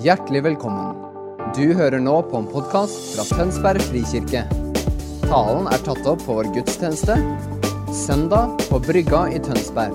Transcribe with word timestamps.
Hjertelig 0.00 0.40
velkommen. 0.46 0.94
Du 1.52 1.74
hører 1.76 2.00
nå 2.00 2.14
på 2.30 2.38
en 2.38 2.46
podkast 2.48 3.10
fra 3.12 3.24
Tønsberg 3.36 3.82
frikirke. 3.84 4.46
Talen 5.26 5.66
er 5.68 5.82
tatt 5.84 6.06
opp 6.08 6.22
på 6.24 6.38
vår 6.38 6.48
gudstjeneste 6.54 7.18
søndag 7.92 8.54
på 8.70 8.80
Brygga 8.80 9.26
i 9.28 9.42
Tønsberg. 9.44 9.92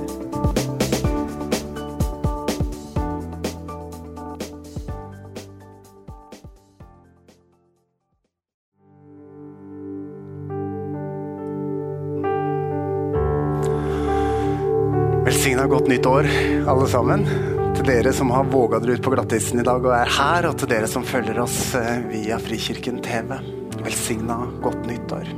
Velsigna 15.26 15.66
godt 15.74 15.90
nytt 15.90 16.14
år, 16.14 16.30
alle 16.70 16.94
sammen. 16.94 17.26
Til 17.86 17.94
dere 17.94 18.14
som 18.18 18.32
har 18.34 18.48
våga 18.50 18.80
dere 18.82 18.96
ut 18.98 19.04
på 19.06 19.12
glattisen 19.14 19.60
i 19.62 19.64
dag 19.64 19.84
og 19.86 19.92
er 19.94 20.10
her, 20.10 20.48
og 20.50 20.56
til 20.58 20.70
dere 20.72 20.88
som 20.90 21.04
følger 21.06 21.38
oss 21.44 21.76
eh, 21.78 22.00
via 22.10 22.40
Frikirken 22.42 22.98
TV. 23.06 23.36
Velsigna 23.86 24.40
godt 24.64 24.88
nyttår. 24.90 25.30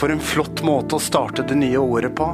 For 0.00 0.08
en 0.08 0.22
flott 0.24 0.62
måte 0.64 0.96
å 0.96 1.02
starte 1.04 1.44
det 1.44 1.58
nye 1.60 1.76
året 1.76 2.14
på. 2.16 2.30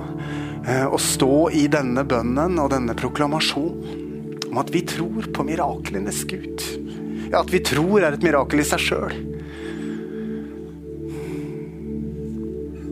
eh, 0.62 0.86
Å 0.86 0.94
stå 0.94 1.50
i 1.58 1.64
denne 1.66 2.04
bønnen 2.06 2.54
og 2.62 2.70
denne 2.70 2.94
proklamasjonen 2.94 4.46
om 4.52 4.62
at 4.62 4.70
vi 4.70 4.84
tror 4.86 5.26
på 5.34 5.48
miraklenes 5.50 6.22
Gud. 6.30 6.62
Ja, 7.32 7.42
at 7.42 7.50
vi 7.50 7.64
tror 7.66 7.98
er 7.98 8.14
et 8.14 8.22
mirakel 8.22 8.62
i 8.62 8.68
seg 8.70 8.86
sjøl. 8.86 9.18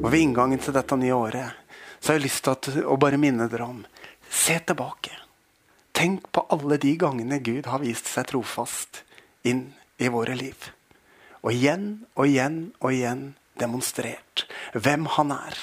Og 0.02 0.10
ved 0.10 0.18
inngangen 0.24 0.58
til 0.58 0.74
dette 0.74 0.98
nye 0.98 1.14
året 1.14 1.78
så 2.00 2.10
har 2.10 2.18
jeg 2.18 2.26
lyst 2.26 2.50
til 2.66 2.82
å 2.90 2.98
bare 2.98 3.22
minne 3.22 3.46
dere 3.46 3.70
om 3.70 3.82
Se 4.30 4.58
tilbake. 4.66 5.19
Tenk 6.00 6.30
på 6.32 6.46
alle 6.48 6.78
de 6.80 6.94
gangene 6.96 7.38
Gud 7.44 7.66
har 7.68 7.82
vist 7.82 8.06
seg 8.08 8.30
trofast 8.30 9.02
inn 9.44 9.66
i 10.00 10.08
våre 10.08 10.32
liv. 10.32 10.70
Og 11.44 11.52
igjen 11.52 12.06
og 12.14 12.24
igjen 12.24 12.56
og 12.80 12.94
igjen 12.94 13.24
demonstrert 13.60 14.46
hvem 14.72 15.04
han 15.18 15.34
er. 15.34 15.58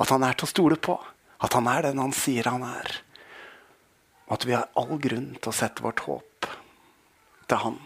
At 0.00 0.14
han 0.14 0.24
er 0.24 0.38
til 0.38 0.48
å 0.48 0.52
stole 0.54 0.78
på. 0.80 0.96
At 1.44 1.52
han 1.58 1.68
er 1.68 1.90
den 1.90 2.00
han 2.00 2.16
sier 2.16 2.48
han 2.48 2.64
er. 2.64 2.88
Og 4.30 4.38
at 4.38 4.48
vi 4.48 4.56
har 4.56 4.72
all 4.80 4.96
grunn 4.96 5.34
til 5.36 5.52
å 5.52 5.56
sette 5.60 5.84
vårt 5.84 6.06
håp 6.08 6.48
til 7.44 7.60
han. 7.66 7.76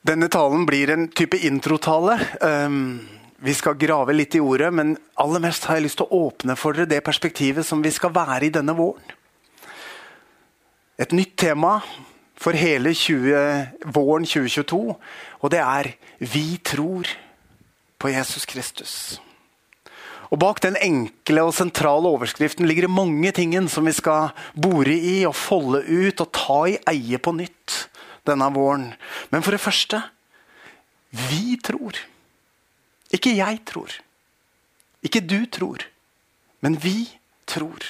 Denne 0.00 0.32
talen 0.32 0.64
blir 0.64 0.96
en 0.96 1.10
type 1.12 1.36
introtale. 1.44 2.16
Um, 2.40 3.04
vi 3.42 3.54
skal 3.58 3.74
grave 3.74 4.14
litt 4.14 4.36
i 4.38 4.40
ordet, 4.42 4.70
men 4.74 4.94
aller 5.18 5.42
mest 5.42 5.66
har 5.66 5.78
jeg 5.78 5.88
lyst 5.88 5.98
til 5.98 6.06
å 6.06 6.28
åpne 6.28 6.54
for 6.58 6.76
dere 6.76 6.90
det 6.90 7.02
perspektivet 7.02 7.66
som 7.66 7.82
vi 7.82 7.90
skal 7.90 8.14
være 8.14 8.46
i 8.46 8.54
denne 8.54 8.74
våren. 8.78 9.02
Et 11.00 11.10
nytt 11.10 11.34
tema 11.40 11.80
for 12.38 12.54
hele 12.54 12.92
20, 12.94 13.90
våren 13.94 14.26
2022, 14.28 14.94
og 15.42 15.50
det 15.50 15.58
er 15.58 15.94
'Vi 16.20 16.60
tror 16.62 17.06
på 17.98 18.08
Jesus 18.08 18.46
Kristus'. 18.46 19.18
Og 20.30 20.38
Bak 20.38 20.62
den 20.62 20.76
enkle 20.76 21.42
og 21.42 21.54
sentrale 21.54 22.08
overskriften 22.08 22.66
ligger 22.66 22.82
det 22.82 22.90
mange 22.90 23.32
ting 23.32 23.68
som 23.68 23.84
vi 23.84 23.92
skal 23.92 24.30
bore 24.56 24.94
i 24.96 25.26
og 25.26 25.34
folde 25.34 25.84
ut 25.84 26.20
og 26.20 26.32
ta 26.32 26.64
i 26.66 26.78
eie 26.88 27.18
på 27.18 27.34
nytt 27.36 27.88
denne 28.24 28.48
våren. 28.54 28.94
Men 29.30 29.42
for 29.42 29.50
det 29.50 29.60
første 29.60 30.02
vi 31.10 31.58
tror. 31.62 31.92
Ikke 33.12 33.34
jeg 33.36 33.60
tror. 33.68 33.92
Ikke 35.02 35.20
du 35.20 35.44
tror. 35.46 35.84
Men 36.62 36.78
vi 36.80 37.08
tror. 37.46 37.82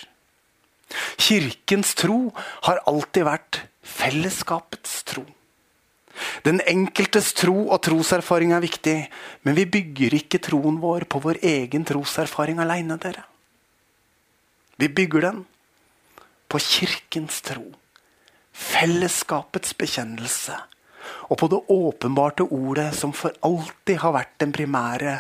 Kirkens 1.21 1.95
tro 1.97 2.33
har 2.67 2.83
alltid 2.89 3.27
vært 3.29 3.61
fellesskapets 3.83 5.03
tro. 5.09 5.25
Den 6.45 6.61
enkeltes 6.69 7.33
tro 7.37 7.55
og 7.73 7.81
troserfaring 7.85 8.53
er 8.53 8.65
viktig, 8.65 8.97
men 9.47 9.57
vi 9.57 9.65
bygger 9.79 10.17
ikke 10.19 10.43
troen 10.45 10.81
vår 10.83 11.07
på 11.09 11.23
vår 11.25 11.41
egen 11.49 11.87
troserfaring 11.89 12.61
alene, 12.61 12.99
dere. 13.01 13.25
Vi 14.77 14.89
bygger 14.89 15.29
den 15.29 15.41
på 16.53 16.61
kirkens 16.61 17.41
tro. 17.47 17.65
Fellesskapets 18.53 19.73
bekjennelse. 19.79 20.59
Og 21.31 21.39
på 21.39 21.49
det 21.51 21.61
åpenbarte 21.73 22.47
ordet 22.49 22.91
som 22.97 23.15
for 23.17 23.35
alltid 23.47 24.01
har 24.03 24.15
vært 24.15 24.37
den 24.43 24.53
primære 24.55 25.17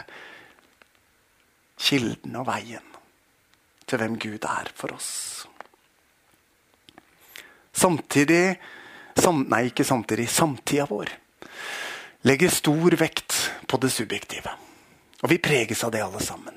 kilden 1.83 2.37
og 2.39 2.47
veien 2.47 2.89
til 3.87 3.99
hvem 3.99 4.19
Gud 4.21 4.47
er 4.47 4.71
for 4.79 4.95
oss. 4.95 5.11
Samtidig 7.73 8.57
sam, 9.19 9.47
Nei, 9.51 9.67
ikke 9.71 9.85
samtidig. 9.85 10.29
Samtida 10.31 10.87
vår 10.89 11.11
legger 12.29 12.53
stor 12.55 12.97
vekt 13.01 13.39
på 13.69 13.81
det 13.83 13.91
subjektive. 13.93 14.53
Og 15.23 15.31
vi 15.31 15.41
preges 15.43 15.83
av 15.85 15.93
det, 15.95 16.03
alle 16.03 16.21
sammen. 16.23 16.55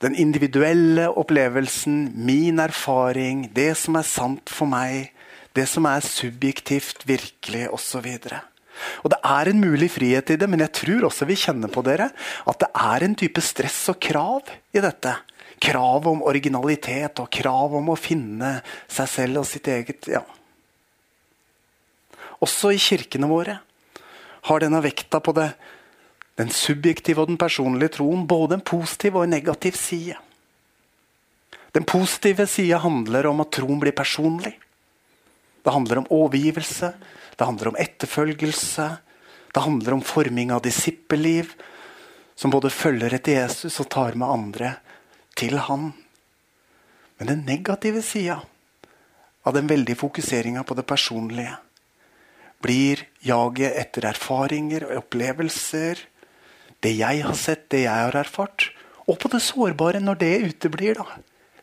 Den 0.00 0.14
individuelle 0.16 1.10
opplevelsen, 1.12 2.12
min 2.24 2.58
erfaring, 2.62 3.50
det 3.54 3.74
som 3.76 3.98
er 4.00 4.06
sant 4.08 4.48
for 4.50 4.70
meg, 4.70 5.10
det 5.56 5.66
som 5.66 5.86
er 5.90 6.04
subjektivt, 6.06 7.06
virkelig 7.08 7.66
osv. 7.74 8.06
Og 9.02 9.10
Det 9.10 9.18
er 9.24 9.50
en 9.50 9.60
mulig 9.60 9.90
frihet 9.90 10.30
i 10.30 10.36
det, 10.36 10.48
men 10.48 10.62
jeg 10.64 10.72
tror 10.72 11.08
også 11.08 11.26
vi 11.28 11.38
kjenner 11.38 11.72
på 11.72 11.82
dere 11.86 12.10
at 12.46 12.60
det 12.62 12.70
er 12.74 13.04
en 13.04 13.16
type 13.18 13.42
stress 13.44 13.88
og 13.92 13.98
krav 14.00 14.52
i 14.72 14.82
dette. 14.82 15.16
Krav 15.60 16.06
om 16.08 16.22
originalitet 16.24 17.20
og 17.20 17.28
krav 17.30 17.74
om 17.76 17.90
å 17.92 17.98
finne 17.98 18.60
seg 18.88 19.10
selv 19.10 19.42
og 19.42 19.48
sitt 19.48 19.68
eget 19.68 20.08
ja. 20.08 20.22
Også 22.40 22.72
i 22.72 22.80
kirkene 22.80 23.28
våre 23.28 23.58
har 24.48 24.62
denne 24.62 24.80
vekta 24.80 25.20
på 25.20 25.34
det, 25.36 25.50
den 26.40 26.48
subjektive 26.48 27.20
og 27.20 27.28
den 27.28 27.40
personlige 27.40 27.98
troen 27.98 28.24
både 28.24 28.56
en 28.56 28.64
positiv 28.64 29.18
og 29.18 29.26
en 29.26 29.34
negativ 29.34 29.76
side. 29.76 30.16
Den 31.76 31.84
positive 31.84 32.46
sida 32.48 32.80
handler 32.80 33.28
om 33.28 33.44
at 33.44 33.52
troen 33.54 33.78
blir 33.82 33.94
personlig. 33.94 34.54
Det 35.64 35.74
handler 35.74 36.00
om 36.00 36.10
overgivelse, 36.10 36.92
det 37.36 37.46
handler 37.46 37.68
om 37.68 37.78
etterfølgelse. 37.80 38.88
Det 39.52 39.60
handler 39.60 39.92
om 39.92 40.02
forming 40.02 40.52
av 40.52 40.62
disippelliv, 40.62 41.54
som 42.38 42.52
både 42.52 42.70
følger 42.70 43.16
etter 43.16 43.40
Jesus 43.40 43.80
og 43.82 43.88
tar 43.90 44.14
med 44.14 44.30
andre 44.30 44.74
til 45.38 45.58
han. 45.66 45.90
Men 47.18 47.32
den 47.32 47.42
negative 47.48 48.02
sida 48.06 48.38
av 49.42 49.56
den 49.56 49.66
veldige 49.68 49.98
fokuseringa 50.00 50.62
på 50.64 50.76
det 50.78 50.86
personlige 50.88 51.56
blir 52.60 53.02
jaget 53.24 53.76
etter 53.80 54.06
erfaringer 54.12 54.86
og 54.86 55.02
opplevelser. 55.02 56.00
Det 56.80 56.92
jeg 56.96 57.24
har 57.24 57.36
sett, 57.36 57.66
det 57.72 57.84
jeg 57.86 58.06
har 58.06 58.16
erfart. 58.20 58.70
Og 59.08 59.18
på 59.20 59.30
det 59.32 59.42
sårbare 59.44 60.00
når 60.00 60.20
det 60.20 60.34
uteblir. 60.44 61.00
da. 61.00 61.06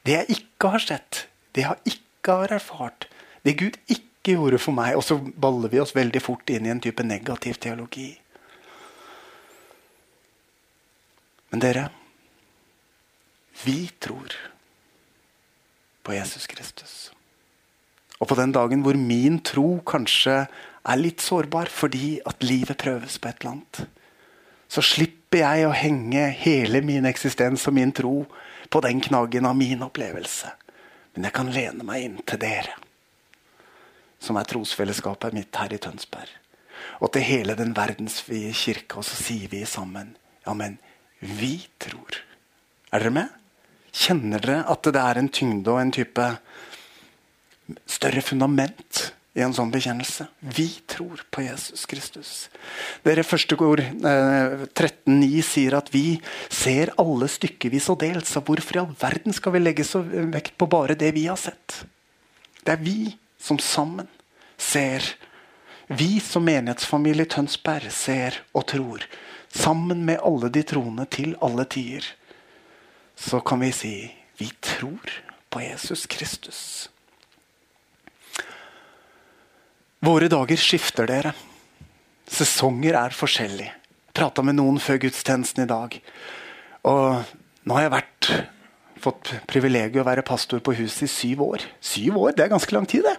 Det 0.04 0.18
jeg 0.18 0.42
ikke 0.42 0.74
har 0.74 0.84
sett, 0.84 1.28
det 1.54 1.66
jeg 1.66 1.94
ikke 1.94 2.42
har 2.42 2.58
erfart. 2.58 3.08
Det 3.48 3.54
Gud 3.56 3.78
ikke 3.88 4.36
gjorde 4.36 4.60
for 4.60 4.76
meg. 4.76 4.98
Og 5.00 5.06
så 5.08 5.16
baller 5.16 5.72
vi 5.72 5.80
oss 5.80 5.96
veldig 5.96 6.20
fort 6.24 6.50
inn 6.52 6.68
i 6.68 6.74
en 6.74 6.84
type 6.84 7.04
negativ 7.06 7.62
teologi. 7.64 8.10
Men 11.54 11.64
dere, 11.64 11.86
vi 13.64 13.86
tror 14.04 14.36
på 16.04 16.16
Jesus 16.16 16.48
Kristus. 16.52 16.96
Og 18.20 18.28
på 18.28 18.36
den 18.36 18.52
dagen 18.52 18.84
hvor 18.84 18.98
min 19.00 19.40
tro 19.46 19.78
kanskje 19.88 20.42
er 20.88 21.00
litt 21.00 21.24
sårbar 21.24 21.72
fordi 21.72 22.18
at 22.28 22.44
livet 22.44 22.80
prøves 22.82 23.16
på 23.20 23.30
et 23.30 23.40
eller 23.40 23.54
annet, 23.54 23.82
så 24.68 24.84
slipper 24.84 25.44
jeg 25.44 25.68
å 25.68 25.76
henge 25.76 26.26
hele 26.42 26.82
min 26.84 27.08
eksistens 27.08 27.64
og 27.70 27.78
min 27.78 27.94
tro 27.96 28.26
på 28.68 28.82
den 28.84 29.00
knaggen 29.04 29.48
av 29.48 29.56
min 29.56 29.86
opplevelse. 29.86 30.52
Men 31.16 31.30
jeg 31.30 31.36
kan 31.38 31.52
lene 31.54 31.88
meg 31.88 32.04
inn 32.04 32.20
til 32.28 32.42
dere, 32.42 32.76
som 34.20 34.38
er 34.40 34.48
trosfellesskapet 34.50 35.36
mitt 35.36 35.56
her 35.60 35.74
i 35.74 35.82
Tønsberg. 35.82 36.30
Og 37.02 37.12
til 37.14 37.26
hele 37.26 37.56
den 37.58 37.74
verdensvide 37.78 38.54
kirke, 38.58 39.00
og 39.00 39.06
så 39.06 39.18
sier 39.20 39.52
vi 39.52 39.66
sammen 39.66 40.16
Ja, 40.48 40.54
men 40.56 40.78
vi 41.20 41.68
tror. 41.82 42.22
Er 42.94 43.04
dere 43.04 43.12
med? 43.12 43.34
Kjenner 43.92 44.42
dere 44.42 44.64
at 44.70 44.88
det 44.94 45.02
er 45.02 45.20
en 45.20 45.30
tyngde 45.34 45.74
og 45.74 45.82
en 45.82 45.92
type 45.92 46.26
større 47.90 48.24
fundament 48.24 49.10
i 49.38 49.44
en 49.46 49.54
sånn 49.54 49.74
bekjennelse? 49.74 50.28
Vi 50.56 50.68
tror 50.90 51.22
på 51.34 51.44
Jesus 51.46 51.86
Kristus. 51.90 52.32
Dere 53.06 53.26
første 53.28 53.58
ord 53.60 53.84
eh, 53.84 54.66
13,9 54.72 55.44
sier 55.46 55.78
at 55.78 55.92
vi 55.94 56.18
ser 56.48 56.94
alle 57.02 57.30
stykkevis 57.32 57.90
og 57.94 58.00
delt. 58.06 58.30
Så 58.30 58.42
hvorfor 58.46 58.80
i 58.80 58.84
all 58.86 58.98
verden 59.02 59.36
skal 59.36 59.58
vi 59.58 59.64
legge 59.66 59.86
så 59.88 60.02
vekt 60.06 60.56
på 60.58 60.70
bare 60.72 60.98
det 60.98 61.12
vi 61.18 61.28
har 61.28 61.40
sett? 61.42 61.84
Det 62.64 62.78
er 62.78 62.84
vi 62.84 63.00
som 63.40 63.60
sammen 63.60 64.08
ser. 64.58 65.04
Vi 65.88 66.20
som 66.20 66.46
menighetsfamilie 66.48 67.28
Tønsberg 67.32 67.92
ser 67.94 68.42
og 68.54 68.68
tror. 68.74 69.06
Sammen 69.54 70.04
med 70.06 70.20
alle 70.26 70.50
de 70.52 70.64
troende 70.68 71.06
til 71.12 71.38
alle 71.42 71.66
tider. 71.66 72.06
Så 73.16 73.40
kan 73.40 73.64
vi 73.64 73.72
si 73.74 73.96
vi 74.38 74.52
tror 74.62 75.14
på 75.50 75.62
Jesus 75.64 76.06
Kristus. 76.06 76.90
Våre 80.00 80.28
dager 80.30 80.60
skifter, 80.62 81.08
dere. 81.10 81.34
Sesonger 82.30 83.00
er 83.00 83.16
forskjellige. 83.18 83.74
Prata 84.14 84.44
med 84.46 84.60
noen 84.60 84.78
før 84.82 85.00
gudstjenesten 85.02 85.64
i 85.64 85.70
dag. 85.70 85.98
Og 86.86 87.34
nå 87.66 87.78
har 87.78 87.88
jeg 87.88 87.94
vært, 87.96 88.30
fått 89.02 89.32
privilegiet 89.50 90.04
å 90.04 90.08
være 90.08 90.26
pastor 90.26 90.62
på 90.62 90.76
huset 90.78 91.08
i 91.08 91.12
syv 91.12 91.44
år. 91.48 91.66
Syv 91.82 92.20
år, 92.22 92.36
det 92.38 92.46
er 92.46 92.54
ganske 92.54 92.78
lang 92.78 92.86
tid, 92.90 93.08
det. 93.08 93.18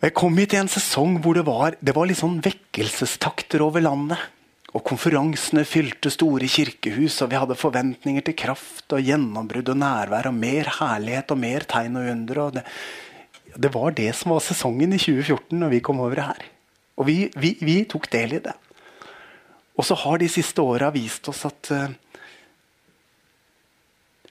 Jeg 0.00 0.14
kom 0.16 0.38
hit 0.40 0.54
i 0.56 0.58
en 0.60 0.70
sesong 0.70 1.18
hvor 1.20 1.36
det 1.36 1.42
var, 1.44 1.74
det 1.84 1.92
var 1.92 2.08
litt 2.08 2.22
sånn 2.22 2.38
vekkelsestakter 2.40 3.60
over 3.60 3.84
landet. 3.84 4.20
Og 4.70 4.84
Konferansene 4.86 5.66
fylte 5.66 6.12
store 6.14 6.46
kirkehus, 6.48 7.18
og 7.20 7.32
vi 7.32 7.38
hadde 7.40 7.58
forventninger 7.58 8.24
til 8.24 8.36
kraft 8.38 8.94
og 8.96 9.02
gjennombrudd 9.04 9.72
og 9.72 9.80
nærvær 9.82 10.30
og 10.30 10.38
mer 10.38 10.70
herlighet 10.78 11.34
og 11.34 11.40
mer 11.42 11.66
tegn 11.68 11.98
og 12.00 12.08
under. 12.14 12.40
Og 12.46 12.56
det, 12.56 12.62
det, 13.56 13.72
var 13.74 13.96
det 13.98 14.08
som 14.16 14.32
var 14.32 14.44
sesongen 14.46 14.94
i 14.96 15.02
2014 15.02 15.58
når 15.58 15.74
vi 15.74 15.82
kom 15.84 16.00
over 16.00 16.22
her. 16.30 16.48
Og 16.96 17.08
vi, 17.10 17.18
vi, 17.36 17.52
vi 17.60 17.76
tok 17.90 18.08
del 18.14 18.38
i 18.38 18.42
det. 18.46 18.56
Og 19.76 19.84
så 19.84 19.98
har 20.00 20.20
de 20.22 20.30
siste 20.32 20.64
åra 20.64 20.88
vist 20.94 21.28
oss 21.32 21.42
at 21.48 21.74
uh, 21.76 21.92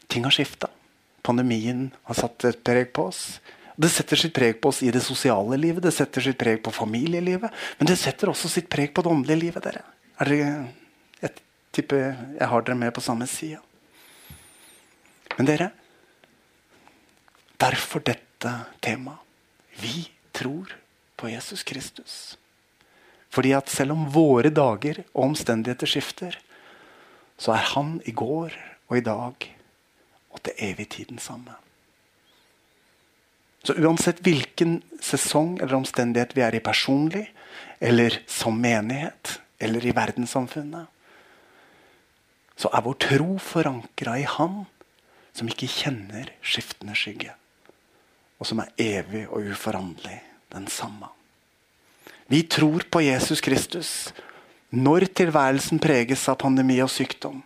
ting 0.10 0.26
har 0.26 0.34
skifta. 0.34 0.72
Pandemien 1.26 1.92
har 2.10 2.18
satt 2.18 2.50
et 2.50 2.64
preg 2.66 2.90
på 2.96 3.10
oss. 3.12 3.24
Det 3.80 3.88
setter 3.92 4.20
sitt 4.20 4.36
preg 4.36 4.58
på 4.60 4.74
oss 4.74 4.82
i 4.84 4.92
det 4.92 5.02
sosiale 5.06 5.56
livet, 5.58 5.84
det 5.84 5.94
setter 5.96 6.24
sitt 6.24 6.38
preg 6.40 6.60
på 6.64 6.74
familielivet. 6.76 7.54
Men 7.80 7.88
det 7.88 7.96
setter 8.02 8.32
også 8.32 8.52
sitt 8.52 8.68
preg 8.72 8.92
på 8.94 9.06
det 9.06 9.12
åndelige 9.14 9.44
livet. 9.46 9.64
dere. 9.64 9.86
Er 10.20 10.32
dere, 10.32 10.50
jeg 11.22 11.32
tipper 11.72 12.02
jeg 12.40 12.48
har 12.52 12.66
dere 12.68 12.76
med 12.76 12.94
på 12.94 13.04
samme 13.04 13.28
side. 13.28 13.62
Men 15.38 15.48
dere 15.48 15.72
Derfor 17.60 18.00
dette 18.00 18.52
temaet. 18.80 19.20
Vi 19.80 20.10
tror 20.32 20.72
på 21.16 21.30
Jesus 21.30 21.64
Kristus. 21.64 22.38
Fordi 23.30 23.52
at 23.52 23.70
selv 23.70 23.92
om 23.92 24.08
våre 24.12 24.50
dager 24.50 25.04
og 25.14 25.24
omstendigheter 25.30 25.88
skifter, 25.88 26.38
så 27.38 27.54
er 27.56 27.68
han 27.76 27.98
i 28.08 28.12
går 28.16 28.56
og 28.90 28.98
i 28.98 29.04
dag 29.04 29.50
og 30.32 30.44
til 30.44 30.64
evig 30.70 30.88
tid 30.96 31.12
den 31.12 31.20
samme. 31.20 31.56
Så 33.64 33.76
uansett 33.76 34.22
hvilken 34.24 34.80
sesong 35.04 35.58
eller 35.60 35.76
omstendighet 35.76 36.36
vi 36.38 36.44
er 36.46 36.56
i 36.56 36.64
personlig, 36.64 37.26
eller 37.80 38.22
som 38.28 38.56
menighet, 38.60 39.40
eller 39.60 39.86
i 39.86 39.94
verdenssamfunnet, 39.96 40.88
så 42.60 42.72
er 42.76 42.84
vår 42.84 42.98
tro 43.00 43.38
forankra 43.40 44.18
i 44.20 44.26
Han 44.28 44.64
som 45.36 45.48
ikke 45.48 45.70
kjenner 45.72 46.32
skiftende 46.44 46.96
skygge, 46.98 47.36
og 48.40 48.48
som 48.48 48.60
er 48.64 48.74
evig 48.80 49.26
og 49.30 49.48
uforanderlig 49.52 50.20
den 50.52 50.68
samme. 50.72 51.12
Vi 52.30 52.44
tror 52.44 52.84
på 52.92 53.02
Jesus 53.02 53.42
Kristus 53.42 53.92
når 54.70 55.08
tilværelsen 55.18 55.80
preges 55.82 56.28
av 56.30 56.38
pandemi 56.44 56.78
og 56.84 56.92
sykdom. 56.94 57.42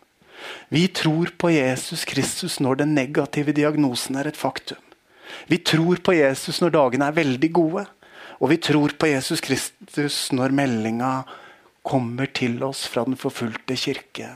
Vi 0.73 0.87
tror 0.91 1.31
på 1.39 1.53
Jesus 1.53 2.03
Kristus 2.09 2.59
når 2.59 2.81
den 2.81 2.95
negative 2.97 3.53
diagnosen 3.55 4.17
er 4.19 4.27
et 4.27 4.39
faktum. 4.39 4.81
Vi 5.47 5.59
tror 5.65 6.01
på 6.03 6.15
Jesus 6.15 6.61
når 6.61 6.73
dagene 6.75 7.09
er 7.09 7.19
veldig 7.19 7.51
gode. 7.55 7.85
Og 8.39 8.49
vi 8.51 8.57
tror 8.59 8.95
på 8.99 9.09
Jesus 9.11 9.41
Kristus 9.43 10.17
når 10.35 10.55
meldinga 10.55 11.11
kommer 11.83 12.29
til 12.31 12.57
oss 12.63 12.85
fra 12.91 13.03
den 13.07 13.19
forfulgte 13.19 13.75
kirke 13.79 14.29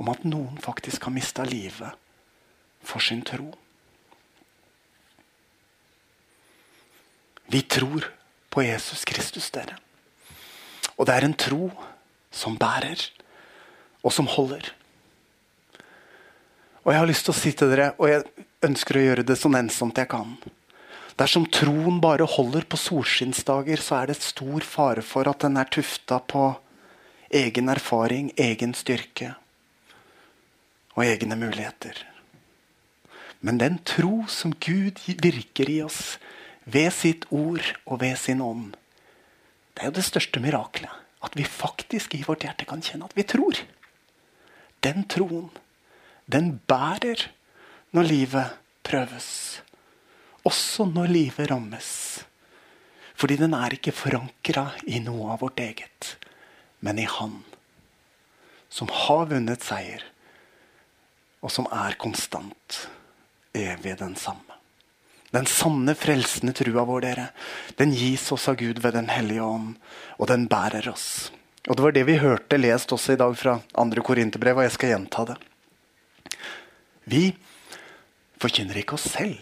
om 0.00 0.10
at 0.10 0.24
noen 0.26 0.58
faktisk 0.62 1.06
har 1.06 1.14
mista 1.14 1.44
livet 1.46 1.98
for 2.86 3.02
sin 3.04 3.22
tro. 3.26 3.50
Vi 7.50 7.62
tror 7.66 8.06
på 8.50 8.62
Jesus 8.62 9.04
Kristus, 9.04 9.50
dere. 9.50 9.76
Og 10.96 11.06
det 11.06 11.14
er 11.16 11.26
en 11.26 11.34
tro 11.34 11.70
som 12.30 12.58
bærer, 12.58 13.02
og 14.06 14.14
som 14.14 14.28
holder. 14.30 14.70
Og 16.84 16.92
jeg 16.92 17.00
har 17.00 17.10
lyst 17.10 17.26
til 17.26 17.34
å 17.34 17.40
si 17.40 17.52
til 17.52 17.72
dere, 17.72 17.90
og 17.98 18.08
jeg 18.10 18.46
ønsker 18.66 18.98
å 18.98 19.04
gjøre 19.04 19.26
det 19.26 19.36
så 19.40 19.50
nennsomt 19.52 19.98
jeg 20.00 20.10
kan 20.12 20.34
Dersom 21.20 21.44
troen 21.52 21.98
bare 22.00 22.24
holder 22.24 22.64
på 22.64 22.78
solskinnsdager, 22.80 23.76
så 23.76 23.98
er 23.98 24.08
det 24.08 24.22
stor 24.24 24.64
fare 24.64 25.02
for 25.04 25.28
at 25.28 25.42
den 25.44 25.58
er 25.60 25.68
tufta 25.68 26.16
på 26.24 26.46
egen 27.36 27.68
erfaring, 27.68 28.30
egen 28.40 28.72
styrke 28.72 29.34
og 30.96 31.02
egne 31.04 31.36
muligheter. 31.36 31.98
Men 33.44 33.60
den 33.60 33.76
tro 33.84 34.24
som 34.32 34.54
Gud 34.64 35.02
virker 35.20 35.68
i 35.68 35.82
oss 35.84 36.16
ved 36.64 36.88
sitt 36.96 37.26
ord 37.28 37.68
og 37.84 38.00
ved 38.00 38.16
sin 38.16 38.40
ånd, 38.40 38.72
det 39.74 39.84
er 39.84 39.90
jo 39.90 39.98
det 40.00 40.06
største 40.08 40.40
miraklet. 40.40 40.92
At 41.20 41.36
vi 41.36 41.44
faktisk 41.44 42.14
i 42.16 42.22
vårt 42.24 42.46
hjerte 42.46 42.64
kan 42.64 42.80
kjenne 42.80 43.04
at 43.04 43.16
vi 43.16 43.26
tror. 43.28 43.60
Den 44.80 45.04
troen 45.04 45.50
den 46.30 46.54
bærer 46.70 47.26
når 47.96 48.06
livet 48.06 48.58
prøves. 48.86 49.60
Også 50.46 50.86
når 50.88 51.10
livet 51.10 51.50
rammes. 51.50 51.90
Fordi 53.20 53.36
den 53.36 53.54
er 53.56 53.76
ikke 53.76 53.92
forankra 53.92 54.70
i 54.88 55.02
noe 55.04 55.34
av 55.34 55.42
vårt 55.42 55.60
eget, 55.60 56.14
men 56.80 56.98
i 56.98 57.08
Han. 57.18 57.42
Som 58.70 58.88
har 58.94 59.26
vunnet 59.28 59.66
seier, 59.66 60.04
og 61.44 61.52
som 61.52 61.66
er 61.74 61.98
konstant. 62.00 62.86
Evig 63.52 63.98
den 63.98 64.14
samme. 64.16 64.56
Den 65.34 65.46
sanne, 65.46 65.94
frelsende 65.94 66.54
trua 66.56 66.84
vår, 66.86 67.04
dere, 67.04 67.26
den 67.78 67.92
gis 67.94 68.24
oss 68.34 68.48
av 68.50 68.56
Gud 68.58 68.80
ved 68.82 68.96
Den 68.96 69.10
hellige 69.10 69.42
ånd, 69.42 69.76
og 70.18 70.30
den 70.30 70.48
bærer 70.50 70.88
oss. 70.90 71.30
Og 71.68 71.76
Det 71.76 71.84
var 71.84 71.92
det 71.92 72.06
vi 72.08 72.18
hørte 72.18 72.58
lest 72.58 72.92
også 72.92 73.14
i 73.14 73.20
dag 73.20 73.36
fra 73.38 73.60
andre 73.78 74.02
Korinterbrev, 74.02 74.58
og 74.58 74.66
jeg 74.66 74.74
skal 74.74 74.94
gjenta 74.94 75.26
det. 75.28 75.36
Vi 77.04 77.24
forkynner 78.40 78.80
ikke 78.80 78.96
oss 78.96 79.10
selv, 79.12 79.38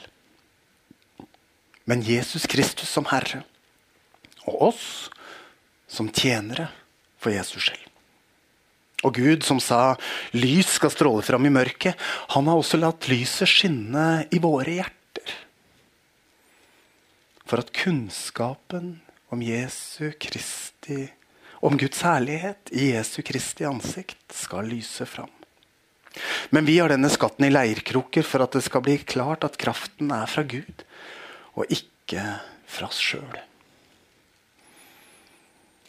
men 1.89 2.05
Jesus 2.05 2.45
Kristus 2.51 2.91
som 2.93 3.07
Herre. 3.09 3.41
Og 4.45 4.61
oss 4.69 4.89
som 5.89 6.11
tjenere 6.13 6.69
for 7.21 7.33
Jesus 7.33 7.71
selv. 7.71 7.85
Og 9.07 9.15
Gud 9.15 9.45
som 9.47 9.61
sa 9.63 9.95
lys 10.35 10.75
skal 10.77 10.93
stråle 10.93 11.23
fram 11.25 11.47
i 11.47 11.53
mørket, 11.55 11.95
han 12.35 12.49
har 12.51 12.59
også 12.59 12.81
latt 12.81 13.07
lyset 13.09 13.49
skinne 13.49 14.27
i 14.35 14.41
våre 14.43 14.75
hjerter. 14.81 15.35
For 17.49 17.63
at 17.63 17.73
kunnskapen 17.73 18.99
om 19.33 19.45
Jesu 19.45 20.11
Kristi, 20.21 21.07
om 21.65 21.79
Guds 21.79 22.03
herlighet 22.05 22.75
i 22.75 22.91
Jesu 22.93 23.23
Kristi 23.27 23.65
ansikt 23.69 24.35
skal 24.35 24.69
lyse 24.69 25.07
fram. 25.09 25.31
Men 26.51 26.69
vi 26.69 26.79
har 26.79 26.93
denne 26.93 27.11
skatten 27.13 27.47
i 27.47 27.53
leirkroker 27.53 28.27
for 28.27 28.45
at 28.45 28.57
det 28.57 28.65
skal 28.67 28.85
bli 28.85 28.97
klart 29.03 29.45
at 29.47 29.59
kraften 29.61 30.13
er 30.15 30.31
fra 30.31 30.45
Gud, 30.49 30.85
og 31.59 31.69
ikke 31.75 32.25
fra 32.69 32.89
oss 32.89 33.01
sjøl. 33.03 33.39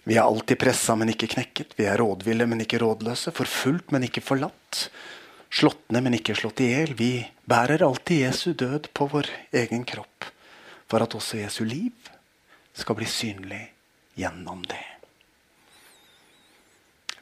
Vi 0.10 0.18
er 0.18 0.26
alltid 0.26 0.58
pressa, 0.58 0.96
men 0.98 1.12
ikke 1.14 1.30
knekket. 1.36 1.76
Vi 1.78 1.86
er 1.86 2.00
rådville, 2.02 2.48
men 2.50 2.64
ikke 2.64 2.80
rådløse. 2.82 3.34
Forfulgt, 3.36 3.92
men 3.94 4.08
ikke 4.08 4.24
forlatt. 4.26 4.88
Slått 5.54 5.92
ned, 5.94 6.02
men 6.06 6.16
ikke 6.18 6.38
slått 6.38 6.64
i 6.66 6.72
hjel. 6.72 6.96
Vi 6.98 7.12
bærer 7.50 7.84
alltid 7.86 8.24
Jesu 8.24 8.54
død 8.58 8.90
på 8.98 9.10
vår 9.12 9.30
egen 9.62 9.86
kropp, 9.86 10.26
for 10.90 11.06
at 11.06 11.14
også 11.18 11.44
Jesu 11.44 11.62
liv 11.68 12.10
skal 12.74 12.98
bli 12.98 13.10
synlig 13.10 13.62
gjennom 14.18 14.64
det. 14.70 14.86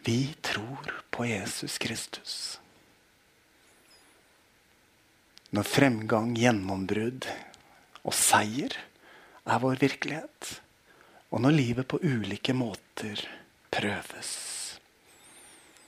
Vi 0.08 0.22
tror 0.42 0.94
på 1.12 1.26
Jesus 1.28 1.78
Kristus. 1.84 2.60
Når 5.58 5.66
fremgang, 5.66 6.36
gjennombrudd 6.38 7.26
og 8.06 8.14
seier 8.14 8.76
er 9.48 9.62
vår 9.64 9.80
virkelighet. 9.82 10.52
Og 11.34 11.42
når 11.42 11.56
livet 11.56 11.88
på 11.90 11.98
ulike 12.04 12.54
måter 12.54 13.24
prøves. 13.74 14.30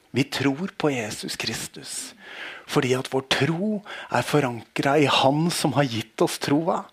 Vi 0.09 0.25
tror 0.25 0.73
på 0.73 0.89
Jesus 0.89 1.38
Kristus 1.38 2.15
fordi 2.69 2.95
at 2.97 3.07
vår 3.13 3.23
tro 3.33 3.69
er 4.13 4.25
forankra 4.25 4.95
i 5.01 5.05
Han 5.09 5.47
som 5.53 5.73
har 5.77 5.88
gitt 5.89 6.21
oss 6.21 6.35
troa, 6.41 6.83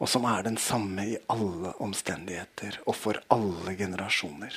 og 0.00 0.08
som 0.08 0.24
er 0.28 0.46
den 0.46 0.56
samme 0.56 1.04
i 1.04 1.18
alle 1.28 1.74
omstendigheter 1.84 2.78
og 2.86 2.96
for 2.96 3.20
alle 3.32 3.74
generasjoner. 3.76 4.54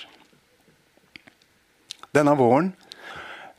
Denne 2.15 2.35
våren 2.39 2.71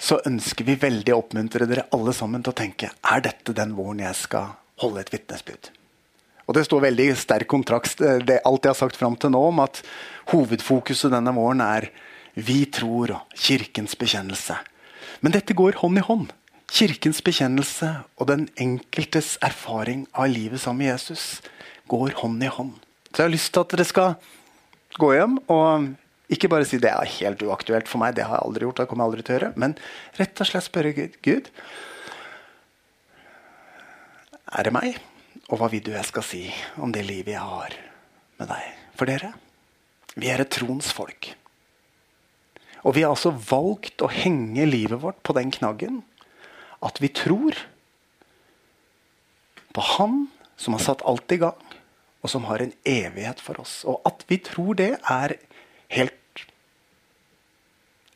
så 0.02 0.18
ønsker 0.26 0.66
vi 0.66 0.74
veldig 0.82 1.14
å 1.14 1.20
oppmuntre 1.22 1.68
dere 1.70 1.86
alle 1.94 2.14
sammen 2.16 2.42
til 2.42 2.50
å 2.50 2.58
tenke 2.58 2.90
er 2.90 3.22
dette 3.22 3.54
den 3.54 3.76
våren 3.76 4.02
jeg 4.02 4.18
skal 4.18 4.50
holde 4.82 5.04
et 5.04 5.12
vitnesbyrd. 5.14 5.70
Og 6.50 6.56
Det 6.56 6.64
står 6.66 6.82
veldig 6.88 7.06
sterk 7.16 7.46
kontrakt 7.48 8.02
det 8.02 8.40
alt 8.42 8.66
jeg 8.66 8.74
har 8.74 8.80
sagt 8.80 8.98
fram 8.98 9.14
til 9.16 9.30
nå, 9.30 9.40
om 9.52 9.62
at 9.62 9.78
hovedfokuset 10.32 11.12
denne 11.14 11.32
våren 11.36 11.62
er 11.62 11.92
vi 12.34 12.64
tror 12.66 13.14
og 13.14 13.36
Kirkens 13.38 13.94
bekjennelse. 13.98 14.56
Men 15.22 15.36
dette 15.36 15.54
går 15.54 15.78
hånd 15.84 16.00
i 16.00 16.04
hånd. 16.04 16.32
Kirkens 16.72 17.20
bekjennelse 17.22 17.92
og 18.16 18.26
den 18.32 18.48
enkeltes 18.58 19.36
erfaring 19.44 20.06
av 20.16 20.32
livet 20.32 20.60
sammen 20.60 20.82
med 20.82 20.94
Jesus 20.94 21.42
går 21.86 22.16
hånd 22.22 22.42
i 22.42 22.50
hånd. 22.50 22.74
Så 23.12 23.22
jeg 23.22 23.28
har 23.28 23.34
lyst 23.36 23.52
til 23.52 23.62
at 23.62 23.74
dere 23.74 23.86
skal 23.86 24.14
gå 24.98 25.12
hjem 25.14 25.36
og 25.52 25.92
ikke 26.32 26.50
bare 26.52 26.66
si 26.68 26.80
det 26.80 26.90
er 26.90 27.14
helt 27.18 27.42
uaktuelt 27.44 27.90
for 27.90 28.02
meg, 28.02 28.16
det 28.16 28.26
har 28.26 28.38
jeg 28.38 28.46
aldri 28.48 28.66
gjort, 28.66 28.80
det 28.80 28.88
kommer 28.90 29.04
jeg 29.04 29.12
aldri 29.12 29.24
til 29.26 29.34
å 29.34 29.38
gjøre. 29.38 29.52
Men 29.60 29.76
rett 30.18 30.42
og 30.42 30.48
slett 30.48 30.68
spørre 30.68 30.94
Gud, 30.96 31.18
Gud 31.24 31.50
er 34.52 34.68
det 34.68 34.74
meg? 34.74 34.98
Og 35.48 35.60
hva 35.60 35.68
vil 35.72 35.84
du 35.84 35.92
jeg 35.94 36.08
skal 36.08 36.24
si 36.26 36.42
om 36.80 36.92
det 36.92 37.04
livet 37.08 37.34
jeg 37.34 37.44
har 37.44 37.76
med 38.40 38.50
deg? 38.52 38.80
For 38.96 39.08
dere, 39.08 39.32
vi 40.16 40.28
er 40.32 40.44
et 40.44 40.52
troens 40.52 40.92
folk. 40.92 41.32
Og 42.82 42.96
vi 42.96 43.04
har 43.04 43.14
altså 43.14 43.32
valgt 43.32 44.02
å 44.02 44.10
henge 44.10 44.66
livet 44.68 45.00
vårt 45.02 45.20
på 45.24 45.36
den 45.36 45.52
knaggen 45.54 46.02
at 46.82 46.98
vi 47.00 47.12
tror 47.14 47.56
på 49.72 49.84
Han 49.96 50.26
som 50.60 50.76
har 50.76 50.82
satt 50.84 51.04
alt 51.08 51.32
i 51.32 51.38
gang, 51.40 51.58
og 52.22 52.30
som 52.30 52.44
har 52.46 52.62
en 52.62 52.74
evighet 52.86 53.40
for 53.42 53.58
oss. 53.62 53.80
Og 53.88 54.02
at 54.06 54.20
vi 54.28 54.36
tror 54.44 54.76
det, 54.78 54.92
er 55.00 55.38
helt 55.96 56.18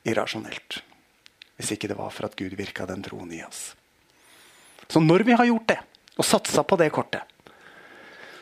irrasjonelt. 0.06 0.80
Hvis 1.56 1.72
ikke 1.74 1.88
det 1.90 1.98
var 1.98 2.12
for 2.12 2.28
at 2.28 2.36
Gud 2.38 2.54
virka 2.58 2.86
den 2.88 3.02
troen 3.04 3.32
i 3.32 3.42
oss. 3.46 3.74
Så 4.88 5.00
når 5.02 5.24
vi 5.26 5.36
har 5.36 5.48
gjort 5.48 5.70
det, 5.72 5.78
og 6.16 6.24
satsa 6.24 6.62
på 6.64 6.78
det 6.80 6.92
kortet, 6.94 7.24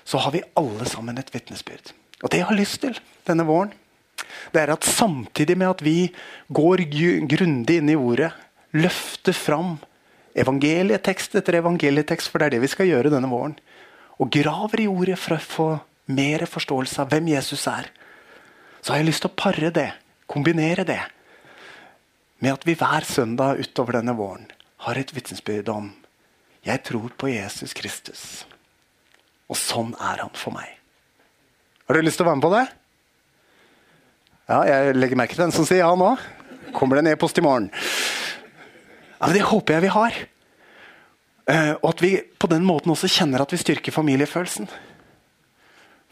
så 0.05 0.21
har 0.21 0.35
vi 0.35 0.45
alle 0.59 0.87
sammen 0.87 1.19
et 1.19 1.33
vitnesbyrd. 1.33 1.95
Og 2.23 2.31
det 2.31 2.43
jeg 2.43 2.49
har 2.51 2.59
lyst 2.59 2.81
til 2.83 2.99
denne 3.27 3.47
våren, 3.49 3.73
det 4.53 4.63
er 4.63 4.75
at 4.75 4.87
samtidig 4.87 5.57
med 5.59 5.73
at 5.73 5.83
vi 5.85 6.13
går 6.55 6.85
grundig 6.93 7.79
inn 7.81 7.91
i 7.91 7.99
ordet, 7.99 8.31
løfter 8.75 9.35
fram 9.35 9.77
evangelietekst 10.35 11.37
etter 11.39 11.61
evangelietekst, 11.61 12.31
for 12.31 12.43
det 12.43 12.47
er 12.47 12.57
det 12.57 12.65
vi 12.65 12.73
skal 12.73 12.91
gjøre 12.91 13.13
denne 13.15 13.31
våren, 13.31 13.57
og 14.19 14.31
graver 14.35 14.85
i 14.85 14.91
ordet 14.91 15.19
for 15.19 15.37
å 15.37 15.43
få 15.43 15.69
mer 16.15 16.45
forståelse 16.51 17.03
av 17.03 17.11
hvem 17.11 17.33
Jesus 17.33 17.67
er, 17.71 17.89
så 18.83 18.93
har 18.93 19.01
jeg 19.01 19.09
lyst 19.09 19.25
til 19.25 19.33
å 19.33 19.39
pare 19.39 19.71
det, 19.75 19.89
kombinere 20.31 20.85
det, 20.87 21.01
med 22.43 22.57
at 22.57 22.67
vi 22.67 22.77
hver 22.79 23.07
søndag 23.07 23.61
utover 23.63 23.99
denne 23.99 24.15
våren 24.17 24.49
har 24.85 24.99
et 25.01 25.13
vitnesbyrd 25.15 25.71
om 25.73 25.93
jeg 26.65 26.81
tror 26.87 27.13
på 27.21 27.29
Jesus 27.29 27.75
Kristus. 27.77 28.23
Og 29.49 29.59
sånn 29.61 29.93
er 30.01 30.23
han 30.25 30.33
for 30.39 30.55
meg. 30.57 30.71
Har 31.85 31.97
du 31.97 32.05
lyst 32.05 32.17
til 32.21 32.25
å 32.25 32.31
være 32.31 32.41
med 32.41 32.47
på 32.47 32.55
det? 32.55 32.65
Ja, 34.49 34.61
jeg 34.69 34.97
legger 34.97 35.21
merke 35.21 35.37
til 35.37 35.45
den 35.45 35.55
som 35.57 35.67
sier 35.69 35.83
ja 35.85 35.93
nå. 35.97 36.15
Kommer 36.77 36.97
det 36.97 37.05
en 37.05 37.13
e-post 37.13 37.39
i 37.41 37.45
morgen? 37.45 37.69
Ja, 39.19 39.29
men 39.29 39.37
Det 39.37 39.45
håper 39.49 39.77
jeg 39.77 39.85
vi 39.87 39.93
har. 39.95 40.17
Uh, 41.45 41.75
og 41.83 41.91
at 41.93 42.01
vi 42.01 42.17
på 42.41 42.49
den 42.49 42.65
måten 42.65 42.93
også 42.93 43.09
kjenner 43.09 43.45
at 43.45 43.53
vi 43.53 43.61
styrker 43.61 43.93
familiefølelsen. 43.93 44.69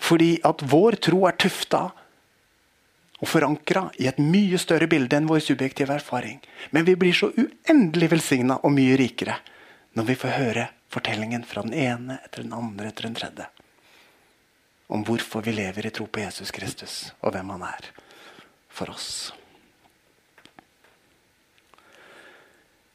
Fordi 0.03 0.35
at 0.45 0.65
vår 0.69 0.99
tro 1.01 1.25
er 1.29 1.37
tufta 1.41 1.87
og 3.23 3.31
forankra 3.31 3.85
i 4.03 4.09
et 4.11 4.19
mye 4.19 4.59
større 4.59 4.89
bilde 4.91 5.15
enn 5.17 5.29
vår 5.31 5.45
subjektive 5.47 5.95
erfaring. 5.95 6.41
Men 6.75 6.87
vi 6.89 6.97
blir 6.99 7.15
så 7.15 7.31
uendelig 7.31 8.11
velsigna 8.11 8.59
og 8.67 8.75
mye 8.75 8.97
rikere 8.99 9.39
når 9.95 10.09
vi 10.09 10.17
får 10.19 10.39
høre 10.41 10.65
fortellingen 10.93 11.45
fra 11.47 11.63
den 11.63 11.77
ene 11.79 12.19
etter 12.25 12.43
den 12.43 12.57
andre 12.57 12.91
etter 12.91 13.07
den 13.07 13.15
tredje. 13.17 13.47
Om 14.93 15.07
hvorfor 15.07 15.45
vi 15.47 15.55
lever 15.55 15.87
i 15.87 15.95
tro 15.95 16.09
på 16.11 16.21
Jesus 16.25 16.51
Kristus, 16.53 16.97
og 17.23 17.33
hvem 17.33 17.55
han 17.55 17.63
er 17.71 17.93
for 18.73 18.91
oss. 18.93 19.31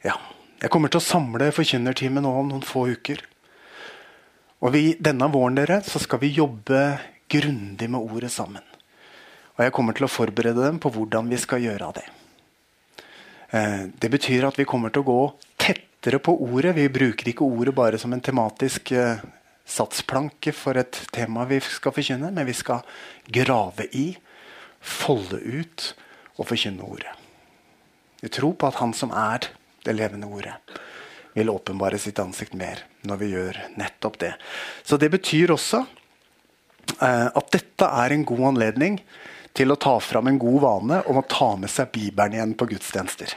Ja, 0.04 0.18
jeg 0.60 0.70
kommer 0.74 0.92
til 0.92 1.00
å 1.00 1.08
samle 1.08 1.50
forkynnerteamet 1.56 2.26
nå 2.26 2.36
om 2.36 2.52
noen 2.52 2.68
få 2.68 2.90
uker. 2.92 3.24
Og 4.62 4.74
vi, 4.76 4.84
Denne 5.00 5.30
våren 5.32 5.58
dere, 5.58 5.80
så 5.86 6.02
skal 6.02 6.22
vi 6.22 6.36
jobbe 6.36 6.98
grundig 7.32 7.90
med 7.90 8.02
ordet 8.02 8.34
sammen. 8.34 8.66
Og 9.58 9.66
jeg 9.66 9.74
kommer 9.74 9.98
til 9.98 10.06
å 10.06 10.12
forberede 10.12 10.62
dem 10.62 10.78
på 10.82 10.92
hvordan 10.94 11.30
vi 11.32 11.40
skal 11.42 11.64
gjøre 11.64 11.90
det. 11.98 12.06
Eh, 13.50 13.84
det 13.90 14.12
betyr 14.14 14.46
at 14.46 14.60
vi 14.60 14.68
kommer 14.70 14.94
til 14.94 15.02
å 15.02 15.08
gå 15.08 15.22
tettere 15.58 16.22
på 16.22 16.36
ordet. 16.46 16.76
Vi 16.78 16.86
bruker 16.94 17.32
ikke 17.32 17.48
ordet 17.48 17.74
bare 17.76 17.98
som 17.98 18.14
en 18.14 18.22
tematisk 18.22 18.92
eh, 18.94 19.24
satsplanke 19.68 20.54
for 20.56 20.78
et 20.80 21.00
tema 21.14 21.48
vi 21.50 21.60
skal 21.64 21.96
forkynne, 21.96 22.30
men 22.32 22.48
vi 22.48 22.56
skal 22.56 22.86
grave 23.34 23.90
i, 23.98 24.12
folde 24.78 25.42
ut 25.42 25.92
og 26.38 26.48
forkynne 26.52 26.86
ordet. 26.86 27.16
Vi 28.22 28.30
tror 28.34 28.54
på 28.58 28.70
at 28.70 28.78
Han 28.82 28.94
som 28.94 29.12
er 29.12 29.50
det 29.86 29.96
levende 29.96 30.30
ordet, 30.30 30.54
vil 31.34 31.50
åpenbare 31.50 32.00
sitt 32.02 32.20
ansikt 32.20 32.54
mer 32.58 32.84
når 33.08 33.20
vi 33.22 33.32
gjør 33.34 33.60
nettopp 33.78 34.20
det. 34.22 34.34
Så 34.84 34.98
det 34.98 35.10
betyr 35.14 35.54
også 35.54 35.84
eh, 37.02 37.28
at 37.28 37.52
dette 37.54 37.90
er 37.90 38.14
en 38.14 38.26
god 38.26 38.46
anledning 38.54 39.02
til 39.58 39.74
å 39.74 39.80
ta 39.82 39.98
fram 40.04 40.30
en 40.30 40.40
god 40.42 40.62
vane 40.64 41.02
om 41.10 41.20
å 41.20 41.26
ta 41.28 41.56
med 41.60 41.72
seg 41.72 41.92
Bibelen 41.96 42.38
igjen 42.38 42.56
på 42.58 42.68
gudstjenester. 42.70 43.34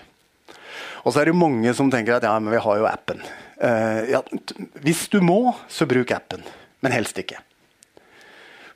Og 1.01 1.15
så 1.15 1.23
er 1.23 1.31
det 1.31 1.39
mange 1.41 1.73
som 1.77 1.89
tenker 1.93 2.19
at 2.19 2.27
ja, 2.29 2.35
men 2.37 2.53
vi 2.53 2.61
har 2.61 2.81
jo 2.81 2.89
appen. 2.89 3.23
Uh, 3.61 4.01
ja, 4.11 4.21
hvis 4.85 5.07
du 5.13 5.21
må, 5.25 5.55
så 5.73 5.89
bruk 5.89 6.13
appen. 6.13 6.45
Men 6.85 6.93
helst 6.93 7.17
ikke. 7.21 7.41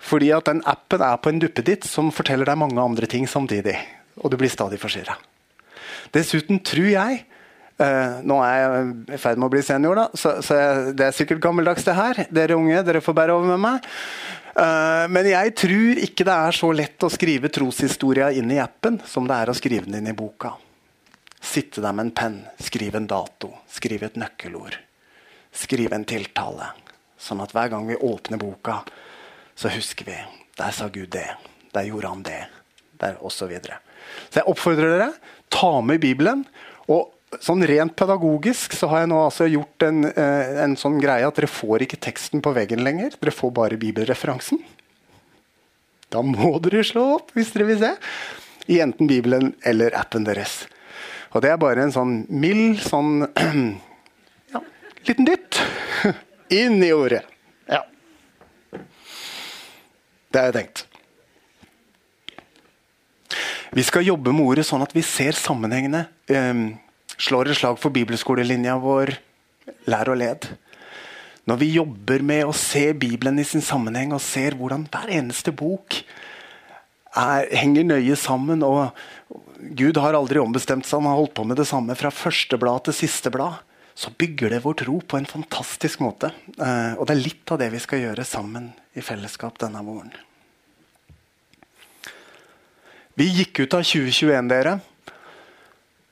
Fordi 0.05 0.31
at 0.37 0.49
den 0.49 0.63
appen 0.69 1.05
er 1.05 1.21
på 1.21 1.33
en 1.33 1.41
duppeditt 1.41 1.87
som 1.89 2.11
forteller 2.13 2.49
deg 2.49 2.61
mange 2.61 2.81
andre 2.81 3.09
ting 3.09 3.29
samtidig. 3.29 3.77
Og 4.21 4.33
du 4.33 4.39
blir 4.41 4.53
stadig 4.53 4.81
forstyrra. 4.81 5.17
Dessuten 6.17 6.61
tror 6.65 6.91
jeg 6.91 7.23
uh, 7.83 8.21
Nå 8.27 8.39
er 8.45 8.57
jeg 8.61 8.95
i 9.17 9.21
ferd 9.21 9.41
med 9.41 9.49
å 9.49 9.53
bli 9.55 9.63
senior, 9.67 9.99
da, 9.99 10.07
så, 10.19 10.37
så 10.45 10.59
det 10.97 11.09
er 11.09 11.17
sikkert 11.17 11.43
gammeldags, 11.45 11.87
det 11.87 11.97
her. 11.99 12.25
Dere 12.35 12.59
unge, 12.59 12.83
dere 12.87 13.03
får 13.05 13.17
bære 13.21 13.37
over 13.37 13.55
med 13.55 13.63
meg. 13.65 13.89
Uh, 14.55 15.07
men 15.11 15.27
jeg 15.33 15.55
tror 15.59 16.03
ikke 16.05 16.27
det 16.29 16.37
er 16.49 16.55
så 16.55 16.71
lett 16.77 17.07
å 17.07 17.11
skrive 17.11 17.51
troshistoria 17.51 18.31
inn 18.35 18.53
i 18.55 18.61
appen 18.63 19.01
som 19.09 19.27
det 19.27 19.41
er 19.41 19.51
å 19.51 19.57
skrive 19.59 19.89
den 19.89 19.99
inn 20.03 20.13
i 20.13 20.17
boka. 20.17 20.55
Sitte 21.45 21.83
der 21.85 21.93
med 21.93 22.09
en 22.09 22.15
penn, 22.17 22.39
skrive 22.63 23.01
en 23.01 23.09
dato, 23.11 23.51
skrive 23.69 24.09
et 24.09 24.21
nøkkelord. 24.21 24.79
Skrive 25.55 25.99
en 25.99 26.07
tiltale. 26.09 26.71
Sånn 27.21 27.43
at 27.45 27.53
hver 27.55 27.71
gang 27.73 27.85
vi 27.89 27.99
åpner 27.99 28.41
boka, 28.41 28.81
så 29.55 29.71
husker 29.71 30.09
vi 30.09 30.17
der 30.59 30.75
sa 30.75 30.89
Gud 30.93 31.11
det. 31.15 31.29
Der 31.75 31.89
gjorde 31.89 32.11
han 32.11 32.23
det. 32.27 32.41
Der 33.03 33.19
osv. 33.21 33.45
Så, 33.45 33.51
videre. 33.51 33.81
så 34.31 34.41
jeg 34.41 34.51
oppfordrer 34.51 34.95
dere. 34.95 35.11
Ta 35.51 35.81
med 35.83 36.01
Bibelen. 36.01 36.45
Og 36.87 37.14
sånn 37.43 37.65
rent 37.67 37.95
pedagogisk 37.99 38.75
så 38.77 38.89
har 38.91 39.05
jeg 39.05 39.11
nå 39.13 39.19
altså 39.25 39.49
gjort 39.49 39.87
en, 39.87 40.05
eh, 40.11 40.63
en 40.65 40.77
sånn 40.79 41.01
greie 41.03 41.27
at 41.27 41.37
dere 41.39 41.51
får 41.51 41.87
ikke 41.87 42.01
teksten 42.07 42.43
på 42.45 42.53
veggen 42.57 42.85
lenger. 42.85 43.17
Dere 43.21 43.35
får 43.35 43.53
bare 43.57 43.81
bibelreferansen. 43.81 44.63
Da 46.15 46.23
må 46.23 46.55
dere 46.63 46.85
slå 46.87 47.07
opp 47.17 47.35
hvis 47.35 47.51
dere 47.55 47.69
vil 47.73 47.81
se. 47.83 47.93
I 48.71 48.81
enten 48.85 49.11
Bibelen 49.11 49.53
eller 49.67 49.97
appen 49.99 50.25
deres. 50.25 50.65
Og 51.35 51.43
det 51.43 51.51
er 51.51 51.61
bare 51.61 51.83
en 51.83 51.93
sånn 51.93 52.15
mild 52.31 52.79
sånn 52.85 53.27
ja, 54.55 54.63
liten 55.09 55.27
dytt 55.27 55.59
inn 56.63 56.79
i 56.85 56.93
ordet. 56.95 57.25
Ja. 57.67 57.83
Det 60.31 60.39
har 60.39 60.53
jeg 60.53 60.59
tenkt. 60.61 60.87
Vi 63.75 63.83
skal 63.83 64.07
jobbe 64.07 64.31
med 64.31 64.47
ordet 64.47 64.69
sånn 64.69 64.85
at 64.85 64.95
vi 64.95 65.03
ser 65.03 65.35
sammenhengene. 65.35 66.07
Um, 66.31 66.67
slår 67.19 67.51
et 67.51 67.61
slag 67.61 67.81
for 67.81 67.95
bibelskolelinja 67.95 68.77
vår. 68.83 69.15
Lær 69.89 70.11
og 70.13 70.21
led. 70.21 70.49
Når 71.49 71.61
vi 71.61 71.75
jobber 71.75 72.25
med 72.25 72.49
å 72.49 72.57
se 72.57 72.87
Bibelen 72.97 73.39
i 73.41 73.47
sin 73.47 73.65
sammenheng 73.65 74.15
og 74.17 74.23
ser 74.25 74.57
hvordan 74.57 74.87
hver 74.93 75.13
eneste 75.13 75.53
bok 75.53 75.99
er, 77.15 77.51
henger 77.53 77.85
nøye 77.87 78.17
sammen 78.19 78.65
og, 78.65 78.89
Gud 79.65 79.97
har 79.97 80.17
aldri 80.17 80.41
ombestemt 80.43 80.85
seg. 80.85 81.01
Han 81.01 81.09
har 81.09 81.21
holdt 81.21 81.37
på 81.39 81.45
med 81.49 81.57
det 81.57 81.65
samme 81.69 81.95
fra 81.97 82.11
første 82.13 82.59
blad 82.61 82.85
til 82.85 82.97
siste 82.99 83.31
blad. 83.33 83.63
Så 83.97 84.11
bygger 84.19 84.51
det 84.51 84.65
vår 84.65 84.77
tro 84.83 84.99
på 85.01 85.17
en 85.17 85.29
fantastisk 85.29 86.03
måte. 86.05 86.33
Eh, 86.59 86.93
og 86.99 87.07
det 87.07 87.15
er 87.15 87.23
litt 87.23 87.53
av 87.55 87.61
det 87.63 87.71
vi 87.73 87.81
skal 87.83 88.03
gjøre 88.03 88.27
sammen 88.27 88.73
i 88.93 89.05
fellesskap 89.05 89.57
denne 89.63 89.81
våren. 89.87 90.13
Vi 93.15 93.29
gikk 93.31 93.63
ut 93.63 93.77
av 93.79 93.87
2021 93.87 94.51
dere, 94.51 94.79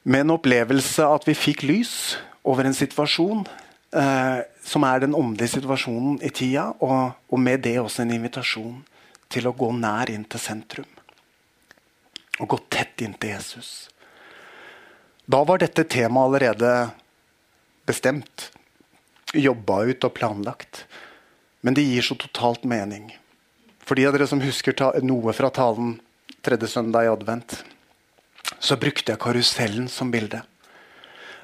med 0.03 0.25
en 0.25 0.35
opplevelse 0.37 1.07
at 1.07 1.27
vi 1.29 1.35
fikk 1.39 1.65
lys 1.67 1.93
over 2.49 2.67
en 2.67 2.77
situasjon 2.77 3.45
eh, 3.95 4.41
som 4.65 4.87
er 4.87 5.05
den 5.05 5.15
åndelige 5.15 5.59
situasjonen 5.59 6.19
i 6.25 6.31
tida, 6.35 6.71
og, 6.81 7.15
og 7.29 7.39
med 7.41 7.63
det 7.67 7.79
også 7.81 8.05
en 8.05 8.15
invitasjon 8.17 8.81
til 9.33 9.49
å 9.49 9.55
gå 9.57 9.71
nær 9.77 10.11
inn 10.13 10.27
til 10.29 10.43
sentrum 10.43 10.89
og 12.41 12.49
gå 12.49 12.59
tett 12.73 13.03
inn 13.05 13.15
til 13.21 13.35
Jesus. 13.35 13.71
Da 15.29 15.43
var 15.47 15.61
dette 15.63 15.85
temaet 15.87 16.27
allerede 16.27 16.71
bestemt, 17.87 18.49
jobba 19.33 19.83
ut 19.87 20.07
og 20.09 20.15
planlagt. 20.17 20.85
Men 21.63 21.77
det 21.77 21.85
gir 21.87 22.03
så 22.03 22.17
totalt 22.19 22.65
mening. 22.67 23.13
For 23.87 23.99
de 23.99 24.09
av 24.09 24.17
dere 24.17 24.27
som 24.31 24.43
husker 24.43 24.75
noe 25.05 25.35
fra 25.37 25.53
talen 25.55 25.95
tredje 26.43 26.73
søndag 26.73 27.07
i 27.07 27.13
advent, 27.13 27.61
så 28.63 28.79
brukte 28.79 29.13
jeg 29.13 29.23
karusellen 29.23 29.89
som 29.91 30.13
bilde. 30.13 30.43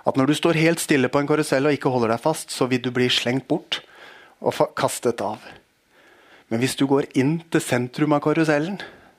At 0.06 0.16
når 0.16 0.30
du 0.30 0.34
står 0.38 0.60
helt 0.60 0.80
stille 0.80 1.10
på 1.12 1.20
en 1.20 1.28
karusell 1.28 1.66
og 1.68 1.74
ikke 1.74 1.90
holder 1.92 2.14
deg 2.14 2.22
fast, 2.22 2.54
så 2.54 2.68
vil 2.70 2.80
du 2.84 2.92
bli 2.94 3.08
slengt 3.12 3.48
bort 3.50 3.82
og 4.38 4.54
kastet 4.78 5.20
av. 5.24 5.42
Men 6.48 6.62
hvis 6.62 6.78
du 6.78 6.86
går 6.88 7.10
inn 7.18 7.40
til 7.50 7.60
sentrum 7.60 8.14
av 8.16 8.22
karusellen, 8.24 8.78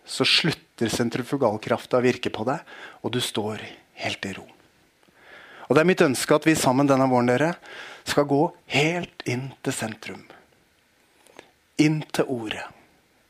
så 0.09 0.25
slutter 0.25 0.89
sentrifugalkrafta 0.89 1.99
å 1.99 2.05
virke 2.05 2.31
på 2.33 2.47
deg, 2.47 2.63
og 3.03 3.13
du 3.13 3.19
står 3.21 3.61
helt 4.01 4.25
i 4.25 4.33
ro. 4.33 4.47
Og 5.69 5.75
Det 5.75 5.83
er 5.83 5.89
mitt 5.91 6.01
ønske 6.01 6.33
at 6.33 6.47
vi 6.47 6.55
sammen 6.57 6.89
denne 6.89 7.05
våren 7.11 7.29
dere, 7.29 7.51
skal 8.07 8.25
gå 8.25 8.41
helt 8.73 9.27
inn 9.29 9.51
til 9.61 9.75
sentrum. 9.75 10.23
Inn 11.77 12.01
til 12.09 12.25
ordet. 12.25 12.65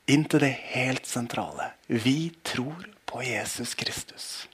Inn 0.07 0.23
til 0.23 0.45
det 0.45 0.53
helt 0.71 1.05
sentrale. 1.05 1.73
Vi 1.91 2.31
tror 2.47 2.88
på 3.09 3.25
Jesus 3.27 3.75
Kristus. 3.75 4.47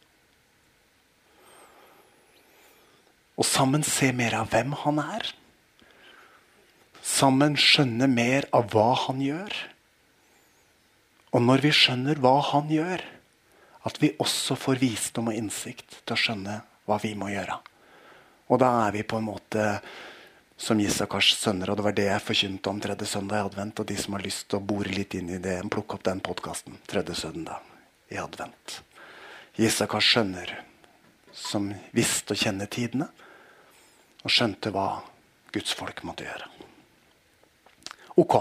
Og 3.36 3.48
sammen 3.48 3.84
se 3.84 4.12
mer 4.16 4.38
av 4.40 4.52
hvem 4.54 4.74
han 4.86 5.02
er. 5.04 5.32
Sammen 7.06 7.58
skjønne 7.60 8.08
mer 8.10 8.48
av 8.56 8.72
hva 8.74 8.94
han 9.06 9.20
gjør. 9.22 9.56
Og 11.36 11.44
når 11.44 11.66
vi 11.66 11.74
skjønner 11.76 12.22
hva 12.24 12.38
han 12.54 12.72
gjør, 12.72 13.04
at 13.86 14.00
vi 14.02 14.16
også 14.24 14.56
får 14.58 14.82
visdom 14.82 15.30
og 15.30 15.38
innsikt 15.38 16.00
til 16.02 16.16
å 16.16 16.20
skjønne 16.20 16.60
hva 16.88 16.98
vi 17.04 17.12
må 17.18 17.30
gjøre. 17.34 17.60
Og 18.50 18.62
da 18.62 18.72
er 18.86 18.96
vi 18.96 19.04
på 19.06 19.20
en 19.20 19.28
måte 19.28 19.66
som 20.58 20.80
Isakars 20.80 21.34
sønner, 21.36 21.70
og 21.70 21.78
det 21.78 21.86
var 21.86 21.96
det 21.98 22.08
jeg 22.08 22.24
forkynte 22.24 22.72
om 22.72 22.80
tredje 22.82 23.10
søndag 23.12 23.42
i 23.42 23.48
advent. 23.50 23.82
Og 23.82 23.90
de 23.90 23.98
som 24.00 24.16
har 24.16 24.24
lyst 24.24 24.48
til 24.48 24.62
å 24.62 24.66
bore 24.66 24.94
litt 24.94 25.18
inn 25.18 25.34
i 25.36 25.42
det, 25.44 25.58
plukk 25.74 25.98
opp 25.98 26.06
den 26.08 26.24
podkasten 26.24 26.80
tredje 26.88 27.18
søndag 27.26 27.60
i 28.14 28.20
advent. 28.22 28.80
Isakars 29.60 30.08
sønner 30.16 30.56
som 31.36 31.68
visste 31.96 32.36
å 32.36 32.40
kjenne 32.40 32.68
tidene, 32.72 33.10
og 34.26 34.34
skjønte 34.34 34.74
hva 34.74 34.90
Guds 35.54 35.76
folk 35.78 36.02
måtte 36.04 36.26
gjøre. 36.26 36.50
Ok, 38.20 38.36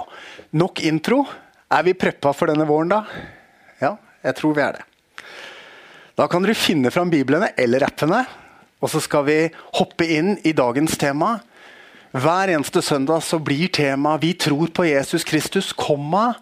nok 0.56 0.80
intro. 0.86 1.24
Er 1.70 1.84
vi 1.86 1.96
preppa 1.98 2.32
for 2.32 2.50
denne 2.50 2.66
våren, 2.66 2.92
da? 2.92 3.02
Ja, 3.82 3.96
jeg 4.24 4.38
tror 4.38 4.54
vi 4.56 4.62
er 4.64 4.78
det. 4.78 4.84
Da 6.14 6.28
kan 6.30 6.44
dere 6.44 6.54
finne 6.54 6.92
fram 6.94 7.10
biblene 7.10 7.50
eller 7.58 7.84
appene, 7.88 8.22
og 8.78 8.90
så 8.92 9.00
skal 9.02 9.24
vi 9.26 9.38
hoppe 9.80 10.06
inn 10.14 10.36
i 10.46 10.54
dagens 10.54 10.94
tema. 11.00 11.36
Hver 12.14 12.52
eneste 12.54 12.82
søndag 12.86 13.24
så 13.26 13.40
blir 13.42 13.68
temaet 13.68 14.22
'Vi 14.22 14.32
tror 14.34 14.70
på 14.70 14.84
Jesus 14.86 15.24
Kristus', 15.24 15.74
komma. 15.74 16.34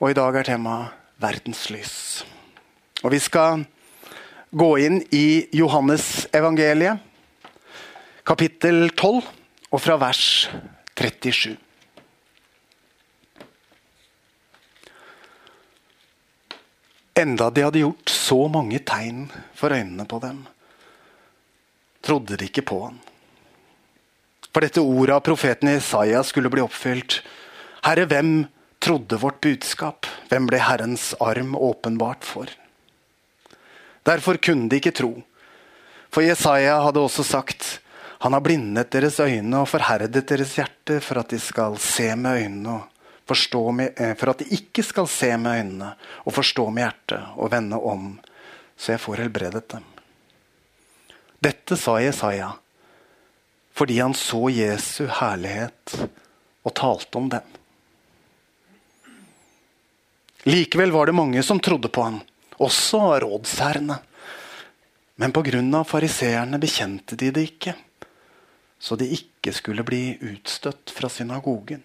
Og 0.00 0.10
i 0.10 0.14
dag 0.14 0.34
er 0.36 0.42
temaet 0.42 0.90
'Verdens 1.20 1.70
lys'. 1.70 2.24
Og 3.04 3.10
vi 3.12 3.18
skal 3.18 3.64
gå 4.50 4.76
inn 4.76 5.02
i 5.12 5.46
Johannes 5.52 6.26
evangeliet, 6.34 6.98
kapittel 8.24 8.88
12, 8.96 9.20
og 9.68 9.80
fra 9.84 9.98
vers 10.00 10.48
37. 10.96 11.58
Enda 17.20 17.50
de 17.52 17.66
hadde 17.66 17.82
gjort 17.82 18.10
så 18.10 18.38
mange 18.50 18.80
tegn 18.88 19.26
for 19.54 19.76
øynene 19.76 20.06
på 20.08 20.22
dem, 20.24 20.40
trodde 22.04 22.40
de 22.40 22.48
ikke 22.48 22.64
på 22.64 22.80
han. 22.86 22.96
For 24.54 24.64
dette 24.64 24.80
ordet 24.80 25.18
av 25.18 25.22
profeten 25.26 25.74
Isaiah 25.74 26.24
skulle 26.24 26.50
bli 26.50 26.64
oppfylt. 26.64 27.20
Herre, 27.84 28.08
hvem 28.08 28.46
trodde 28.80 29.20
vårt 29.20 29.40
budskap? 29.44 30.08
Hvem 30.30 30.48
ble 30.48 30.62
Herrens 30.62 31.12
arm 31.20 31.56
åpenbart 31.58 32.24
for? 32.24 32.48
Derfor 34.06 34.38
kunne 34.40 34.70
de 34.70 34.80
ikke 34.80 34.94
tro. 34.96 35.16
For 36.14 36.24
Jesaja 36.24 36.78
hadde 36.84 37.02
også 37.02 37.24
sagt, 37.26 37.83
han 38.24 38.32
har 38.32 38.40
blindet 38.40 38.88
deres 38.88 39.18
øyne 39.20 39.58
og 39.60 39.66
forherdet 39.68 40.22
deres 40.24 40.54
hjerte 40.56 40.94
for 41.04 41.20
at 41.20 41.28
de 41.34 41.36
skal 41.44 41.74
se 41.76 42.06
med 42.16 42.38
øynene 42.40 42.78
med, 43.76 44.00
eh, 44.00 44.14
for 44.16 44.30
at 44.30 44.40
de 44.40 44.46
ikke 44.56 44.82
skal 44.82 45.06
se 45.08 45.36
med 45.36 45.58
øynene 45.58 45.90
og 46.24 46.32
forstå 46.32 46.64
med 46.70 46.86
hjertet 46.86 47.36
og 47.36 47.50
vende 47.52 47.76
om, 47.76 48.18
så 48.76 48.92
jeg 48.92 49.00
får 49.00 49.20
helbredet 49.20 49.68
dem. 49.68 49.84
Dette 51.36 51.76
sa 51.76 51.98
Jesaja 52.00 52.54
fordi 53.76 54.00
han 54.00 54.14
så 54.14 54.48
Jesu 54.48 55.04
herlighet 55.20 55.96
og 56.64 56.74
talte 56.74 57.18
om 57.18 57.28
den. 57.28 57.54
Likevel 60.48 60.92
var 60.96 61.06
det 61.06 61.20
mange 61.20 61.42
som 61.42 61.60
trodde 61.60 61.90
på 61.92 62.08
han, 62.08 62.22
også 62.56 63.18
rådsherrene. 63.20 63.98
Men 65.16 65.32
pga. 65.32 65.84
fariseerne 65.84 66.58
bekjente 66.58 67.16
de 67.16 67.30
det 67.30 67.50
ikke, 67.50 67.74
så 68.84 68.98
de 69.00 69.08
ikke 69.16 69.54
skulle 69.56 69.84
bli 69.86 70.18
utstøtt 70.20 70.92
fra 70.92 71.08
synagogen. 71.08 71.80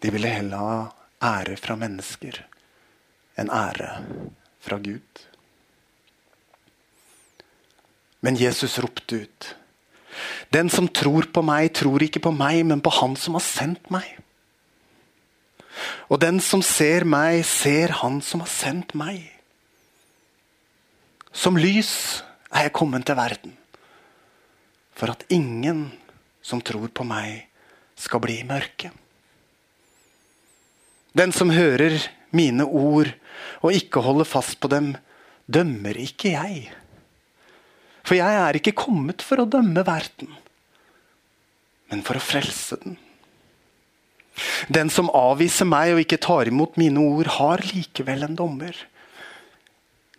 De 0.00 0.12
ville 0.12 0.30
heller 0.32 0.56
ha 0.56 1.36
ære 1.36 1.56
fra 1.60 1.76
mennesker 1.76 2.38
enn 3.36 3.52
ære 3.52 3.90
fra 4.64 4.78
Gud. 4.80 5.26
Men 8.24 8.38
Jesus 8.40 8.78
ropte 8.80 9.20
ut. 9.26 9.50
Den 10.48 10.70
som 10.72 10.88
tror 10.88 11.28
på 11.28 11.42
meg, 11.44 11.74
tror 11.76 12.00
ikke 12.02 12.24
på 12.24 12.32
meg, 12.32 12.62
men 12.64 12.80
på 12.80 12.90
Han 13.02 13.16
som 13.20 13.36
har 13.36 13.44
sendt 13.44 13.90
meg. 13.92 14.06
Og 16.08 16.22
den 16.22 16.40
som 16.40 16.64
ser 16.64 17.04
meg, 17.04 17.44
ser 17.44 17.92
Han 18.00 18.22
som 18.24 18.40
har 18.40 18.50
sendt 18.50 18.96
meg. 18.96 19.28
Som 21.36 21.60
lys 21.60 22.22
er 22.48 22.70
jeg 22.70 22.76
kommet 22.78 23.04
til 23.04 23.18
verden, 23.18 23.52
for 24.96 25.12
at 25.12 25.26
ingen 25.32 25.90
som 26.44 26.62
tror 26.64 26.88
på 26.94 27.04
meg, 27.06 27.46
skal 27.96 28.20
bli 28.20 28.40
i 28.42 28.46
mørket. 28.48 28.92
Den 31.16 31.32
som 31.32 31.48
hører 31.48 31.96
mine 32.36 32.66
ord 32.66 33.08
og 33.64 33.72
ikke 33.72 34.02
holder 34.04 34.28
fast 34.28 34.58
på 34.60 34.68
dem, 34.68 34.92
dømmer 35.48 35.96
ikke 36.00 36.34
jeg. 36.34 36.66
For 38.06 38.18
jeg 38.18 38.40
er 38.42 38.58
ikke 38.58 38.76
kommet 38.76 39.24
for 39.24 39.40
å 39.42 39.48
dømme 39.48 39.82
verden, 39.86 40.28
men 41.90 42.04
for 42.06 42.18
å 42.18 42.22
frelse 42.22 42.78
den. 42.82 42.98
Den 44.68 44.92
som 44.92 45.08
avviser 45.16 45.68
meg 45.68 45.94
og 45.94 46.02
ikke 46.02 46.20
tar 46.20 46.50
imot 46.50 46.76
mine 46.76 47.00
ord, 47.00 47.30
har 47.38 47.64
likevel 47.72 48.26
en 48.26 48.36
dommer. 48.36 48.76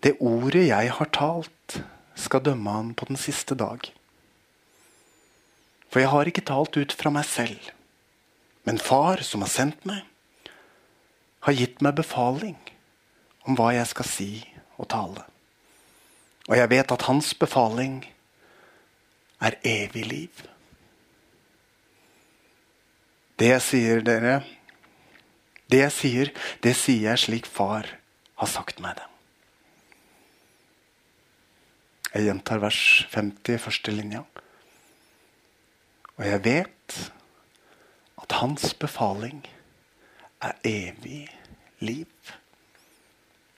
Det 0.02 0.18
ordet 0.18 0.68
jeg 0.72 0.92
har 0.98 1.13
talt, 1.13 1.78
skal 2.18 2.42
dømme 2.42 2.74
han 2.74 2.94
på 2.98 3.06
den 3.12 3.20
siste 3.22 3.54
dag. 3.58 3.86
For 5.88 6.04
jeg 6.04 6.12
har 6.12 6.30
ikke 6.30 6.45
talt 6.47 6.78
ut 6.78 6.93
fra 6.93 7.12
meg 7.13 7.26
selv, 7.28 7.71
men 8.67 8.80
Far 8.84 9.23
som 9.23 9.45
har 9.45 9.52
sendt 9.52 9.86
meg 9.88 10.04
har 11.47 11.56
gitt 11.56 11.80
meg 11.86 11.95
befaling 11.95 12.58
om 13.47 13.56
hva 13.56 13.71
jeg 13.78 13.88
skal 13.93 14.08
si 14.10 14.32
og 14.76 14.89
tale. 14.91 15.23
Og 16.47 16.56
jeg 16.60 16.71
vet 16.71 16.91
at 16.91 17.08
hans 17.08 17.34
befaling 17.39 18.02
er 19.43 19.58
evig 19.67 20.04
liv. 20.08 20.43
Det 23.38 23.52
jeg 23.54 23.63
sier 23.63 24.02
dere, 24.02 24.39
det 25.69 25.84
jeg 25.84 25.93
sier, 25.93 26.32
det 26.63 26.73
sier 26.80 27.12
jeg 27.12 27.23
slik 27.23 27.47
far 27.47 27.88
har 28.39 28.50
sagt 28.50 28.82
meg 28.84 28.97
det. 28.97 29.06
Jeg 32.13 32.30
gjentar 32.30 32.63
vers 32.63 32.82
50, 33.12 33.60
første 33.62 33.93
linja. 33.93 34.23
Og 36.18 36.26
jeg 36.26 36.44
vet 36.46 36.98
at 38.18 38.36
hans 38.40 38.74
befaling 38.74 39.44
er 40.42 40.58
evig 40.66 41.28
liv. 41.80 42.34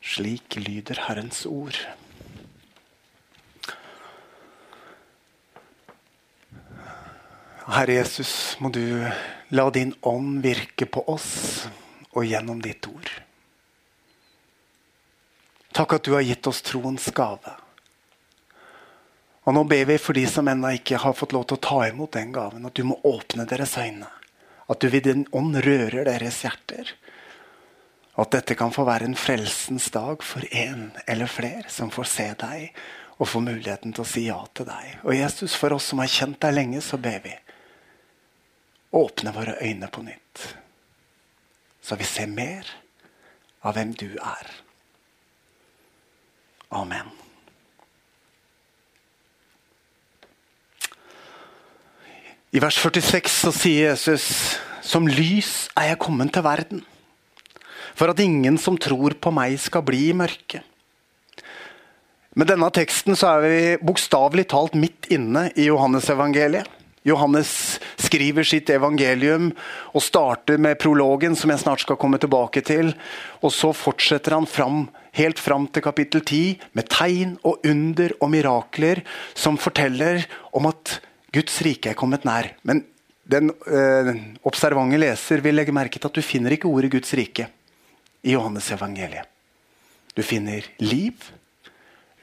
Slik 0.03 0.55
lyder 0.59 0.99
Herrens 1.07 1.45
ord. 1.45 1.77
Herre 7.69 7.99
Jesus, 7.99 8.57
må 8.59 8.71
du 8.73 8.81
la 9.53 9.69
din 9.69 9.93
ånd 10.03 10.41
virke 10.43 10.87
på 10.89 11.03
oss 11.07 11.67
og 12.11 12.25
gjennom 12.25 12.59
ditt 12.65 12.87
ord. 12.89 13.11
Takk 15.77 15.99
at 15.99 16.07
du 16.07 16.15
har 16.17 16.25
gitt 16.25 16.47
oss 16.49 16.63
troens 16.65 17.11
gave. 17.15 17.53
Og 19.49 19.55
Nå 19.55 19.63
ber 19.65 19.87
vi 19.89 19.95
for 19.97 20.13
de 20.13 20.27
som 20.29 20.45
ennå 20.45 20.75
ikke 20.77 20.99
har 21.01 21.15
fått 21.17 21.31
lov 21.33 21.47
til 21.49 21.57
å 21.57 21.63
ta 21.65 21.79
imot 21.87 22.13
den 22.13 22.29
gaven, 22.35 22.67
at 22.69 22.77
du 22.77 22.83
må 22.85 22.99
åpne 23.01 23.47
deres 23.49 23.73
øyne. 23.81 24.05
At 24.69 24.77
du 24.77 24.91
ved 24.93 25.07
din 25.07 25.23
ånd 25.33 25.57
rører 25.65 26.05
deres 26.05 26.43
hjerter. 26.45 26.91
Og 28.13 28.27
at 28.27 28.35
dette 28.35 28.53
kan 28.59 28.69
få 28.69 28.85
være 28.85 29.07
en 29.09 29.17
frelsens 29.17 29.87
dag 29.95 30.21
for 30.21 30.45
en 30.53 30.91
eller 31.09 31.31
flere 31.33 31.65
som 31.73 31.89
får 31.89 32.09
se 32.11 32.27
deg 32.43 32.77
og 33.17 33.31
får 33.31 33.43
muligheten 33.47 33.95
til 33.95 34.05
å 34.05 34.09
si 34.11 34.27
ja 34.27 34.37
til 34.53 34.69
deg. 34.69 34.99
Og 35.01 35.17
Jesus, 35.17 35.55
for 35.57 35.73
oss 35.73 35.89
som 35.89 36.03
har 36.03 36.11
kjent 36.13 36.37
deg 36.45 36.53
lenge, 36.53 36.83
så 36.85 36.99
ber 37.01 37.17
vi. 37.23 37.33
Åpne 39.01 39.33
våre 39.33 39.55
øyne 39.65 39.89
på 39.89 40.03
nytt, 40.05 40.43
så 41.81 41.97
vi 41.97 42.05
ser 42.05 42.29
mer 42.29 42.69
av 43.65 43.73
hvem 43.77 43.97
du 43.97 44.11
er. 44.13 44.53
Amen. 46.69 47.18
I 52.49 52.57
vers 52.57 52.79
46 52.81 53.29
så 53.29 53.51
sier 53.53 53.91
Jesus 53.91 54.23
Som 54.81 55.05
lys 55.05 55.67
er 55.77 55.91
jeg 55.91 55.99
kommet 56.01 56.31
til 56.33 56.41
verden, 56.41 56.79
for 57.93 58.09
at 58.09 58.21
ingen 58.23 58.55
som 58.57 58.77
tror 58.79 59.13
på 59.21 59.29
meg, 59.35 59.59
skal 59.61 59.83
bli 59.85 60.07
i 60.09 60.15
mørket. 60.17 60.63
Med 62.33 62.49
denne 62.49 62.69
teksten 62.73 63.13
så 63.19 63.35
er 63.35 63.43
vi 63.43 63.59
bokstavelig 63.85 64.47
talt 64.49 64.73
midt 64.79 65.11
inne 65.13 65.51
i 65.59 65.67
Johannesevangeliet. 65.67 66.65
Johannes 67.05 67.51
skriver 68.01 68.47
sitt 68.47 68.71
evangelium 68.73 69.51
og 69.93 70.03
starter 70.03 70.57
med 70.57 70.79
prologen, 70.81 71.35
som 71.37 71.53
jeg 71.53 71.61
snart 71.61 71.83
skal 71.83 71.99
komme 72.01 72.17
tilbake 72.21 72.63
til. 72.65 72.95
Og 73.43 73.53
så 73.53 73.69
fortsetter 73.77 74.33
han 74.35 74.49
fram, 74.49 74.87
helt 75.19 75.41
fram 75.41 75.67
til 75.69 75.85
kapittel 75.85 76.25
10 76.25 76.41
med 76.79 76.89
tegn 76.89 77.37
og 77.43 77.61
under 77.67 78.15
og 78.19 78.33
mirakler 78.33 79.03
som 79.37 79.59
forteller 79.59 80.25
om 80.55 80.71
at 80.71 80.97
Guds 81.33 81.61
rike 81.65 81.91
er 81.91 81.97
kommet 81.99 82.25
nær. 82.27 82.53
Men 82.65 82.83
den 83.29 83.51
øh, 83.51 84.13
observante 84.49 84.97
leser 84.97 85.43
vil 85.45 85.57
legge 85.59 85.75
merke 85.75 85.99
til 85.99 86.09
at 86.09 86.17
du 86.17 86.25
finner 86.25 86.55
ikke 86.55 86.69
ordet 86.69 86.91
Guds 86.93 87.13
rike 87.17 87.49
i 88.25 88.33
Johannes 88.33 88.71
evangeliet. 88.73 89.29
Du 90.17 90.23
finner 90.25 90.65
liv, 90.81 91.29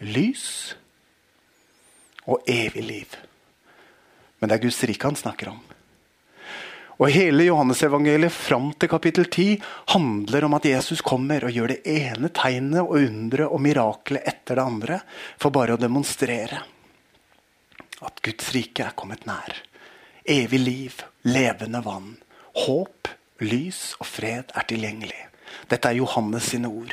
lys 0.02 0.74
og 2.26 2.42
evig 2.50 2.82
liv. 2.82 3.16
Men 4.40 4.50
det 4.50 4.58
er 4.58 4.66
Guds 4.66 4.82
rike 4.90 5.06
han 5.06 5.18
snakker 5.18 5.54
om. 5.54 5.62
Og 6.96 7.12
Hele 7.12 7.44
Johannesevangeliet 7.44 8.32
fram 8.32 8.70
til 8.72 8.88
kapittel 8.88 9.26
10 9.28 9.58
handler 9.92 10.46
om 10.46 10.56
at 10.56 10.64
Jesus 10.64 11.02
kommer 11.04 11.44
og 11.44 11.52
gjør 11.52 11.74
det 11.74 11.82
ene 11.92 12.30
tegnet 12.32 12.80
og 12.80 12.96
underet 12.96 13.52
og 13.52 13.60
miraklet 13.62 14.24
etter 14.24 14.56
det 14.56 14.64
andre 14.64 14.98
for 15.36 15.52
bare 15.52 15.76
å 15.76 15.80
demonstrere 15.80 16.62
at 18.04 18.20
Guds 18.24 18.52
rike 18.54 18.84
er 18.84 18.96
kommet 18.98 19.24
nær. 19.28 19.62
Evig 20.26 20.60
liv, 20.60 20.98
levende 21.24 21.80
vann, 21.84 22.16
håp, 22.66 23.08
lys 23.40 23.94
og 24.00 24.08
fred 24.08 24.52
er 24.56 24.66
tilgjengelig. 24.68 25.22
Dette 25.70 25.88
er 25.88 26.00
Johannes 26.00 26.50
sine 26.50 26.68
ord. 26.68 26.92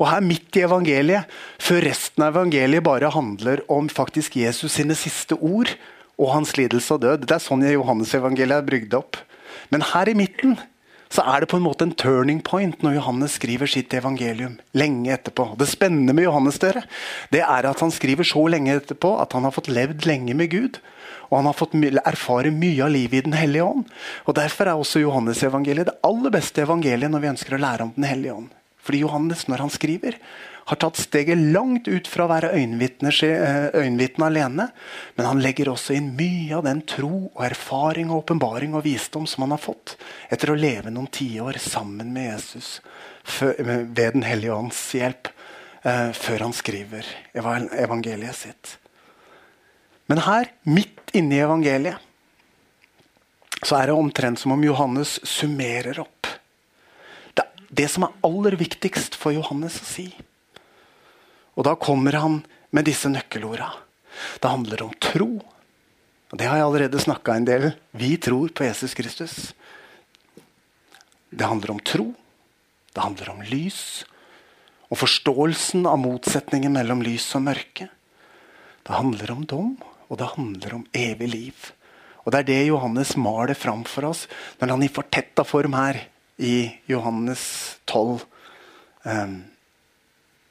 Og 0.00 0.08
her 0.08 0.24
midt 0.24 0.56
i 0.56 0.64
evangeliet, 0.64 1.28
før 1.60 1.84
resten 1.86 2.24
av 2.24 2.34
evangeliet 2.34 2.84
bare 2.84 3.12
handler 3.12 3.62
om 3.70 3.88
faktisk 3.92 4.38
Jesus 4.40 4.74
sine 4.78 4.96
siste 4.98 5.36
ord 5.36 5.70
og 6.20 6.32
hans 6.34 6.56
lidelse 6.58 6.96
og 6.96 7.04
død. 7.04 7.26
Det 7.28 7.36
er 7.36 7.44
sånn 7.44 7.64
Johannes 7.68 8.14
evangeliet 8.16 8.58
er 8.58 8.66
brygd 8.66 8.96
opp. 8.98 9.20
Men 9.70 9.84
her 9.92 10.10
i 10.10 10.16
midten 10.18 10.58
så 11.10 11.24
er 11.26 11.42
det 11.42 11.50
på 11.50 11.58
en 11.58 11.64
måte 11.64 11.82
en 11.86 11.94
turning 11.98 12.38
point 12.46 12.84
når 12.84 13.00
Johannes 13.00 13.34
skriver 13.40 13.66
sitt 13.66 13.94
evangelium. 13.94 14.60
lenge 14.72 15.10
etterpå. 15.10 15.56
Det 15.58 15.66
spennende 15.66 16.14
med 16.14 16.24
Johannes 16.24 16.58
dere, 16.62 16.84
det 17.30 17.42
er 17.42 17.66
at 17.66 17.80
han 17.80 17.90
skriver 17.90 18.24
så 18.24 18.46
lenge 18.46 18.76
etterpå 18.76 19.16
at 19.20 19.32
han 19.32 19.44
har 19.44 19.50
fått 19.50 19.68
levd 19.68 20.06
lenge 20.06 20.34
med 20.34 20.50
Gud. 20.50 20.78
Og 21.30 21.38
han 21.38 21.46
har 21.46 21.54
fått 21.54 21.74
erfare 21.74 22.50
mye 22.50 22.84
av 22.84 22.90
livet 22.90 23.18
i 23.18 23.26
Den 23.26 23.34
hellige 23.38 23.64
ånd. 23.64 23.84
Og 24.26 24.34
Derfor 24.34 24.66
er 24.66 24.78
også 24.78 25.02
Johannes-evangeliet 25.02 25.86
det 25.86 25.98
aller 26.02 26.30
beste 26.30 26.62
evangeliet 26.62 27.10
når 27.10 27.22
vi 27.22 27.32
ønsker 27.34 27.54
å 27.54 27.62
lære 27.62 27.86
om 27.86 27.92
Den 27.96 28.06
hellige 28.06 28.34
ånd. 28.34 28.48
Fordi 28.82 29.02
Johannes, 29.02 29.46
når 29.46 29.66
han 29.66 29.70
skriver, 29.70 30.16
har 30.64 30.76
tatt 30.76 30.96
steget 30.96 31.38
langt 31.38 31.88
ut 31.88 32.08
fra 32.08 32.24
å 32.26 32.30
være 32.30 32.52
eh, 32.54 33.68
øyenvitne 33.74 34.26
alene. 34.26 34.66
Men 35.16 35.28
han 35.28 35.42
legger 35.42 35.72
også 35.72 35.96
inn 35.96 36.12
mye 36.18 36.56
av 36.58 36.66
den 36.68 36.82
tro 36.88 37.30
og 37.30 37.44
erfaring 37.46 38.10
og 38.10 38.24
åpenbaring 38.24 38.74
og 38.74 38.84
visdom 38.86 39.26
som 39.30 39.46
han 39.46 39.56
har 39.56 39.62
fått 39.62 39.96
etter 40.30 40.52
å 40.52 40.58
leve 40.58 40.92
noen 40.92 41.10
tiår 41.10 41.60
sammen 41.62 42.12
med 42.14 42.30
Jesus 42.30 42.80
ved 43.40 43.92
Den 43.94 44.24
hellige 44.26 44.54
ånds 44.56 44.78
hjelp, 44.96 45.28
eh, 45.82 46.10
før 46.16 46.46
han 46.46 46.56
skriver 46.56 47.06
evangeliet 47.34 48.36
sitt. 48.36 48.76
Men 50.10 50.24
her, 50.26 50.50
midt 50.66 51.12
inne 51.14 51.36
i 51.36 51.44
evangeliet, 51.44 52.06
så 53.60 53.76
er 53.76 53.90
det 53.90 53.94
omtrent 53.94 54.40
som 54.40 54.54
om 54.54 54.62
Johannes 54.64 55.18
summerer 55.28 56.00
opp 56.00 56.20
det, 57.70 57.86
som 57.88 58.04
er 58.04 58.16
aller 58.26 58.56
viktigst 58.58 59.16
for 59.18 59.34
Johannes 59.34 59.78
å 59.80 59.86
si. 59.86 60.08
Og 61.60 61.66
da 61.68 61.76
kommer 61.76 62.16
han 62.16 62.38
med 62.72 62.86
disse 62.88 63.10
nøkkelorda. 63.12 63.68
Det 64.40 64.48
handler 64.48 64.86
om 64.86 64.94
tro. 64.96 65.28
Og 66.32 66.38
Det 66.38 66.46
har 66.48 66.56
jeg 66.56 66.64
allerede 66.64 67.02
snakka 67.02 67.34
en 67.36 67.44
del. 67.44 67.66
Vi 67.92 68.16
tror 68.16 68.48
på 68.48 68.64
Jesus 68.64 68.94
Kristus. 68.96 69.34
Det 71.28 71.44
handler 71.44 71.74
om 71.74 71.82
tro. 71.84 72.14
Det 72.94 73.04
handler 73.04 73.30
om 73.34 73.42
lys. 73.44 74.06
Og 74.88 75.02
forståelsen 75.02 75.84
av 75.84 76.00
motsetningen 76.00 76.72
mellom 76.72 77.04
lys 77.04 77.28
og 77.36 77.44
mørke. 77.50 77.90
Det 78.80 78.96
handler 78.96 79.34
om 79.34 79.44
dom, 79.44 79.76
og 80.08 80.16
det 80.16 80.32
handler 80.32 80.74
om 80.80 80.86
evig 80.96 81.28
liv. 81.28 81.68
Og 82.24 82.32
Det 82.32 82.40
er 82.40 82.48
det 82.48 82.66
Johannes 82.72 83.16
maler 83.20 83.54
fram 83.54 83.84
for 83.84 84.08
oss 84.08 84.26
når 84.60 84.72
han 84.72 84.82
i 84.82 84.92
fortetta 84.92 85.44
form 85.44 85.76
her 85.76 86.00
i 86.40 86.72
Johannes 86.88 87.76
12 87.86 88.24
um, 89.04 89.44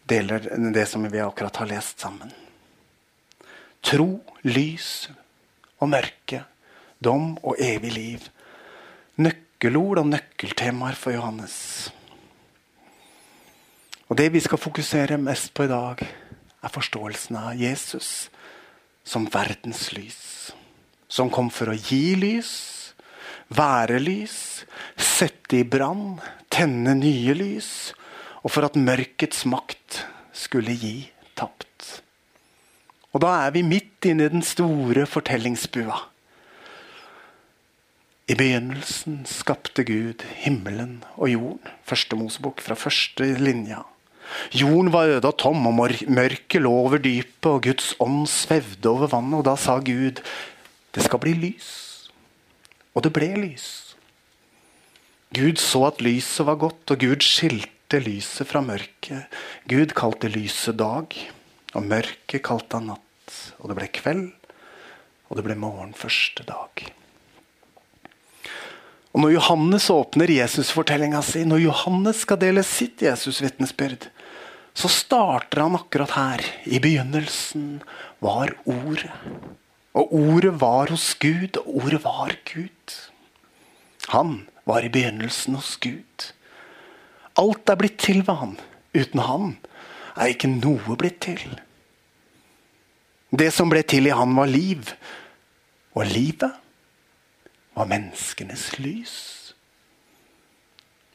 deler 0.10 0.72
det 0.74 0.86
som 0.90 1.06
vi 1.06 1.22
akkurat 1.22 1.62
har 1.62 1.70
lest 1.70 2.00
sammen. 2.00 2.32
Tro, 3.86 4.20
lys 4.44 5.10
og 5.80 5.92
mørke, 5.94 6.44
dom 7.00 7.38
og 7.44 7.60
evig 7.64 7.94
liv. 7.94 8.26
Nøkkelord 9.22 10.02
og 10.02 10.10
nøkkeltemaer 10.12 10.98
for 11.00 11.16
Johannes. 11.16 11.56
Og 14.10 14.18
Det 14.18 14.32
vi 14.34 14.42
skal 14.42 14.58
fokusere 14.58 15.20
mest 15.22 15.54
på 15.54 15.68
i 15.68 15.72
dag, 15.72 16.02
er 16.60 16.74
forståelsen 16.74 17.38
av 17.40 17.56
Jesus 17.56 18.30
som 19.06 19.30
verdens 19.32 19.92
lys. 19.94 20.52
Som 21.08 21.30
kom 21.30 21.50
for 21.54 21.72
å 21.72 21.78
gi 21.78 22.18
lys, 22.18 22.52
være 23.54 24.02
lys, 24.02 24.66
sette 24.98 25.62
i 25.62 25.64
brann, 25.64 26.20
tenne 26.50 26.98
nye 26.98 27.38
lys 27.38 27.94
og 28.44 28.54
for 28.54 28.68
at 28.68 28.78
mørkets 28.80 29.46
makt 29.50 30.04
skulle 30.36 30.76
gi 30.80 31.10
tapt. 31.40 32.02
Og 33.14 33.24
da 33.24 33.34
er 33.46 33.54
vi 33.56 33.66
midt 33.66 34.06
inne 34.06 34.28
i 34.28 34.32
den 34.32 34.46
store 34.46 35.06
fortellingsbua. 35.10 35.98
I 38.30 38.36
begynnelsen 38.38 39.24
skapte 39.26 39.84
Gud 39.88 40.22
himmelen 40.44 41.00
og 41.18 41.32
jorden. 41.32 41.72
Første 41.82 42.16
Mosebok 42.16 42.62
fra 42.62 42.78
første 42.78 43.26
linja. 43.42 43.82
Jorden 44.54 44.92
var 44.94 45.10
øde 45.10 45.26
og 45.26 45.38
tom, 45.42 45.66
og 45.66 45.74
mørket 46.08 46.62
lå 46.62 46.70
over 46.70 47.02
dypet, 47.02 47.50
og 47.50 47.64
Guds 47.66 47.96
ånd 48.00 48.28
svevde 48.30 48.90
over 48.90 49.10
vannet. 49.10 49.40
Og 49.40 49.46
da 49.48 49.56
sa 49.58 49.80
Gud, 49.82 50.22
det 50.94 51.06
skal 51.08 51.20
bli 51.24 51.34
lys. 51.34 51.72
Og 52.94 53.04
det 53.04 53.14
ble 53.18 53.32
lys. 53.42 53.66
Gud 55.34 55.58
så 55.62 55.88
at 55.90 56.02
lyset 56.02 56.46
var 56.46 56.62
godt, 56.62 56.86
og 56.94 57.02
Gud 57.02 57.26
skilte 57.26 57.79
skilte 57.90 58.06
lyset 58.06 58.46
fra 58.48 58.62
mørket. 58.62 59.26
Gud 59.66 59.96
kalte 59.98 60.30
lyset 60.30 60.78
dag, 60.78 61.10
og 61.74 61.86
mørket 61.90 62.44
kalte 62.46 62.78
han 62.78 62.92
natt. 62.92 63.34
Og 63.58 63.72
det 63.72 63.78
ble 63.80 63.88
kveld, 63.90 64.30
og 65.30 65.38
det 65.38 65.46
ble 65.48 65.56
morgen 65.58 65.96
første 65.98 66.46
dag. 66.46 66.86
Og 69.10 69.22
Når 69.24 69.34
Johannes 69.34 69.90
åpner 69.90 70.30
Jesusfortellinga 70.30 71.24
si, 71.26 71.42
når 71.46 71.64
Johannes 71.66 72.22
skal 72.22 72.38
dele 72.38 72.62
sitt 72.62 73.02
Jesusvitnesbyrd, 73.02 74.12
så 74.78 74.88
starter 74.88 75.66
han 75.66 75.76
akkurat 75.76 76.14
her. 76.14 76.46
I 76.70 76.78
begynnelsen 76.78 77.82
var 78.22 78.54
Ordet. 78.66 79.10
Og 79.98 80.14
ordet 80.14 80.54
var 80.62 80.94
hos 80.94 81.16
Gud, 81.18 81.58
og 81.58 81.82
ordet 81.82 82.04
var 82.04 82.38
Gud. 82.54 83.00
Han 84.14 84.46
var 84.64 84.86
i 84.86 84.94
begynnelsen 84.94 85.58
hos 85.58 85.74
Gud. 85.82 86.30
Alt 87.40 87.72
er 87.72 87.80
blitt 87.80 88.00
til 88.04 88.24
ved 88.28 88.40
han. 88.42 88.56
Uten 88.96 89.24
han 89.24 89.52
er 90.20 90.34
ikke 90.34 90.52
noe 90.52 90.98
blitt 91.00 91.22
til. 91.24 91.60
Det 93.30 93.52
som 93.54 93.70
ble 93.72 93.84
til 93.88 94.10
i 94.10 94.16
han, 94.16 94.34
var 94.36 94.50
liv. 94.50 94.92
Og 95.96 96.10
livet 96.10 96.52
var 97.78 97.90
menneskenes 97.90 98.72
lys. 98.82 99.16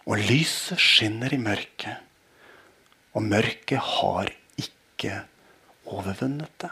Og 0.04 0.20
lyset 0.20 0.80
skinner 0.80 1.32
i 1.32 1.40
mørket, 1.40 1.96
og 3.16 3.24
mørket 3.24 3.80
har 3.80 4.28
ikke 4.60 5.22
overvunnet 5.88 6.50
det. 6.60 6.68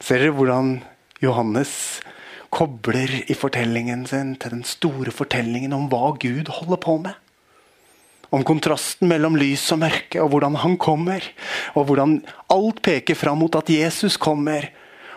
Ser 0.00 0.20
dere 0.20 0.34
hvordan 0.36 0.74
Johannes 1.24 1.72
kobler 2.50 3.12
i 3.30 3.36
fortellingen 3.38 4.04
sin 4.10 4.34
til 4.40 4.56
den 4.56 4.66
store 4.66 5.12
fortellingen 5.14 5.74
om 5.76 5.88
hva 5.90 6.12
Gud 6.20 6.50
holder 6.50 6.80
på 6.82 6.96
med. 7.04 7.14
Om 8.30 8.44
kontrasten 8.46 9.10
mellom 9.10 9.38
lys 9.38 9.64
og 9.74 9.80
mørke, 9.82 10.20
og 10.22 10.30
hvordan 10.30 10.58
han 10.62 10.76
kommer. 10.78 11.24
Og 11.74 11.88
hvordan 11.88 12.20
alt 12.52 12.82
peker 12.86 13.18
fram 13.18 13.40
mot 13.42 13.56
at 13.58 13.70
Jesus 13.70 14.18
kommer. 14.20 14.68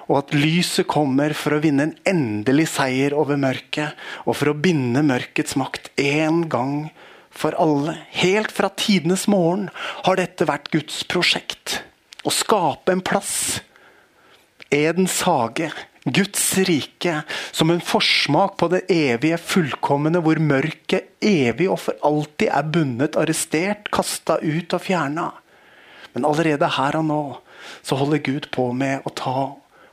Og 0.09 0.17
at 0.19 0.33
lyset 0.35 0.89
kommer 0.89 1.35
for 1.37 1.55
å 1.55 1.61
vinne 1.63 1.87
en 1.87 1.95
endelig 2.09 2.71
seier 2.73 3.13
over 3.17 3.37
mørket. 3.39 3.93
Og 4.25 4.37
for 4.39 4.49
å 4.49 4.57
binde 4.57 5.05
mørkets 5.05 5.57
makt 5.59 5.91
én 6.01 6.47
gang 6.49 6.89
for 7.33 7.57
alle. 7.61 7.99
Helt 8.17 8.53
fra 8.53 8.71
tidenes 8.77 9.27
morgen 9.29 9.69
har 10.07 10.17
dette 10.17 10.49
vært 10.49 10.73
Guds 10.73 11.03
prosjekt. 11.09 11.81
Å 12.25 12.33
skape 12.33 12.93
en 12.93 13.05
plass 13.05 13.61
Edens 14.73 15.19
hage, 15.27 15.67
Guds 16.03 16.57
rike 16.57 17.21
som 17.51 17.69
en 17.69 17.81
forsmak 17.81 18.57
på 18.57 18.67
det 18.73 18.81
evige, 18.91 19.37
fullkomne, 19.39 20.19
hvor 20.19 20.39
mørket 20.43 21.13
evig 21.23 21.69
og 21.71 21.79
for 21.79 22.03
alltid 22.03 22.51
er 22.51 22.67
bundet, 22.67 23.15
arrestert, 23.19 23.87
kasta 23.93 24.39
ut 24.43 24.75
og 24.75 24.83
fjerna. 24.83 25.29
Men 26.13 26.27
allerede 26.27 26.67
her 26.75 26.99
og 26.99 27.07
nå 27.07 27.23
så 27.85 27.95
holder 27.95 28.23
Gud 28.25 28.49
på 28.51 28.67
med 28.75 29.07
å 29.07 29.15
ta 29.15 29.37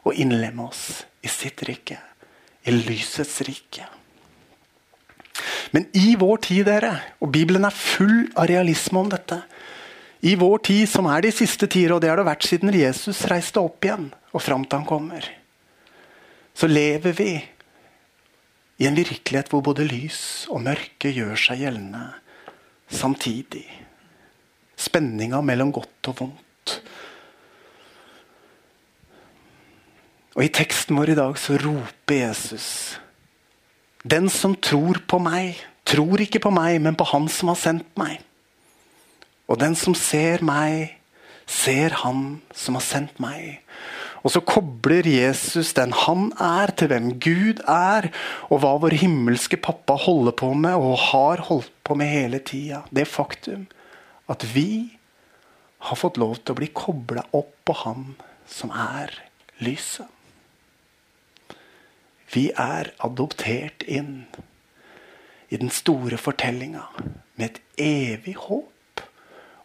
og 0.01 0.19
innlemme 0.19 0.67
oss 0.67 1.05
i 1.23 1.31
sitt 1.31 1.63
rike. 1.69 2.01
I 2.67 2.75
lysets 2.75 3.39
rike. 3.47 3.87
Men 5.71 5.87
i 5.97 6.17
vår 6.19 6.43
tid, 6.45 6.67
dere, 6.67 6.97
og 7.23 7.31
Bibelen 7.33 7.65
er 7.65 7.77
full 7.77 8.27
av 8.35 8.51
realisme 8.51 8.99
om 9.01 9.09
dette 9.09 9.39
I 10.27 10.35
vår 10.37 10.59
tid, 10.67 10.89
som 10.91 11.07
er 11.09 11.23
de 11.25 11.31
siste 11.33 11.71
tider, 11.71 11.95
og 11.95 12.03
det 12.03 12.11
har 12.11 12.19
det 12.21 12.27
vært 12.27 12.45
siden 12.45 12.75
Jesus 12.75 13.23
reiste 13.31 13.63
opp 13.63 13.87
igjen 13.87 14.11
og 14.35 14.43
fram 14.43 14.67
til 14.67 14.83
han 14.83 14.91
kommer 14.91 15.31
så 16.61 16.69
lever 16.69 17.15
vi 17.17 17.31
i 18.81 18.89
en 18.89 18.97
virkelighet 18.97 19.49
hvor 19.49 19.63
både 19.65 19.87
lys 19.89 20.45
og 20.53 20.61
mørke 20.67 21.13
gjør 21.13 21.39
seg 21.41 21.63
gjeldende 21.63 22.03
samtidig. 22.93 23.65
Spenninga 24.77 25.41
mellom 25.45 25.73
godt 25.73 26.11
og 26.13 26.19
vondt. 26.19 26.75
Og 30.37 30.45
I 30.45 30.53
teksten 30.53 30.99
vår 31.01 31.15
i 31.15 31.19
dag 31.19 31.39
så 31.41 31.57
roper 31.61 32.21
Jesus 32.23 32.69
Den 34.05 34.31
som 34.33 34.55
tror 34.57 35.01
på 35.09 35.19
meg, 35.21 35.59
tror 35.85 36.21
ikke 36.21 36.41
på 36.45 36.53
meg, 36.55 36.79
men 36.81 36.97
på 36.97 37.09
Han 37.13 37.29
som 37.29 37.51
har 37.53 37.59
sendt 37.61 37.89
meg. 38.01 38.21
Og 39.49 39.59
den 39.61 39.75
som 39.77 39.97
ser 39.97 40.45
meg, 40.45 40.97
ser 41.45 41.97
Han 42.05 42.41
som 42.57 42.79
har 42.79 42.85
sendt 42.85 43.21
meg. 43.21 43.61
Og 44.21 44.35
så 44.35 44.43
kobler 44.45 45.07
Jesus 45.09 45.73
den 45.77 45.95
han 45.97 46.29
er, 46.37 46.73
til 46.77 46.91
hvem 46.93 47.13
Gud 47.23 47.63
er, 47.65 48.11
og 48.53 48.63
hva 48.63 48.75
vår 48.83 48.99
himmelske 49.01 49.57
pappa 49.61 49.97
holder 49.97 50.37
på 50.37 50.53
med 50.55 50.77
og 50.77 50.99
har 51.11 51.47
holdt 51.49 51.73
på 51.87 51.97
med 51.97 52.13
hele 52.13 52.43
tida. 52.45 52.85
Det 52.93 53.09
faktum 53.09 53.67
at 54.31 54.45
vi 54.55 54.99
har 55.89 55.97
fått 55.97 56.21
lov 56.21 56.37
til 56.43 56.55
å 56.55 56.61
bli 56.61 56.69
kobla 56.77 57.25
opp 57.37 57.55
på 57.65 57.77
Han 57.85 58.05
som 58.51 58.73
er 58.75 59.15
lyset. 59.65 60.07
Vi 62.31 62.51
er 62.55 62.93
adoptert 63.03 63.83
inn 63.91 64.27
i 65.51 65.59
den 65.59 65.73
store 65.75 66.19
fortellinga 66.21 66.85
med 67.35 67.47
et 67.49 67.59
evig 67.83 68.37
håp 68.45 69.03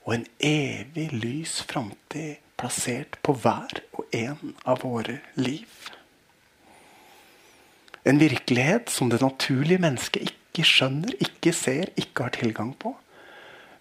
og 0.06 0.16
en 0.16 0.26
evig 0.42 1.12
lys 1.14 1.60
framtid 1.70 2.42
plassert 2.60 3.18
på 3.26 3.36
hver 3.44 3.82
og 3.98 4.16
en 4.16 4.56
av 4.64 4.84
våre 4.86 5.20
liv. 5.40 5.70
En 8.06 8.22
virkelighet 8.22 8.92
som 8.94 9.10
det 9.10 9.22
naturlige 9.24 9.82
mennesket 9.82 10.30
ikke 10.30 10.66
skjønner, 10.68 11.16
ikke 11.20 11.54
ser, 11.56 11.90
ikke 11.98 12.28
har 12.28 12.36
tilgang 12.38 12.74
på. 12.78 12.94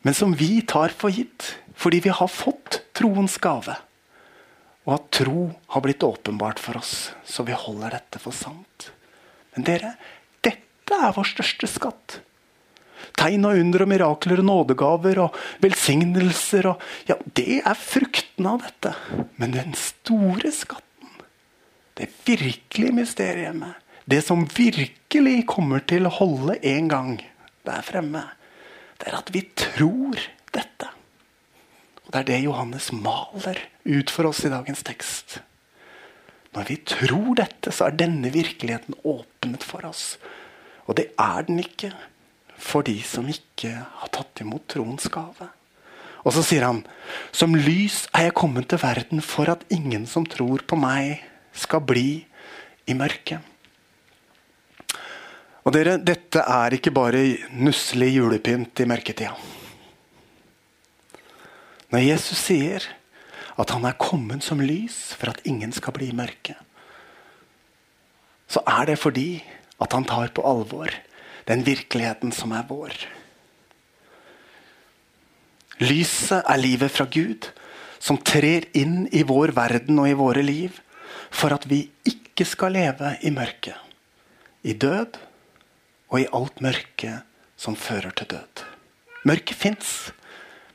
Men 0.04 0.16
som 0.16 0.34
vi 0.36 0.58
tar 0.68 0.94
for 0.96 1.12
gitt 1.12 1.54
fordi 1.74 2.00
vi 2.04 2.12
har 2.14 2.30
fått 2.30 2.82
troens 2.96 3.36
gave. 3.42 3.76
Og 4.84 4.92
at 4.98 5.08
tro 5.16 5.48
har 5.74 5.82
blitt 5.84 6.04
åpenbart 6.04 6.60
for 6.60 6.78
oss, 6.78 7.12
så 7.24 7.44
vi 7.48 7.56
holder 7.56 7.96
dette 7.96 8.20
for 8.22 8.36
sant. 8.36 8.90
Men 9.54 9.66
dere, 9.66 9.94
dette 10.44 10.98
er 11.00 11.14
vår 11.16 11.28
største 11.32 11.68
skatt. 11.70 12.20
Tegn 13.14 13.46
og 13.48 13.60
under 13.60 13.84
og 13.84 13.90
mirakler 13.90 14.42
og 14.42 14.48
nådegaver 14.48 15.20
og 15.26 15.38
velsignelser. 15.62 16.70
Og, 16.72 16.82
ja, 17.08 17.16
det 17.38 17.60
er 17.62 17.78
frukten 17.78 18.48
av 18.50 18.64
dette. 18.64 18.94
Men 19.40 19.54
den 19.56 19.76
store 19.78 20.50
skatten, 20.54 21.12
det 21.98 22.10
virkelige 22.26 22.96
mysteriet, 22.96 23.54
med, 23.56 23.74
det 24.10 24.20
som 24.26 24.44
virkelig 24.56 25.44
kommer 25.48 25.84
til 25.88 26.08
å 26.08 26.16
holde 26.18 26.58
en 26.66 26.90
gang 26.90 27.14
der 27.64 27.86
fremme, 27.86 28.26
det 29.00 29.08
er 29.10 29.18
at 29.18 29.30
vi 29.32 29.44
tror 29.56 30.20
dette. 30.52 30.90
Og 32.04 32.12
Det 32.12 32.20
er 32.20 32.28
det 32.28 32.44
Johannes 32.44 32.90
maler 32.92 33.58
ut 33.84 34.10
for 34.12 34.28
oss 34.28 34.44
i 34.44 34.52
dagens 34.52 34.84
tekst. 34.86 35.38
Når 36.54 36.68
vi 36.68 36.76
tror 36.86 37.34
dette, 37.40 37.72
så 37.74 37.88
er 37.88 37.96
denne 37.98 38.30
virkeligheten 38.30 38.94
åpnet 39.02 39.64
for 39.66 39.86
oss. 39.88 40.18
Og 40.86 40.98
det 41.00 41.08
er 41.18 41.46
den 41.48 41.62
ikke 41.64 41.90
for 42.64 42.86
de 42.86 42.96
som 43.04 43.28
ikke 43.28 43.72
har 43.76 44.10
tatt 44.14 44.40
imot 44.44 44.66
troens 44.72 45.06
gave. 45.12 45.50
Og 46.24 46.32
så 46.32 46.42
sier 46.46 46.64
han, 46.64 46.80
som 47.36 47.56
lys 47.56 48.06
er 48.16 48.30
jeg 48.30 48.38
kommet 48.40 48.70
til 48.72 48.80
verden 48.80 49.20
for 49.24 49.50
at 49.52 49.66
ingen 49.74 50.06
som 50.08 50.24
tror 50.24 50.64
på 50.64 50.78
meg, 50.80 51.20
skal 51.54 51.84
bli 51.86 52.24
i 52.90 52.96
mørket. 52.98 53.38
Og 55.64 55.72
dere, 55.72 55.96
dette 56.02 56.42
er 56.42 56.74
ikke 56.76 56.92
bare 56.92 57.20
nusselig 57.56 58.10
julepynt 58.16 58.82
i 58.82 58.88
mørketida. 58.88 59.36
Når 61.94 62.02
Jesus 62.02 62.40
sier 62.40 62.88
at 63.60 63.70
han 63.70 63.86
er 63.86 64.00
kommet 64.00 64.42
som 64.44 64.60
lys 64.60 65.14
for 65.14 65.30
at 65.30 65.44
ingen 65.46 65.72
skal 65.72 65.94
bli 65.94 66.10
i 66.10 66.16
mørket, 66.16 66.58
så 68.50 68.60
er 68.66 68.90
det 68.90 68.98
fordi 69.00 69.38
at 69.80 69.94
han 69.94 70.04
tar 70.08 70.32
på 70.34 70.44
alvor 70.46 70.90
den 71.48 71.64
virkeligheten 71.66 72.32
som 72.32 72.54
er 72.56 72.64
vår. 72.68 72.94
Lyset 75.82 76.40
er 76.46 76.60
livet 76.60 76.92
fra 76.94 77.06
Gud, 77.10 77.50
som 77.98 78.20
trer 78.20 78.68
inn 78.76 79.06
i 79.12 79.24
vår 79.26 79.54
verden 79.56 79.98
og 80.02 80.08
i 80.10 80.16
våre 80.18 80.42
liv 80.44 80.76
for 81.34 81.54
at 81.56 81.66
vi 81.66 81.82
ikke 82.06 82.46
skal 82.46 82.76
leve 82.76 83.14
i 83.26 83.32
mørket, 83.34 83.76
i 84.62 84.74
død 84.76 85.18
og 86.12 86.20
i 86.20 86.28
alt 86.36 86.60
mørke 86.62 87.16
som 87.56 87.76
fører 87.76 88.14
til 88.14 88.30
død. 88.36 88.64
Mørket 89.24 89.56
fins, 89.56 90.12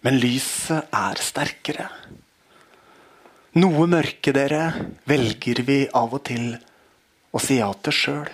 men 0.02 0.20
lyset 0.20 0.90
er 0.96 1.22
sterkere. 1.22 1.88
Noe 3.60 3.88
mørke, 3.90 4.34
dere, 4.36 4.74
velger 5.10 5.64
vi 5.66 5.80
av 5.96 6.14
og 6.14 6.24
til 6.28 6.54
å 7.34 7.42
si 7.42 7.60
ja 7.60 7.70
til 7.84 7.96
sjøl. 7.96 8.32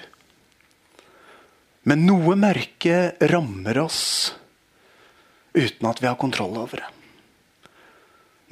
Men 1.86 2.02
noe 2.08 2.34
mørke 2.34 3.14
rammer 3.30 3.78
oss 3.78 4.34
uten 5.54 5.86
at 5.86 6.00
vi 6.02 6.08
har 6.10 6.18
kontroll 6.18 6.58
over 6.58 6.82
det. 6.82 6.88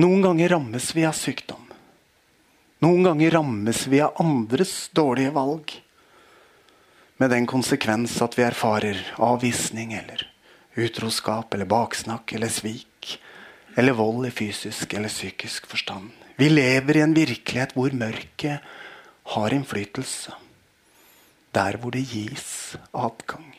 Noen 0.04 0.22
ganger 0.22 0.54
rammes 0.54 0.92
vi 0.94 1.06
av 1.10 1.18
sykdom. 1.18 1.64
Noen 2.86 3.08
ganger 3.08 3.34
rammes 3.34 3.88
vi 3.90 4.04
av 4.06 4.22
andres 4.22 4.76
dårlige 4.94 5.34
valg. 5.34 5.74
Med 7.18 7.34
den 7.34 7.50
konsekvens 7.50 8.20
at 8.22 8.38
vi 8.38 8.46
erfarer 8.46 9.02
avvisning 9.18 9.96
eller 9.98 10.28
utroskap 10.78 11.54
eller 11.54 11.70
baksnakk 11.74 12.36
eller 12.38 12.54
svik. 12.54 13.18
Eller 13.74 13.98
vold 13.98 14.30
i 14.30 14.34
fysisk 14.34 14.94
eller 14.94 15.10
psykisk 15.10 15.66
forstand. 15.74 16.14
Vi 16.38 16.54
lever 16.54 16.98
i 16.98 17.06
en 17.06 17.18
virkelighet 17.18 17.74
hvor 17.74 17.98
mørket 17.98 18.62
har 19.34 19.58
innflytelse 19.58 20.38
der 21.54 21.78
hvor 21.78 21.94
det 21.94 22.06
gis 22.10 22.76
adgang. 22.94 23.50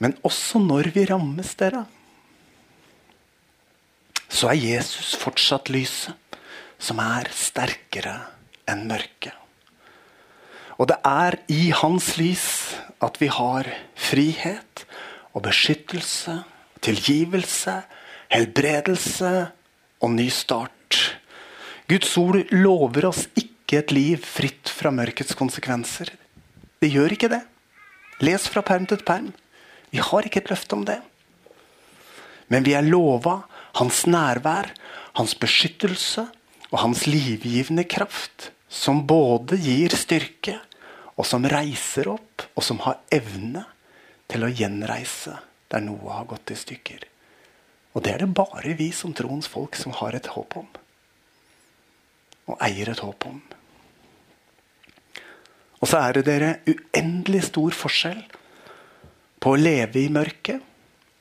Men 0.00 0.16
også 0.24 0.58
når 0.62 0.92
vi 0.94 1.04
rammes, 1.10 1.54
dere, 1.60 1.84
så 4.30 4.52
er 4.52 4.62
Jesus 4.62 5.12
fortsatt 5.20 5.68
lyset, 5.68 6.16
som 6.80 7.02
er 7.02 7.28
sterkere 7.34 8.16
enn 8.70 8.86
mørket. 8.88 9.36
Og 10.80 10.88
det 10.88 10.96
er 11.04 11.36
i 11.52 11.68
hans 11.76 12.14
lys 12.16 12.46
at 13.04 13.18
vi 13.20 13.28
har 13.28 13.68
frihet 14.00 14.86
og 15.36 15.44
beskyttelse, 15.44 16.38
tilgivelse, 16.80 17.74
helbredelse 18.32 19.32
og 20.00 20.14
ny 20.16 20.30
start. 20.32 21.00
Guds 21.90 22.16
ord 22.16 22.40
lover 22.54 23.10
oss 23.10 23.26
ikke 23.34 23.49
ikke 23.70 23.84
et 23.84 23.92
liv 23.94 24.24
fritt 24.26 24.70
fra 24.74 24.90
mørkets 24.90 25.36
konsekvenser. 25.38 26.08
Det 26.82 26.88
gjør 26.90 27.14
ikke 27.14 27.28
det. 27.30 27.44
Les 28.18 28.42
fra 28.50 28.64
perm 28.66 28.88
til 28.90 28.98
perm. 29.06 29.28
Vi 29.94 30.02
har 30.02 30.26
ikke 30.26 30.40
et 30.42 30.50
løfte 30.50 30.74
om 30.74 30.82
det. 30.88 30.98
Men 32.50 32.66
vi 32.66 32.74
er 32.74 32.82
lova 32.82 33.44
hans 33.78 34.02
nærvær, 34.10 34.72
hans 35.14 35.36
beskyttelse 35.38 36.24
og 36.72 36.80
hans 36.82 37.04
livgivende 37.06 37.84
kraft, 37.86 38.50
som 38.66 39.04
både 39.06 39.58
gir 39.62 39.94
styrke, 39.94 40.56
og 41.14 41.28
som 41.28 41.46
reiser 41.46 42.10
opp, 42.10 42.48
og 42.56 42.66
som 42.66 42.80
har 42.82 42.98
evne 43.12 43.62
til 44.30 44.46
å 44.46 44.50
gjenreise 44.50 45.36
der 45.70 45.84
noe 45.84 46.10
har 46.10 46.26
gått 46.26 46.50
i 46.50 46.58
stykker. 46.58 47.06
Og 47.94 48.02
det 48.02 48.16
er 48.16 48.24
det 48.24 48.34
bare 48.34 48.74
vi 48.78 48.90
som 48.94 49.14
troens 49.14 49.46
folk 49.50 49.78
som 49.78 49.94
har 50.02 50.18
et 50.18 50.32
håp 50.34 50.58
om. 50.58 50.68
Og 52.50 52.58
eier 52.66 52.90
et 52.90 53.06
håp 53.06 53.30
om. 53.30 53.38
Og 55.80 55.88
så 55.88 56.00
er 56.04 56.18
det 56.18 56.26
dere 56.28 56.50
uendelig 56.68 57.46
stor 57.48 57.74
forskjell 57.76 58.20
på 59.40 59.54
å 59.54 59.60
leve 59.60 60.02
i 60.02 60.12
mørket 60.12 60.60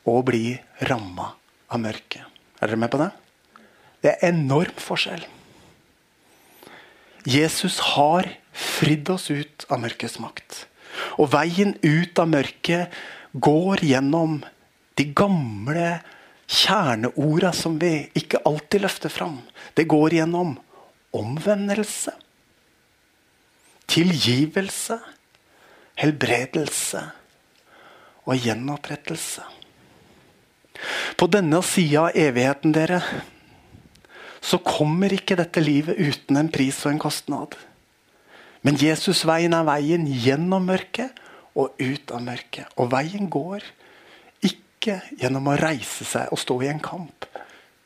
og 0.09 0.25
bli 0.27 0.53
ramma 0.89 1.31
av 1.71 1.81
mørket. 1.83 2.25
Er 2.59 2.67
dere 2.67 2.81
med 2.81 2.91
på 2.91 2.99
det? 2.99 3.09
Det 4.03 4.11
er 4.13 4.29
enorm 4.31 4.79
forskjell. 4.79 5.23
Jesus 7.27 7.79
har 7.95 8.27
fridd 8.55 9.09
oss 9.11 9.29
ut 9.31 9.65
av 9.69 9.81
mørkets 9.83 10.19
makt. 10.23 10.65
Og 11.19 11.31
veien 11.31 11.75
ut 11.83 12.19
av 12.19 12.31
mørket 12.31 12.95
går 13.31 13.83
gjennom 13.85 14.39
de 14.99 15.05
gamle 15.15 15.99
kjerneorda 16.49 17.51
som 17.55 17.77
vi 17.79 18.09
ikke 18.17 18.41
alltid 18.47 18.83
løfter 18.83 19.13
fram. 19.13 19.37
Det 19.77 19.87
går 19.87 20.17
gjennom 20.19 20.55
omvendelse, 21.15 22.13
tilgivelse, 23.89 24.99
helbredelse 25.99 27.01
og 28.29 28.37
gjenopprettelse. 28.37 29.45
På 31.19 31.27
denne 31.27 31.59
sida 31.65 32.07
av 32.07 32.17
evigheten, 32.17 32.73
dere, 32.75 33.01
så 34.39 34.61
kommer 34.63 35.11
ikke 35.11 35.35
dette 35.39 35.61
livet 35.63 35.99
uten 35.99 36.39
en 36.39 36.51
pris 36.53 36.77
og 36.85 36.93
en 36.93 37.01
kostnad. 37.01 37.57
Men 38.63 38.79
Jesusveien 38.79 39.55
er 39.55 39.67
veien 39.67 40.05
gjennom 40.07 40.69
mørket 40.69 41.19
og 41.59 41.75
ut 41.79 42.13
av 42.15 42.23
mørket. 42.23 42.67
Og 42.79 42.91
veien 42.93 43.27
går 43.31 43.65
ikke 44.47 44.99
gjennom 45.19 45.49
å 45.51 45.57
reise 45.59 46.07
seg 46.07 46.31
og 46.31 46.39
stå 46.39 46.59
i 46.63 46.71
en 46.71 46.83
kamp, 46.83 47.27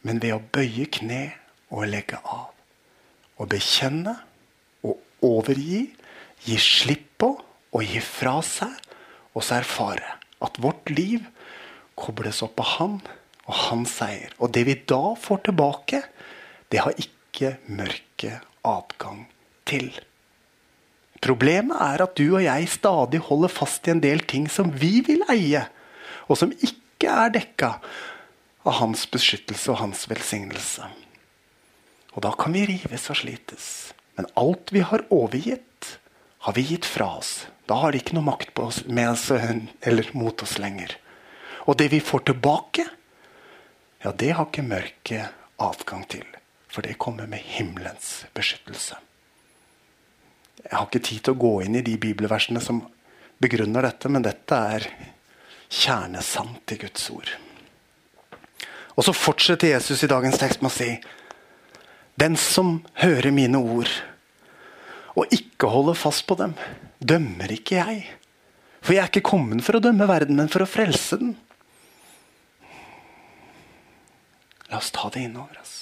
men 0.06 0.22
ved 0.22 0.36
å 0.36 0.44
bøye 0.54 0.86
kne 0.94 1.24
og 1.74 1.88
legge 1.90 2.20
av. 2.22 2.52
Og 3.42 3.50
bekjenne 3.50 4.20
overgi, 5.24 5.86
gi 6.44 6.58
slipp 6.60 7.10
på 7.24 7.32
og 7.74 7.84
gi 7.88 8.02
fra 8.04 8.38
seg, 8.46 8.74
og 9.34 9.46
så 9.46 9.58
erfare 9.62 10.18
at 10.44 10.60
vårt 10.62 10.92
liv 10.94 11.24
kobles 11.98 12.44
opp 12.46 12.58
på 12.60 12.66
Han 12.76 12.98
og 13.48 13.54
hans 13.68 13.98
seier. 14.00 14.34
Og 14.40 14.54
det 14.56 14.66
vi 14.68 14.78
da 14.90 15.16
får 15.20 15.46
tilbake, 15.50 16.02
det 16.70 16.82
har 16.84 16.98
ikke 17.00 17.58
mørket 17.68 18.44
adgang 18.64 19.26
til. 19.68 19.90
Problemet 21.24 21.80
er 21.80 22.04
at 22.04 22.18
du 22.20 22.26
og 22.34 22.44
jeg 22.44 22.68
stadig 22.72 23.22
holder 23.24 23.52
fast 23.52 23.88
i 23.88 23.94
en 23.94 24.04
del 24.04 24.24
ting 24.28 24.50
som 24.52 24.72
vi 24.76 24.98
vil 25.06 25.24
eie, 25.32 25.64
og 26.28 26.40
som 26.40 26.52
ikke 26.52 27.12
er 27.12 27.32
dekka 27.36 27.78
av 28.64 28.80
hans 28.80 29.06
beskyttelse 29.12 29.72
og 29.72 29.80
hans 29.82 30.06
velsignelse. 30.12 30.88
Og 32.14 32.24
da 32.24 32.32
kan 32.38 32.54
vi 32.56 32.68
rives 32.70 33.10
og 33.12 33.20
slites. 33.24 33.68
Men 34.16 34.28
alt 34.40 34.72
vi 34.72 34.84
har 34.86 35.06
overgitt, 35.10 36.00
har 36.44 36.54
vi 36.54 36.62
gitt 36.62 36.86
fra 36.86 37.16
oss. 37.18 37.48
Da 37.66 37.80
har 37.80 37.92
de 37.92 38.02
ikke 38.02 38.18
noe 38.18 38.28
makt 38.28 38.54
på 38.54 38.68
oss, 38.68 38.84
med 38.86 39.14
oss 39.14 39.30
eller 39.32 40.10
mot 40.14 40.44
oss 40.44 40.58
lenger. 40.60 40.98
Og 41.64 41.78
det 41.80 41.88
vi 41.94 42.02
får 42.04 42.26
tilbake, 42.28 42.86
ja, 44.04 44.12
det 44.12 44.34
har 44.36 44.50
ikke 44.50 44.66
mørket 44.68 45.64
adgang 45.64 46.04
til. 46.12 46.28
For 46.68 46.84
det 46.84 46.98
kommer 47.00 47.30
med 47.30 47.40
himmelens 47.46 48.26
beskyttelse. 48.36 49.00
Jeg 50.64 50.76
har 50.76 50.88
ikke 50.88 51.04
tid 51.04 51.24
til 51.24 51.36
å 51.36 51.42
gå 51.44 51.54
inn 51.64 51.78
i 51.80 51.86
de 51.86 51.96
bibelversene 52.00 52.62
som 52.64 52.82
begrunner 53.44 53.88
dette, 53.88 54.12
men 54.12 54.26
dette 54.26 54.60
er 54.76 54.88
kjernesant 55.74 56.76
i 56.76 56.80
Guds 56.84 57.10
ord. 57.14 57.32
Og 58.94 59.08
så 59.08 59.16
fortsetter 59.16 59.74
Jesus 59.74 60.04
i 60.06 60.12
dagens 60.12 60.38
tekst 60.42 60.62
med 60.62 60.70
å 60.70 60.76
si 60.76 60.90
den 62.20 62.38
som 62.40 62.82
hører 63.02 63.34
mine 63.34 63.60
ord 63.60 63.92
og 65.14 65.30
ikke 65.34 65.70
holder 65.70 65.98
fast 65.98 66.26
på 66.30 66.38
dem, 66.40 66.56
dømmer 66.98 67.52
ikke 67.54 67.78
jeg. 67.78 68.04
For 68.84 68.96
jeg 68.96 69.04
er 69.04 69.12
ikke 69.12 69.30
kommet 69.30 69.64
for 69.66 69.78
å 69.78 69.84
dømme 69.84 70.08
verden, 70.10 70.38
men 70.40 70.50
for 70.52 70.66
å 70.66 70.70
frelse 70.70 71.20
den. 71.22 71.36
La 74.72 74.80
oss 74.82 74.90
ta 74.96 75.12
det 75.14 75.28
innover 75.28 75.60
oss. 75.62 75.76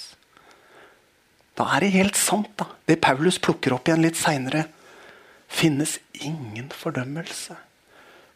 Da 1.56 1.66
er 1.74 1.84
det 1.84 1.94
helt 1.96 2.18
sant, 2.20 2.52
da. 2.60 2.68
Det 2.88 3.00
Paulus 3.00 3.38
plukker 3.40 3.74
opp 3.76 3.88
igjen 3.88 4.04
litt 4.04 4.20
seinere. 4.20 4.66
Finnes 5.52 5.98
ingen 6.20 6.70
fordømmelse 6.72 7.56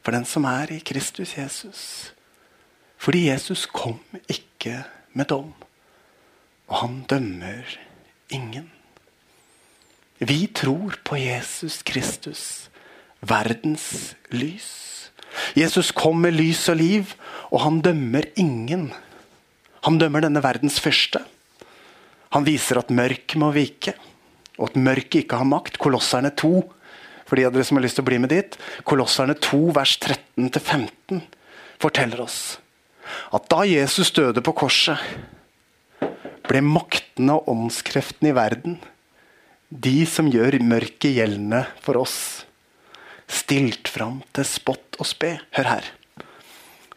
for 0.05 0.17
den 0.17 0.27
som 0.29 0.45
er 0.49 0.73
i 0.73 0.83
Kristus 0.87 1.35
Jesus. 1.37 1.81
Fordi 3.01 3.27
Jesus 3.29 3.67
kom 3.69 3.99
ikke 4.33 4.85
med 5.17 5.29
dom. 5.33 5.53
Og 6.67 6.77
han 6.81 7.01
dømmer 7.11 7.77
ingen. 8.33 8.71
Vi 10.19 10.47
tror 10.47 10.97
på 11.05 11.19
Jesus 11.21 11.83
Kristus, 11.83 12.71
verdens 13.21 14.15
lys. 14.33 15.11
Jesus 15.57 15.93
kom 15.93 16.23
med 16.25 16.37
lys 16.39 16.63
og 16.73 16.79
liv, 16.81 17.13
og 17.53 17.61
han 17.67 17.83
dømmer 17.85 18.29
ingen. 18.41 18.89
Han 19.85 19.99
dømmer 20.01 20.25
denne 20.25 20.43
verdens 20.45 20.81
første. 20.81 21.21
Han 22.33 22.47
viser 22.49 22.81
at 22.81 22.93
mørket 22.95 23.39
må 23.41 23.53
vike, 23.55 23.95
og 24.57 24.71
at 24.71 24.81
mørket 24.81 25.23
ikke 25.25 25.41
har 25.43 25.49
makt. 25.49 25.77
Kolosserne 25.79 26.33
2, 26.33 26.53
for 27.27 27.37
de 27.37 27.45
av 27.47 27.53
dere 27.53 27.67
som 27.67 27.79
har 27.79 27.85
lyst 27.85 28.01
til 28.01 28.07
å 28.07 28.09
bli 28.09 28.21
med 28.23 28.33
dit. 28.33 28.57
Kolosserne 28.89 29.37
2, 29.37 29.61
vers 29.77 29.99
13-15 30.01 31.21
forteller 31.83 32.23
oss 32.25 32.41
at 33.35 33.45
da 33.51 33.63
Jesus 33.69 34.11
døde 34.11 34.43
på 34.43 34.55
korset, 34.57 34.99
ble 36.47 36.63
maktene 36.65 37.37
og 37.37 37.49
åndskreftene 37.53 38.31
i 38.31 38.37
verden, 38.37 38.79
de 39.71 40.05
som 40.07 40.29
gjør 40.31 40.61
mørket 40.63 41.17
gjeldende 41.17 41.65
for 41.83 41.99
oss, 41.99 42.19
stilt 43.27 43.91
fram 43.91 44.21
til 44.37 44.47
spott 44.47 44.99
og 45.01 45.09
spe. 45.09 45.33
Hør 45.59 45.71
her. 45.75 45.89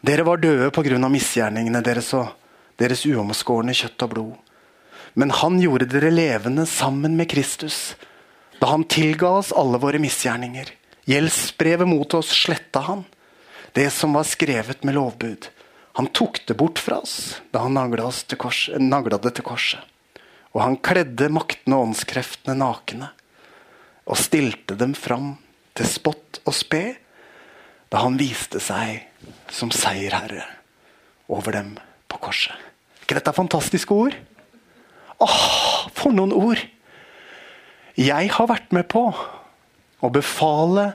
Dere 0.06 0.24
var 0.24 0.40
døde 0.40 0.70
pga. 0.70 1.08
misgjerningene 1.08 1.82
deres 1.82 2.12
og 2.14 2.30
deres 2.78 3.04
uomskårne 3.04 3.74
kjøtt 3.74 4.06
og 4.06 4.10
blod. 4.14 4.36
Men 5.14 5.34
han 5.34 5.58
gjorde 5.60 5.90
dere 5.90 6.12
levende 6.14 6.66
sammen 6.66 7.16
med 7.18 7.28
Kristus. 7.28 7.96
Da 8.60 8.70
han 8.70 8.84
tilga 8.84 9.28
oss 9.40 9.52
alle 9.52 9.80
våre 9.82 9.98
misgjerninger. 9.98 10.70
Gjeldsbrevet 11.10 11.88
mot 11.88 12.14
oss 12.14 12.30
sletta 12.30 12.84
han. 12.86 13.04
Det 13.74 13.90
som 13.90 14.14
var 14.14 14.28
skrevet 14.28 14.84
med 14.84 14.94
lovbud. 14.94 15.50
Han 15.98 16.08
tok 16.14 16.42
det 16.46 16.54
bort 16.54 16.78
fra 16.78 17.00
oss 17.02 17.40
da 17.50 17.64
han 17.64 17.74
nagla, 17.74 18.10
det 18.10 19.34
til 19.36 19.46
korset. 19.46 19.80
Og 20.54 20.62
han 20.62 20.78
kledde 20.82 21.30
maktene 21.30 21.78
og 21.78 21.90
åndskreftene 21.90 22.56
nakne 22.58 23.10
og 24.10 24.18
stilte 24.18 24.74
dem 24.78 24.94
fram 24.98 25.36
til 25.78 25.86
spott 25.86 26.40
og 26.44 26.54
spe 26.56 26.84
da 27.90 28.02
han 28.04 28.18
viste 28.18 28.62
seg 28.62 29.04
som 29.50 29.70
seierherre 29.74 30.46
over 31.30 31.54
dem 31.54 31.74
på 32.10 32.18
korset. 32.22 32.54
Ikke 33.02 33.18
dette 33.18 33.34
fantastiske 33.34 33.94
ord? 33.94 34.14
Åh, 35.20 35.90
for 35.94 36.14
noen 36.14 36.34
ord! 36.34 36.60
Jeg 37.98 38.30
har 38.32 38.48
vært 38.48 38.70
med 38.72 38.86
på 38.90 39.10
å 40.00 40.08
befale 40.14 40.92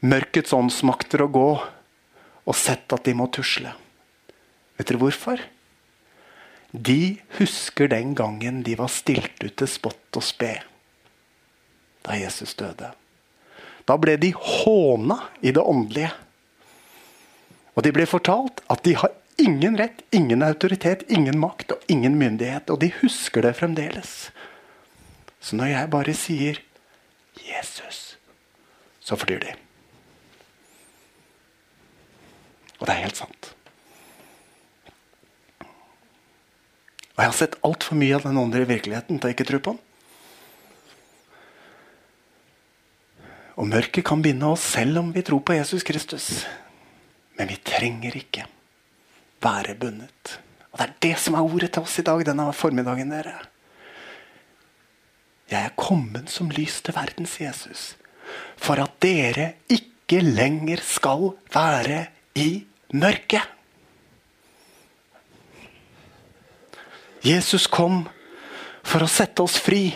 mørkets 0.00 0.54
åndsmakter 0.54 1.24
å 1.26 1.32
gå 1.34 1.48
og 1.58 2.56
sett 2.56 2.94
at 2.94 3.04
de 3.04 3.14
må 3.18 3.26
tusle. 3.34 3.74
Vet 4.78 4.90
dere 4.90 5.00
hvorfor? 5.02 5.42
De 6.72 7.18
husker 7.38 7.88
den 7.90 8.14
gangen 8.14 8.62
de 8.62 8.76
var 8.78 8.90
stilt 8.92 9.40
ut 9.42 9.56
til 9.56 9.70
spott 9.70 10.18
og 10.20 10.24
spe 10.24 10.58
da 12.06 12.16
Jesus 12.16 12.54
døde. 12.56 12.92
Da 13.88 13.96
ble 14.00 14.14
de 14.20 14.30
håna 14.36 15.16
i 15.40 15.52
det 15.52 15.64
åndelige. 15.64 16.12
Og 17.74 17.84
de 17.84 17.92
ble 17.94 18.06
fortalt 18.08 18.62
at 18.70 18.84
de 18.84 18.94
har 19.00 19.12
ingen 19.40 19.78
rett, 19.78 20.02
ingen 20.12 20.42
autoritet, 20.44 21.04
ingen 21.08 21.38
makt 21.40 21.72
og 21.76 21.84
ingen 21.88 22.18
myndighet. 22.20 22.70
Og 22.70 22.80
de 22.82 22.90
husker 23.00 23.44
det 23.44 23.56
fremdeles. 23.58 24.30
Så 25.40 25.56
når 25.56 25.72
jeg 25.72 25.90
bare 25.90 26.14
sier 26.14 26.60
'Jesus', 27.38 28.16
så 29.00 29.16
flyr 29.16 29.38
de. 29.38 29.54
Og 32.80 32.86
det 32.86 32.94
er 32.94 33.04
helt 33.04 33.16
sant. 33.16 33.54
Og 37.18 37.24
jeg 37.24 37.32
har 37.32 37.34
sett 37.34 37.56
altfor 37.66 37.98
mye 37.98 38.14
av 38.14 38.22
den 38.28 38.38
åndelige 38.38 38.70
virkeligheten 38.70 39.18
til 39.18 39.26
å 39.26 39.34
ikke 39.34 39.46
tro 39.48 39.58
på 39.58 39.72
den. 39.74 39.80
Og 43.58 43.66
mørket 43.66 44.06
kan 44.06 44.22
binde 44.22 44.46
oss 44.46 44.62
selv 44.76 45.00
om 45.00 45.08
vi 45.10 45.24
tror 45.26 45.42
på 45.42 45.56
Jesus 45.56 45.82
Kristus. 45.82 46.28
Men 47.34 47.50
vi 47.50 47.58
trenger 47.58 48.14
ikke 48.20 48.46
være 49.42 49.74
bundet. 49.74 50.38
Og 50.70 50.78
Det 50.78 50.86
er 50.86 50.94
det 51.08 51.14
som 51.18 51.34
er 51.34 51.42
ordet 51.42 51.72
til 51.74 51.82
oss 51.82 51.98
i 51.98 52.06
dag 52.06 52.22
denne 52.22 52.52
formiddagen. 52.54 53.10
dere. 53.10 53.34
Jeg 55.50 55.64
er 55.64 55.74
kommet 55.74 56.30
som 56.30 56.50
lys 56.54 56.80
til 56.86 56.94
verdens 56.94 57.40
Jesus. 57.40 57.96
For 58.56 58.78
at 58.78 58.94
dere 59.02 59.54
ikke 59.66 60.22
lenger 60.22 60.78
skal 60.84 61.32
være 61.50 62.06
i 62.36 62.64
mørket. 62.94 63.57
Jesus 67.24 67.66
kom 67.66 68.04
for 68.86 69.04
å 69.04 69.10
sette 69.10 69.42
oss 69.42 69.58
fri. 69.60 69.90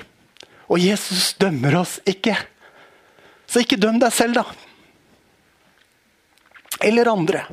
Og 0.72 0.80
Jesus 0.80 1.32
dømmer 1.40 1.76
oss 1.82 1.98
ikke. 2.08 2.36
Så 3.46 3.62
ikke 3.62 3.80
døm 3.80 3.98
deg 4.00 4.12
selv, 4.14 4.40
da. 4.40 4.46
Eller 6.82 7.10
andre. 7.12 7.44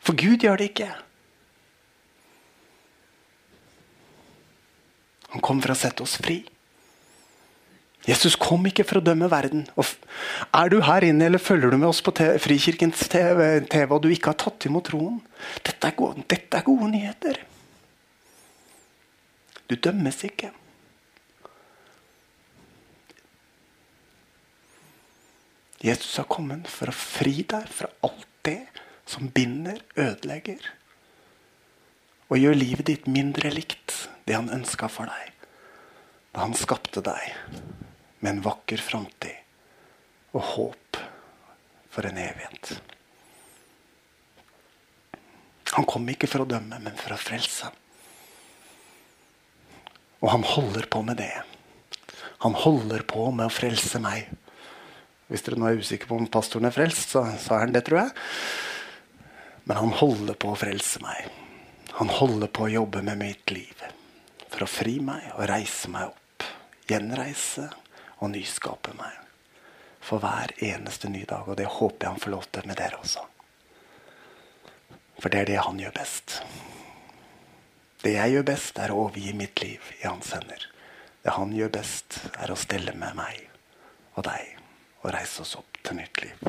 For 0.00 0.16
Gud 0.16 0.42
gjør 0.42 0.60
det 0.60 0.70
ikke. 0.70 0.90
Han 5.34 5.42
kom 5.44 5.60
for 5.60 5.74
å 5.74 5.78
sette 5.78 6.04
oss 6.06 6.16
fri. 6.22 6.40
Jesus 8.06 8.36
kom 8.38 8.62
ikke 8.68 8.84
for 8.86 9.00
å 9.00 9.04
dømme 9.04 9.26
verden. 9.30 9.64
Og 9.74 9.88
er 10.54 10.70
du 10.70 10.78
her 10.86 11.04
inne 11.08 11.26
eller 11.26 11.42
følger 11.42 11.72
du 11.72 11.78
med 11.80 11.88
oss 11.88 12.02
på 12.06 12.14
TV, 12.14 12.36
Frikirkens 12.42 13.02
TV, 13.10 13.40
TV, 13.66 13.90
og 13.90 14.04
du 14.04 14.12
ikke 14.14 14.30
har 14.30 14.38
tatt 14.38 14.68
imot 14.68 14.86
troen? 14.92 15.18
Dette 15.66 15.90
er, 15.90 15.96
gode, 15.98 16.22
dette 16.30 16.60
er 16.60 16.66
gode 16.66 16.90
nyheter. 16.92 17.40
Du 19.66 19.74
dømmes 19.74 20.22
ikke. 20.28 20.52
Jesus 25.82 26.14
har 26.18 26.30
kommet 26.30 26.70
for 26.70 26.90
å 26.90 26.96
fri 26.96 27.42
deg 27.46 27.66
fra 27.70 27.90
alt 28.06 28.26
det 28.46 28.62
som 29.06 29.26
binder, 29.34 29.82
ødelegger, 29.98 30.62
og 32.30 32.38
gjør 32.38 32.58
livet 32.58 32.88
ditt 32.88 33.10
mindre 33.10 33.50
likt 33.54 34.06
det 34.26 34.34
han 34.34 34.50
ønska 34.50 34.88
for 34.90 35.10
deg 35.10 35.34
da 36.34 36.42
han 36.42 36.56
skapte 36.58 37.00
deg 37.06 37.85
med 38.20 38.30
en 38.30 38.44
vakker 38.44 38.80
framtid 38.82 39.34
og 40.36 40.44
håp 40.52 41.00
for 41.92 42.08
en 42.08 42.18
evighet. 42.20 42.76
Han 45.76 45.86
kom 45.88 46.08
ikke 46.12 46.28
for 46.30 46.44
å 46.44 46.48
dømme, 46.48 46.78
men 46.80 46.96
for 46.96 47.16
å 47.16 47.20
frelse. 47.20 47.68
Og 50.22 50.30
han 50.32 50.44
holder 50.46 50.88
på 50.92 51.02
med 51.04 51.18
det. 51.20 51.32
Han 52.44 52.56
holder 52.56 53.04
på 53.08 53.28
med 53.32 53.48
å 53.48 53.52
frelse 53.52 54.00
meg. 54.02 54.28
Hvis 55.26 55.44
dere 55.44 55.58
nå 55.58 55.68
er 55.68 55.80
usikre 55.80 56.08
på 56.08 56.18
om 56.20 56.28
pastoren 56.30 56.68
er 56.68 56.76
frelst, 56.76 57.12
så, 57.12 57.24
så 57.40 57.56
er 57.56 57.66
han 57.66 57.74
det, 57.74 57.82
tror 57.88 58.04
jeg. 58.04 58.14
Men 59.66 59.80
han 59.80 59.96
holder 59.98 60.38
på 60.38 60.52
å 60.52 60.58
frelse 60.58 61.02
meg. 61.02 61.30
Han 61.96 62.12
holder 62.12 62.52
på 62.52 62.66
å 62.66 62.72
jobbe 62.72 63.02
med 63.04 63.18
mitt 63.20 63.50
liv 63.50 63.80
for 64.46 64.64
å 64.64 64.70
fri 64.70 64.98
meg 65.02 65.32
og 65.34 65.48
reise 65.50 65.90
meg 65.92 66.12
opp. 66.12 66.44
Gjenreise 66.86 67.66
og 68.20 68.32
nyskape 68.32 68.94
meg 68.98 69.22
for 70.06 70.22
hver 70.22 70.52
eneste 70.62 71.10
ny 71.10 71.24
dag. 71.28 71.48
Og 71.48 71.56
det 71.58 71.66
håper 71.66 72.06
jeg 72.06 72.14
han 72.14 72.22
får 72.22 72.34
lov 72.34 72.46
til 72.52 72.68
med 72.68 72.78
dere 72.78 73.00
også. 73.00 73.24
For 75.18 75.32
det 75.32 75.42
er 75.42 75.50
det 75.50 75.60
han 75.64 75.80
gjør 75.80 75.94
best. 75.96 76.40
Det 78.04 78.12
jeg 78.14 78.36
gjør 78.36 78.46
best, 78.52 78.78
er 78.78 78.92
å 78.92 79.00
overgi 79.06 79.32
mitt 79.34 79.62
liv 79.64 79.92
i 80.02 80.06
hans 80.06 80.30
hender. 80.36 80.68
Det 81.24 81.34
han 81.34 81.54
gjør 81.56 81.72
best, 81.78 82.20
er 82.38 82.52
å 82.52 82.58
stelle 82.60 82.94
med 82.94 83.16
meg 83.18 83.42
og 84.16 84.28
deg 84.28 84.52
og 85.02 85.10
reise 85.14 85.42
oss 85.42 85.56
opp 85.58 85.80
til 85.82 85.98
nytt 85.98 86.22
liv. 86.22 86.46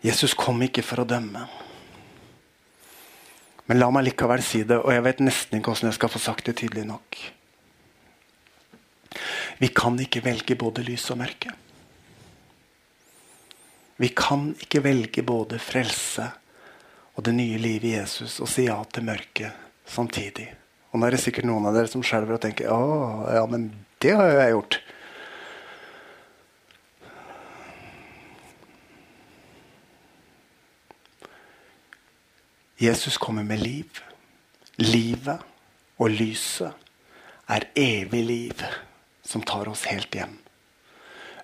Jesus 0.00 0.32
kom 0.38 0.62
ikke 0.64 0.84
for 0.86 1.02
å 1.02 1.08
dømme. 1.08 1.44
Men 3.70 3.78
la 3.78 3.86
meg 3.94 4.08
likevel 4.08 4.40
si 4.42 4.64
det, 4.66 4.80
og 4.82 4.90
jeg 4.90 5.04
vet 5.06 5.20
nesten 5.22 5.60
ikke 5.60 5.70
hvordan 5.70 5.92
jeg 5.92 5.98
skal 6.00 6.10
få 6.10 6.18
sagt 6.18 6.48
det 6.48 6.56
tydelig 6.58 6.88
nok. 6.88 7.18
Vi 9.62 9.68
kan 9.70 9.94
ikke 10.02 10.24
velge 10.24 10.56
både 10.58 10.82
lys 10.82 11.04
og 11.14 11.20
mørke. 11.20 11.52
Vi 14.02 14.10
kan 14.16 14.48
ikke 14.58 14.82
velge 14.82 15.22
både 15.22 15.60
frelse 15.62 16.26
og 17.14 17.22
det 17.28 17.36
nye 17.36 17.60
livet 17.62 17.86
i 17.92 17.94
Jesus 17.94 18.40
og 18.42 18.50
si 18.50 18.64
ja 18.66 18.80
til 18.90 19.06
mørket 19.06 19.86
samtidig. 19.86 20.48
Og 20.90 20.98
nå 20.98 21.06
er 21.06 21.14
det 21.14 21.22
sikkert 21.22 21.46
noen 21.46 21.68
av 21.70 21.76
dere 21.76 21.92
som 21.92 22.02
skjelver 22.02 22.40
og 22.40 22.42
tenker 22.42 22.72
å, 22.74 22.80
ja, 23.30 23.44
men 23.46 23.68
det 24.02 24.16
har 24.18 24.32
jo 24.32 24.40
jeg 24.40 24.54
gjort. 24.56 24.80
Jesus 32.80 33.18
kommer 33.20 33.44
med 33.44 33.60
liv. 33.60 33.98
Livet 34.80 35.42
og 36.00 36.14
lyset 36.16 36.72
er 37.52 37.66
evig 37.76 38.22
liv 38.24 38.62
som 39.26 39.44
tar 39.44 39.68
oss 39.68 39.84
helt 39.90 40.14
hjem. 40.16 40.38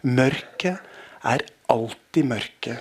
Mørket 0.07 0.81
er 1.27 1.45
alltid 1.69 2.25
mørke, 2.31 2.79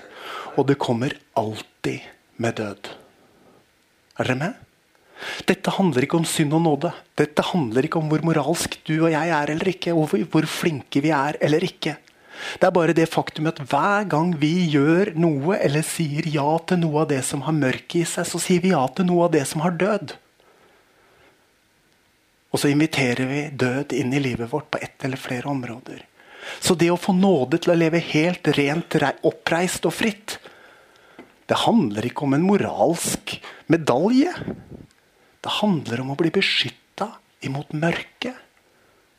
og 0.55 0.69
det 0.69 0.77
kommer 0.79 1.17
alltid 1.35 2.05
med 2.39 2.55
død. 2.61 2.91
Er 4.15 4.29
dere 4.29 4.39
med? 4.39 4.55
Dette 5.51 5.73
handler 5.75 6.07
ikke 6.07 6.21
om 6.21 6.27
synd 6.27 6.55
og 6.55 6.63
nåde. 6.63 6.93
Dette 7.19 7.43
handler 7.51 7.87
ikke 7.87 7.99
om 7.99 8.07
hvor 8.11 8.23
moralsk 8.23 8.79
du 8.87 8.93
og 9.01 9.11
jeg 9.11 9.35
er 9.35 9.51
eller 9.51 9.71
ikke, 9.73 9.91
og 9.91 10.15
hvor 10.31 10.47
flinke 10.47 11.03
vi 11.03 11.11
er 11.11 11.41
eller 11.43 11.63
ikke. 11.67 11.97
Det 12.59 12.67
er 12.67 12.75
bare 12.75 12.95
det 12.97 13.07
faktum 13.11 13.47
at 13.49 13.61
hver 13.61 14.07
gang 14.11 14.33
vi 14.41 14.53
gjør 14.73 15.13
noe 15.19 15.57
eller 15.57 15.85
sier 15.85 16.27
ja 16.31 16.57
til 16.67 16.81
noe 16.83 17.03
av 17.03 17.11
det 17.11 17.21
som 17.27 17.45
har 17.47 17.55
mørke 17.55 18.01
i 18.01 18.07
seg, 18.07 18.27
så 18.27 18.41
sier 18.41 18.63
vi 18.63 18.73
ja 18.73 18.83
til 18.95 19.07
noe 19.09 19.27
av 19.27 19.35
det 19.35 19.45
som 19.49 19.63
har 19.65 19.77
død. 19.79 20.15
Og 22.55 22.61
så 22.61 22.71
inviterer 22.71 23.27
vi 23.27 23.41
død 23.51 23.95
inn 23.97 24.13
i 24.15 24.21
livet 24.23 24.51
vårt 24.51 24.69
på 24.71 24.79
ett 24.83 25.03
eller 25.03 25.19
flere 25.19 25.51
områder. 25.51 26.03
Så 26.61 26.75
det 26.79 26.91
å 26.93 26.99
få 26.99 27.15
nåde 27.17 27.59
til 27.59 27.73
å 27.73 27.77
leve 27.77 27.99
helt 28.13 28.47
rent, 28.55 28.95
oppreist 29.25 29.87
og 29.89 29.95
fritt, 29.97 30.37
det 31.45 31.61
handler 31.65 32.07
ikke 32.07 32.25
om 32.25 32.33
en 32.37 32.45
moralsk 32.45 33.35
medalje. 33.69 34.31
Det 35.45 35.57
handler 35.59 36.01
om 36.01 36.13
å 36.13 36.17
bli 36.17 36.31
beskytta 36.33 37.11
imot 37.45 37.75
mørket 37.77 38.39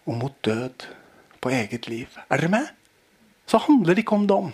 og 0.07 0.19
mot 0.23 0.35
død 0.47 0.89
på 1.43 1.53
eget 1.55 1.87
liv. 1.91 2.11
Er 2.31 2.43
dere 2.43 2.51
med? 2.57 2.73
Så 3.47 3.61
handler 3.63 3.95
det 3.95 4.03
ikke 4.03 4.19
om 4.19 4.27
dom, 4.27 4.51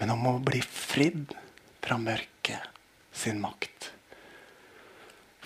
men 0.00 0.14
om 0.14 0.26
å 0.30 0.38
bli 0.40 0.60
fridd 0.62 1.34
fra 1.84 1.98
mørket 2.00 2.64
sin 3.12 3.40
makt. 3.42 3.90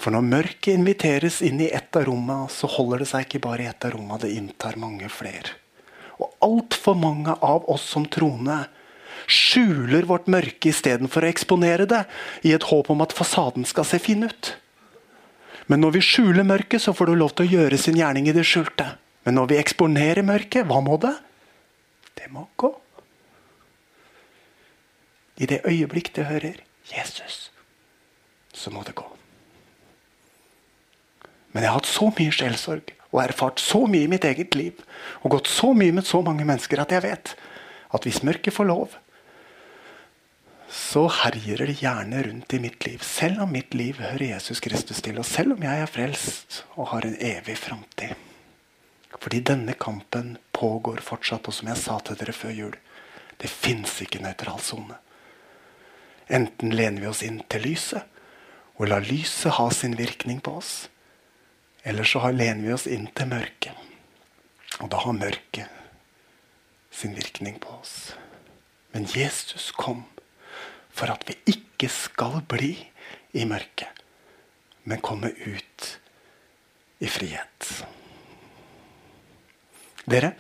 For 0.03 0.15
når 0.15 0.25
mørket 0.27 0.75
inviteres 0.75 1.41
inn 1.47 1.61
i 1.63 1.71
ett 1.71 1.95
av 1.99 2.09
rommene, 2.09 2.51
så 2.51 2.71
holder 2.71 3.03
det 3.03 3.11
seg 3.13 3.27
ikke 3.27 3.43
bare 3.45 3.67
i 3.67 3.71
ett 3.71 3.85
av 3.87 3.95
rommene, 3.95 4.21
det 4.23 4.33
inntar 4.35 4.79
mange 4.81 5.11
flere. 5.13 5.55
Og 6.19 6.31
altfor 6.43 6.97
mange 6.99 7.35
av 7.39 7.69
oss 7.71 7.85
som 7.95 8.07
troende 8.11 8.65
skjuler 9.31 10.07
vårt 10.09 10.27
mørke 10.31 10.71
istedenfor 10.73 11.23
å 11.23 11.31
eksponere 11.31 11.87
det, 11.91 12.03
i 12.43 12.55
et 12.55 12.67
håp 12.71 12.91
om 12.91 13.03
at 13.05 13.15
fasaden 13.15 13.67
skal 13.69 13.87
se 13.87 14.01
fin 14.03 14.27
ut. 14.27 14.55
Men 15.71 15.83
når 15.85 15.99
vi 15.99 16.05
skjuler 16.05 16.47
mørket, 16.47 16.83
så 16.83 16.95
får 16.95 17.13
du 17.13 17.15
lov 17.17 17.35
til 17.37 17.47
å 17.47 17.61
gjøre 17.61 17.79
sin 17.79 17.99
gjerning 17.99 18.27
i 18.29 18.35
det 18.35 18.45
skjulte. 18.47 18.89
Men 19.23 19.39
når 19.39 19.53
vi 19.53 19.61
eksponerer 19.63 20.27
mørket, 20.27 20.67
hva 20.67 20.81
må 20.83 20.99
det? 21.03 21.15
Det 22.19 22.29
må 22.31 22.47
gå. 22.57 22.73
I 25.43 25.49
det 25.49 25.63
øyeblikk 25.67 26.13
det 26.17 26.29
hører 26.29 26.61
Jesus, 26.93 27.53
så 28.55 28.71
må 28.71 28.83
det 28.87 28.95
gå. 28.95 29.07
Men 31.53 31.65
jeg 31.65 31.71
har 31.71 31.81
hatt 31.81 31.89
så 31.89 32.11
mye 32.13 32.33
sjelsorg 32.33 32.93
og 33.13 33.23
erfart 33.23 33.61
så 33.61 33.85
mye 33.87 34.07
i 34.07 34.11
mitt 34.11 34.25
eget 34.25 34.57
liv 34.57 34.79
og 35.21 35.35
gått 35.37 35.51
så 35.53 35.73
mye 35.77 35.93
med 35.93 36.09
så 36.09 36.23
mange 36.25 36.47
mennesker 36.49 36.81
at 36.81 36.93
jeg 36.95 37.05
vet 37.05 37.35
at 37.93 38.07
hvis 38.07 38.23
mørket 38.25 38.55
får 38.57 38.69
lov, 38.71 38.95
så 40.73 41.05
herjer 41.13 41.67
det 41.67 41.81
gjerne 41.83 42.23
rundt 42.25 42.55
i 42.57 42.61
mitt 42.63 42.87
liv. 42.87 43.03
Selv 43.05 43.43
om 43.45 43.53
mitt 43.53 43.75
liv 43.77 43.99
hører 44.01 44.31
Jesus 44.31 44.63
Kristus 44.65 45.03
til, 45.05 45.19
og 45.21 45.29
selv 45.29 45.53
om 45.59 45.67
jeg 45.67 45.83
er 45.85 45.91
frelst 45.91 46.63
og 46.81 46.89
har 46.95 47.05
en 47.05 47.19
evig 47.21 47.59
framtid. 47.61 48.17
Fordi 49.21 49.43
denne 49.45 49.77
kampen 49.77 50.39
pågår 50.63 51.03
fortsatt, 51.03 51.49
og 51.51 51.57
som 51.57 51.71
jeg 51.73 51.81
sa 51.83 51.99
til 52.07 52.19
dere 52.21 52.35
før 52.37 52.55
jul, 52.55 52.75
det 53.43 53.51
fins 53.51 53.97
ikke 54.05 54.23
nøytral 54.23 54.61
sone. 54.63 54.99
Enten 56.31 56.71
lener 56.71 57.03
vi 57.03 57.11
oss 57.11 57.23
inn 57.27 57.41
til 57.51 57.67
lyset 57.67 58.07
og 58.79 58.87
lar 58.89 59.03
lyset 59.05 59.57
ha 59.59 59.67
sin 59.75 59.97
virkning 59.99 60.39
på 60.41 60.55
oss, 60.61 60.87
eller 61.83 62.07
så 62.07 62.31
lener 62.31 62.63
vi 62.63 62.75
oss 62.75 62.87
inn 62.87 63.09
til 63.11 63.33
mørket. 63.33 63.75
Og 64.81 64.91
da 64.93 65.01
har 65.03 65.19
mørket 65.19 65.81
sin 66.95 67.17
virkning 67.19 67.59
på 67.61 67.75
oss. 67.81 68.15
Men 68.95 69.09
Jesus 69.11 69.71
kom 69.75 70.05
for 70.93 71.11
at 71.11 71.27
vi 71.27 71.37
ikke 71.55 71.91
skal 71.91 72.39
bli 72.49 72.77
i 73.35 73.49
mørket, 73.49 73.91
men 74.85 75.03
komme 75.03 75.33
ut 75.35 75.89
i 77.03 77.11
frihet. 77.11 77.73
Dere, 80.11 80.35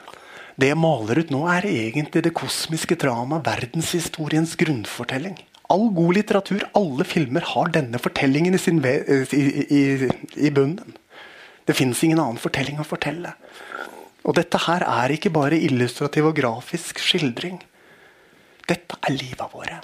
det 0.58 0.68
jeg 0.72 0.78
maler 0.80 1.22
ut 1.22 1.30
nå, 1.32 1.44
er 1.50 1.68
egentlig 1.70 2.22
det 2.26 2.34
kosmiske 2.36 2.98
drama, 3.00 3.40
verdenshistoriens 3.44 4.54
grunnfortelling. 4.60 5.38
All 5.72 5.88
god 5.96 6.18
litteratur, 6.18 6.66
alle 6.76 7.06
filmer, 7.08 7.46
har 7.54 7.70
denne 7.72 8.00
fortellingen 8.02 8.58
i, 8.58 8.60
sin, 8.60 8.82
i, 8.84 9.46
i, 9.72 10.10
i 10.36 10.50
bunnen. 10.52 10.98
Det 11.64 11.76
fins 11.78 12.02
ingen 12.04 12.20
annen 12.20 12.40
fortelling 12.42 12.82
å 12.82 12.86
fortelle. 12.86 13.32
Og 14.26 14.36
dette 14.38 14.60
her 14.66 14.84
er 14.86 15.14
ikke 15.14 15.32
bare 15.34 15.58
illustrativ 15.58 16.28
og 16.28 16.36
grafisk 16.36 17.00
skildring. 17.02 17.62
Dette 18.68 18.98
er 19.02 19.16
livet 19.16 19.54
våre. 19.54 19.80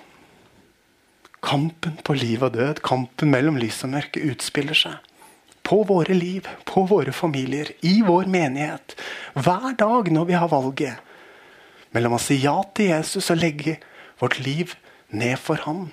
Kampen 1.43 1.99
på 2.05 2.16
liv 2.18 2.43
og 2.43 2.55
død, 2.59 2.83
kampen 2.85 3.31
mellom 3.33 3.59
lys 3.62 3.81
og 3.87 3.95
mørke, 3.95 4.22
utspiller 4.31 4.76
seg. 4.79 5.08
På 5.69 5.83
våre 5.85 6.14
liv, 6.16 6.49
på 6.64 6.87
våre 6.89 7.12
familier, 7.12 7.73
i 7.85 8.01
vår 8.03 8.25
menighet. 8.25 8.95
Hver 9.37 9.75
dag 9.77 10.09
når 10.12 10.25
vi 10.31 10.39
har 10.41 10.49
valget 10.49 11.05
mellom 11.93 12.16
å 12.16 12.21
si 12.23 12.39
ja 12.41 12.57
til 12.73 12.93
Jesus 12.95 13.29
og 13.35 13.43
legge 13.43 13.75
vårt 14.21 14.39
liv 14.41 14.73
ned 15.12 15.37
for 15.41 15.61
Han, 15.66 15.91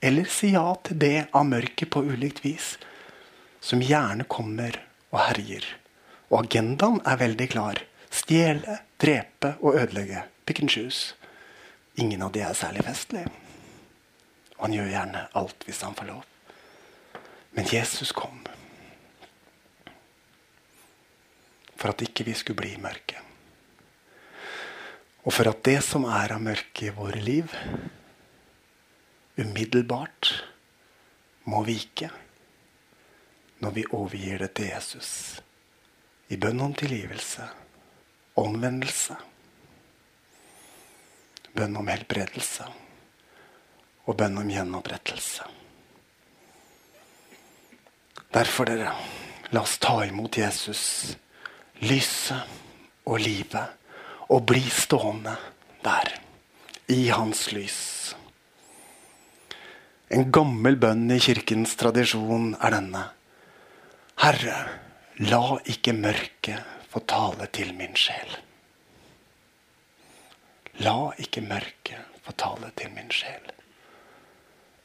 eller 0.00 0.28
si 0.32 0.54
ja 0.54 0.72
til 0.84 1.00
det 1.02 1.26
av 1.36 1.44
mørket 1.48 1.90
på 1.92 2.06
ulikt 2.08 2.40
vis, 2.44 2.76
som 3.60 3.84
gjerne 3.84 4.24
kommer 4.24 4.80
og 5.12 5.20
herjer. 5.26 5.64
Og 6.30 6.44
agendaen 6.44 7.00
er 7.04 7.20
veldig 7.20 7.48
klar. 7.52 7.84
Stjele, 8.08 8.80
drepe 9.00 9.54
og 9.60 9.76
ødelegge. 9.76 10.24
Pick 10.48 10.60
and 10.64 10.72
choose. 10.72 11.14
Ingen 12.00 12.22
av 12.24 12.32
de 12.32 12.44
er 12.44 12.56
særlig 12.56 12.84
festlige. 12.88 13.28
Og 14.56 14.68
han 14.68 14.76
gjør 14.76 14.92
gjerne 14.92 15.26
alt 15.36 15.66
hvis 15.68 15.82
han 15.84 15.96
får 15.98 16.14
lov. 16.14 16.22
Men 17.56 17.68
Jesus 17.72 18.12
kom 18.16 18.40
for 21.78 21.92
at 21.92 22.02
ikke 22.02 22.26
vi 22.26 22.34
skulle 22.36 22.58
bli 22.58 22.74
mørke. 22.82 23.20
Og 25.24 25.34
for 25.34 25.50
at 25.50 25.62
det 25.66 25.78
som 25.84 26.06
er 26.08 26.34
av 26.34 26.42
mørke 26.42 26.88
i 26.88 26.94
våre 26.94 27.20
liv, 27.22 27.52
umiddelbart 29.38 30.32
må 31.48 31.62
vike 31.66 32.10
når 33.62 33.74
vi 33.74 33.84
overgir 33.94 34.42
det 34.42 34.52
til 34.58 34.70
Jesus 34.72 35.10
i 36.28 36.36
bønn 36.36 36.60
om 36.60 36.74
tilgivelse, 36.76 37.46
omvendelse, 38.38 39.16
bønn 41.56 41.78
om 41.80 41.88
helbredelse 41.90 42.66
og 44.08 44.16
bønn 44.18 44.36
om 44.40 44.50
gjenopprettelse. 44.52 45.46
Derfor, 48.32 48.68
dere, 48.68 48.92
la 49.52 49.62
oss 49.64 49.78
ta 49.80 50.02
imot 50.04 50.36
Jesus, 50.36 51.16
lyset 51.84 52.56
og 53.08 53.20
livet, 53.22 53.76
og 54.28 54.44
bli 54.48 54.62
stående 54.72 55.36
der, 55.84 56.10
i 56.88 57.08
hans 57.08 57.48
lys. 57.52 57.78
En 60.08 60.30
gammel 60.32 60.78
bønn 60.80 61.08
i 61.12 61.20
kirkens 61.20 61.76
tradisjon 61.76 62.54
er 62.56 62.72
denne. 62.72 63.04
Herre, 64.24 64.58
la 65.20 65.42
ikke 65.68 65.92
mørket 65.92 66.76
få 66.88 67.02
tale 67.04 67.48
til 67.52 67.74
min 67.76 67.96
sjel. 67.98 68.38
La 70.80 70.96
ikke 71.20 71.44
mørket 71.44 72.20
få 72.24 72.32
tale 72.40 72.72
til 72.78 72.92
min 72.96 73.12
sjel. 73.12 73.52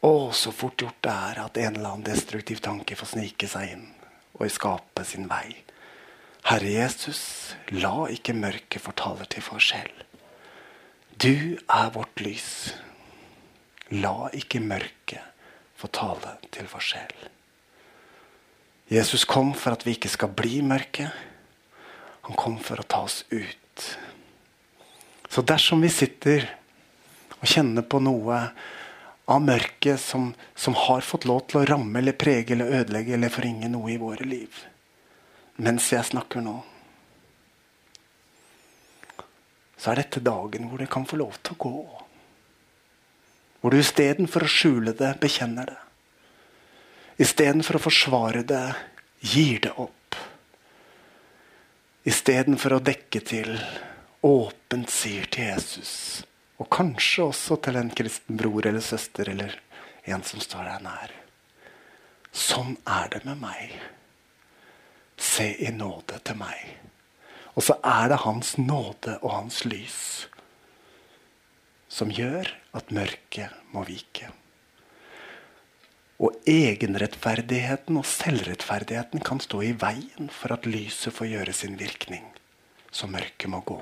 Å, 0.03 0.13
så 0.35 0.51
fort 0.51 0.75
gjort 0.83 0.99
det 1.05 1.13
er 1.13 1.43
at 1.45 1.59
en 1.63 1.77
eller 1.77 1.93
annen 1.93 2.07
destruktiv 2.09 2.59
tanke 2.59 2.97
får 2.99 3.13
snike 3.15 3.47
seg 3.47 3.77
inn 3.77 3.85
og 4.33 4.51
skape 4.51 5.05
sin 5.07 5.29
vei. 5.31 5.62
Herre 6.43 6.71
Jesus, 6.75 7.55
la 7.71 8.07
ikke 8.11 8.35
mørket 8.35 8.83
fortale 8.83 9.27
til 9.31 9.45
vår 9.47 9.61
sjel. 9.63 9.93
Du 11.15 11.55
er 11.55 11.93
vårt 11.95 12.19
lys. 12.19 12.73
La 13.93 14.27
ikke 14.35 14.59
mørket 14.63 15.21
få 15.79 15.87
tale 15.93 16.35
til 16.51 16.67
vår 16.71 16.83
sjel. 16.83 17.13
Jesus 18.91 19.23
kom 19.25 19.53
for 19.55 19.77
at 19.77 19.85
vi 19.87 19.95
ikke 19.95 20.11
skal 20.11 20.33
bli 20.35 20.59
mørke. 20.65 21.07
Han 22.27 22.37
kom 22.39 22.59
for 22.63 22.79
å 22.79 22.87
ta 22.87 23.03
oss 23.07 23.23
ut. 23.31 23.87
Så 25.31 25.41
dersom 25.47 25.81
vi 25.83 25.89
sitter 25.91 26.45
og 27.39 27.47
kjenner 27.49 27.87
på 27.87 28.03
noe 28.03 28.41
av 29.31 29.41
mørket 29.43 29.99
som, 29.99 30.33
som, 30.55 30.75
har 30.75 31.07
fått 31.07 31.25
lov 31.25 31.45
til 31.47 31.61
å 31.61 31.65
ramme 31.71 31.99
eller 31.99 32.15
prege 32.19 32.55
eller 32.55 32.83
ødelegge 32.83 33.15
eller 33.15 33.31
forringe 33.31 33.71
noe 33.71 33.95
i 33.95 33.99
våre 33.99 34.27
liv. 34.27 34.51
Mens 35.61 35.91
jeg 35.93 36.05
snakker 36.05 36.41
nå. 36.41 36.55
Så 39.77 39.91
er 39.91 40.01
dette 40.01 40.23
dagen 40.23 40.69
hvor 40.69 40.81
det 40.81 40.89
kan 40.91 41.05
få 41.05 41.19
lov 41.19 41.37
til 41.41 41.55
å 41.55 41.61
gå. 41.67 41.83
Hvor 43.61 43.71
du 43.71 43.79
istedenfor 43.79 44.45
å 44.45 44.51
skjule 44.51 44.95
det, 44.97 45.13
bekjenner 45.21 45.73
det. 45.73 45.79
Istedenfor 47.23 47.77
å 47.77 47.83
forsvare 47.83 48.41
det, 48.47 48.65
gir 49.21 49.61
det 49.63 49.73
opp. 49.79 50.17
Istedenfor 52.03 52.79
å 52.79 52.83
dekke 52.83 53.21
til, 53.23 53.55
åpent 54.23 54.91
sier 54.91 55.27
til 55.31 55.51
Jesus 55.51 56.23
og 56.63 56.69
kanskje 56.71 57.27
også 57.27 57.57
til 57.65 57.79
en 57.79 57.91
kristen 57.91 58.37
bror 58.39 58.67
eller 58.69 58.83
søster 58.83 59.29
eller 59.33 59.55
en 60.07 60.23
som 60.23 60.41
står 60.43 60.69
deg 60.69 60.85
nær. 60.85 61.13
Sånn 62.33 62.77
er 62.89 63.09
det 63.13 63.23
med 63.27 63.41
meg. 63.41 63.73
Se 65.23 65.47
i 65.63 65.71
nåde 65.71 66.19
til 66.27 66.37
meg. 66.39 66.59
Og 67.55 67.63
så 67.63 67.77
er 67.85 68.11
det 68.11 68.23
Hans 68.25 68.55
nåde 68.59 69.19
og 69.21 69.31
Hans 69.37 69.63
lys 69.65 70.27
som 71.93 72.09
gjør 72.09 72.49
at 72.73 72.89
mørket 72.93 73.53
må 73.73 73.83
vike. 73.85 74.31
Og 76.23 76.37
egenrettferdigheten 76.49 77.99
og 77.99 78.07
selvrettferdigheten 78.09 79.21
kan 79.25 79.41
stå 79.43 79.61
i 79.65 79.73
veien 79.77 80.31
for 80.33 80.55
at 80.55 80.65
lyset 80.69 81.13
får 81.13 81.29
gjøre 81.33 81.53
sin 81.53 81.77
virkning. 81.77 82.25
Så 82.93 83.09
mørket 83.11 83.49
må 83.51 83.61
gå. 83.65 83.79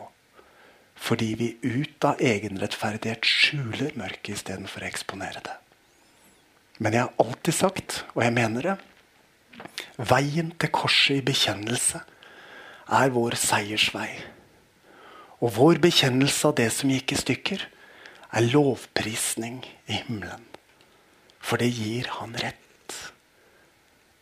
Fordi 1.02 1.32
vi 1.40 1.50
ut 1.64 2.04
av 2.08 2.20
egenrettferdighet 2.22 3.26
skjuler 3.26 3.96
mørket 4.00 4.36
istedenfor 4.36 4.84
å 4.84 4.90
eksponere 4.90 5.44
det. 5.46 5.58
Men 6.82 6.98
jeg 6.98 7.06
har 7.06 7.22
alltid 7.22 7.56
sagt, 7.56 8.02
og 8.16 8.24
jeg 8.26 8.36
mener 8.36 8.68
det, 8.68 8.78
veien 9.98 10.52
til 10.60 10.72
korset 10.74 11.20
i 11.20 11.26
bekjennelse 11.26 12.02
er 12.92 13.14
vår 13.16 13.38
seiersvei. 13.40 14.10
Og 15.42 15.56
vår 15.56 15.82
bekjennelse 15.84 16.50
av 16.50 16.58
det 16.60 16.70
som 16.76 16.92
gikk 16.92 17.16
i 17.16 17.22
stykker, 17.22 17.64
er 18.32 18.48
lovprisning 18.54 19.64
i 19.88 20.00
himmelen. 20.00 20.46
For 21.42 21.60
det 21.60 21.72
gir 21.74 22.08
han 22.20 22.36
rett 22.40 22.58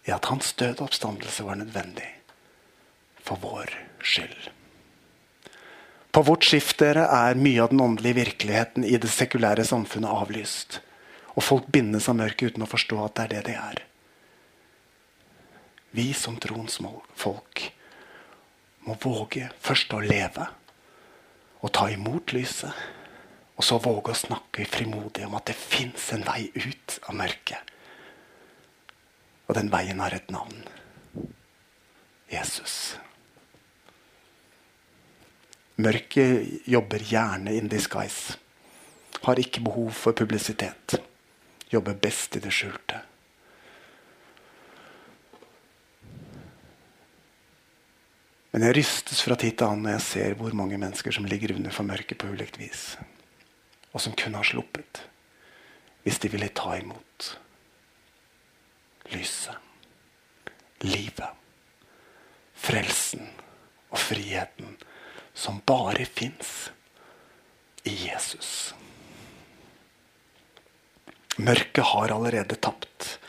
i 0.07 0.13
at 0.15 0.29
hans 0.31 0.53
død 0.57 0.79
og 0.79 0.87
oppstandelse 0.87 1.45
var 1.45 1.59
nødvendig 1.59 2.07
for 3.25 3.37
vår 3.43 3.73
skyld. 4.01 4.49
På 6.09 6.23
vårt 6.25 6.47
skift 6.47 6.79
dere, 6.81 7.05
er 7.05 7.37
mye 7.37 7.61
av 7.61 7.69
den 7.69 7.83
åndelige 7.83 8.17
virkeligheten 8.23 8.85
i 8.87 8.97
det 8.97 9.11
sekulære 9.13 9.67
samfunnet 9.67 10.09
avlyst. 10.09 10.79
Og 11.35 11.45
folk 11.45 11.67
bindes 11.69 12.09
av 12.09 12.17
mørket 12.17 12.55
uten 12.55 12.65
å 12.65 12.69
forstå 12.71 12.97
at 13.05 13.19
det 13.19 13.25
er 13.27 13.33
det 13.35 13.43
de 13.51 13.57
er. 13.59 13.83
Vi 15.91 16.13
som 16.13 16.37
troens 16.37 16.79
folk 17.17 17.65
må 18.85 18.95
våge 19.01 19.49
først 19.61 19.93
å 19.93 20.01
leve 20.03 20.47
og 21.59 21.73
ta 21.75 21.89
imot 21.91 22.33
lyset. 22.33 22.73
Og 23.59 23.65
så 23.67 23.75
våge 23.83 24.13
å 24.13 24.15
snakke 24.15 24.63
frimodig 24.69 25.25
om 25.27 25.35
at 25.35 25.49
det 25.49 25.57
fins 25.59 26.13
en 26.15 26.23
vei 26.23 26.45
ut 26.55 26.95
av 27.09 27.17
mørket. 27.19 27.73
Og 29.49 29.57
den 29.57 29.71
veien 29.73 29.99
har 29.99 30.15
et 30.15 30.31
navn. 30.31 30.61
Jesus. 32.31 32.95
Mørket 35.75 36.69
jobber 36.69 37.03
gjerne 37.03 37.57
in 37.57 37.67
disguise. 37.71 38.37
Har 39.25 39.41
ikke 39.41 39.65
behov 39.65 39.91
for 39.91 40.15
publisitet. 40.15 40.95
Jobber 41.73 41.99
best 41.99 42.39
i 42.39 42.43
det 42.43 42.53
skjulte. 42.55 43.01
Men 48.51 48.65
jeg 48.65 48.79
rystes 48.79 49.21
fra 49.21 49.37
tid 49.37 49.57
til 49.59 49.67
annen 49.67 49.85
når 49.85 49.97
jeg 49.97 50.05
ser 50.07 50.37
hvor 50.39 50.55
mange 50.57 50.79
mennesker 50.81 51.13
som 51.13 51.27
ligger 51.29 51.53
under 51.55 51.73
for 51.73 51.85
mørket 51.85 52.17
på 52.21 52.31
ulikt 52.33 52.57
vis. 52.61 52.95
Og 53.93 54.01
som 54.01 54.15
kunne 54.17 54.41
ha 54.41 54.45
sluppet 54.45 55.05
hvis 56.05 56.17
de 56.23 56.31
ville 56.31 56.47
ta 56.55 56.77
imot 56.79 57.27
lyset, 59.13 59.55
livet, 60.85 61.35
frelsen 62.55 63.27
og 63.89 63.99
friheten 63.99 64.77
som 65.33 65.61
bare 65.65 66.05
fins 66.05 66.69
i 67.87 67.93
Jesus. 68.07 68.73
Mørket 71.39 71.85
har 71.93 72.11
allerede 72.11 72.57
tapt. 72.59 73.19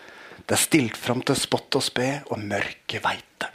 Det 0.47 0.57
er 0.57 0.62
stilt 0.64 0.99
fram 0.99 1.23
til 1.23 1.39
spott 1.39 1.77
og 1.79 1.85
spe, 1.85 2.09
og 2.33 2.43
mørket 2.43 3.05
veit 3.05 3.27
det. 3.39 3.51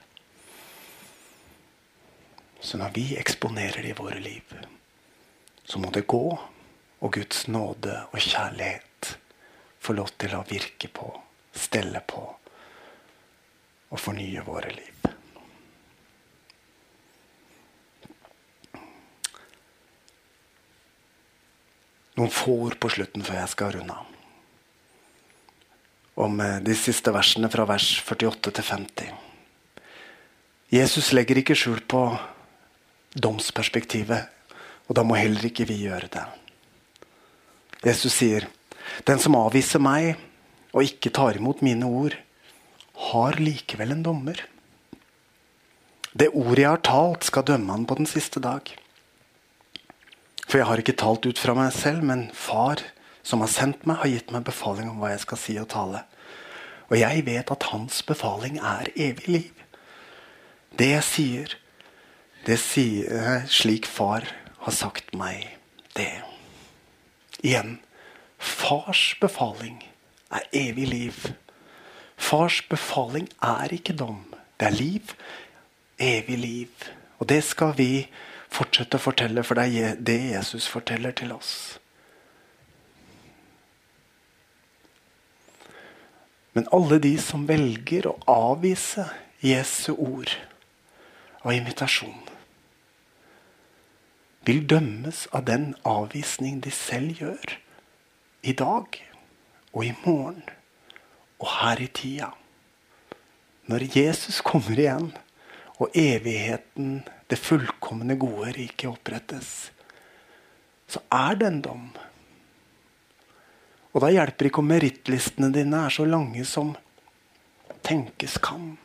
Så 2.66 2.80
når 2.82 2.96
vi 2.96 3.06
eksponerer 3.22 3.86
det 3.86 3.94
i 3.94 3.98
våre 3.98 4.18
liv, 4.20 4.56
så 5.66 5.82
må 5.82 5.92
det 5.94 6.08
gå, 6.10 6.24
og 7.06 7.14
Guds 7.14 7.46
nåde 7.48 8.00
og 8.10 8.18
kjærlighet 8.18 9.12
få 9.86 9.94
lov 9.94 10.16
til 10.18 10.34
å 10.34 10.46
virke 10.50 10.90
på, 10.90 11.12
stelle 11.54 12.02
på 12.10 12.26
og 13.94 14.02
fornye 14.02 14.42
våre 14.48 14.74
liv. 14.74 14.96
noen 22.16 22.32
få 22.32 22.56
ord 22.68 22.78
på 22.80 22.92
slutten 22.92 23.24
før 23.26 23.42
jeg 23.42 23.52
skal 23.52 23.74
runde 23.76 23.96
av. 23.96 24.12
Om 26.26 26.40
eh, 26.42 26.60
de 26.64 26.76
siste 26.80 27.12
versene 27.12 27.50
fra 27.52 27.66
vers 27.68 27.90
48 28.08 28.54
til 28.56 28.68
50. 28.70 29.12
Jesus 30.74 31.12
legger 31.14 31.42
ikke 31.42 31.58
skjul 31.60 31.82
på 31.88 32.08
domsperspektivet, 33.16 34.28
og 34.88 34.98
da 34.98 35.04
må 35.08 35.18
heller 35.18 35.48
ikke 35.48 35.68
vi 35.70 35.86
gjøre 35.86 36.12
det. 36.12 36.26
Jesus 37.86 38.14
sier, 38.14 38.48
'Den 39.06 39.20
som 39.20 39.36
avviser 39.36 39.80
meg 39.80 40.16
og 40.74 40.84
ikke 40.84 41.10
tar 41.10 41.38
imot 41.38 41.62
mine 41.62 41.86
ord, 41.86 42.16
har 43.12 43.34
likevel 43.40 43.92
en 43.92 44.04
dommer.' 44.04 44.46
Det 46.16 46.30
ordet 46.32 46.60
jeg 46.60 46.70
har 46.70 46.84
talt, 46.84 47.24
skal 47.24 47.44
dømme 47.44 47.72
han 47.72 47.86
på 47.86 47.96
den 47.96 48.06
siste 48.06 48.40
dag. 48.40 48.62
For 50.48 50.58
jeg 50.58 50.68
har 50.68 50.78
ikke 50.78 50.96
talt 50.96 51.26
ut 51.26 51.38
fra 51.38 51.54
meg 51.54 51.74
selv, 51.74 52.04
men 52.04 52.30
Far, 52.32 52.80
som 53.22 53.42
har 53.42 53.52
sendt 53.52 53.86
meg, 53.86 53.98
har 53.98 54.08
gitt 54.08 54.32
meg 54.32 54.46
befaling 54.46 54.90
om 54.90 55.02
hva 55.02 55.12
jeg 55.12 55.26
skal 55.26 55.38
si 55.38 55.58
og 55.60 55.68
tale. 55.74 56.06
Og 56.88 57.00
jeg 57.02 57.26
vet 57.26 57.52
at 57.52 57.68
hans 57.74 58.02
befaling 58.06 58.60
er 58.62 58.88
evig 58.96 59.28
liv. 59.28 59.52
Det 60.80 60.92
jeg 60.94 61.04
sier, 61.04 61.56
det 62.46 62.58
sier 62.62 63.46
slik 63.50 63.88
far 63.90 64.28
har 64.66 64.74
sagt 64.74 65.14
meg 65.18 65.58
det. 65.98 66.22
Igjen 67.42 67.80
fars 68.38 69.16
befaling 69.22 69.80
er 70.34 70.46
evig 70.54 70.88
liv. 70.90 71.18
Fars 72.18 72.62
befaling 72.70 73.28
er 73.44 73.74
ikke 73.74 73.96
dom. 73.98 74.24
Det 74.60 74.70
er 74.70 74.78
liv. 74.78 75.16
Evig 76.00 76.38
liv. 76.38 76.90
Og 77.20 77.30
det 77.30 77.42
skal 77.44 77.74
vi 77.78 78.08
fortsette 78.52 79.00
å 79.00 79.04
fortelle, 79.04 79.44
for 79.44 79.58
det 79.60 79.66
er 79.82 79.98
det 80.00 80.20
Jesus 80.32 80.68
forteller 80.72 81.16
til 81.16 81.34
oss. 81.36 81.80
Men 86.56 86.70
alle 86.72 87.02
de 87.04 87.18
som 87.20 87.44
velger 87.48 88.08
å 88.08 88.16
avvise 88.32 89.10
Jesu 89.44 89.92
ord 89.92 90.32
og 91.44 91.52
invitasjon, 91.52 92.25
vil 94.46 94.66
dømmes 94.70 95.26
av 95.34 95.46
den 95.50 95.72
avvisning 95.88 96.60
de 96.62 96.72
selv 96.74 97.22
gjør 97.22 97.56
i 98.46 98.54
dag 98.54 99.00
og 99.74 99.82
i 99.86 99.94
morgen 100.06 100.44
og 101.42 101.48
her 101.50 101.82
i 101.82 101.88
tida. 101.90 102.30
Når 103.66 103.88
Jesus 103.96 104.42
kommer 104.46 104.78
igjen 104.78 105.10
og 105.82 105.96
evigheten, 105.98 107.02
det 107.26 107.42
fullkomne 107.42 108.16
gode 108.22 108.54
riket, 108.56 108.92
opprettes, 108.92 109.72
så 110.88 111.02
er 111.12 111.40
det 111.40 111.48
en 111.50 111.62
dom. 111.66 111.88
Og 113.96 114.04
da 114.04 114.12
hjelper 114.14 114.52
ikke 114.52 114.62
om 114.62 114.70
merittlistene 114.70 115.50
dine 115.56 115.88
er 115.88 115.96
så 115.96 116.06
lange 116.06 116.46
som 116.46 116.76
tenkes 117.86 118.38
kan. 118.44 118.76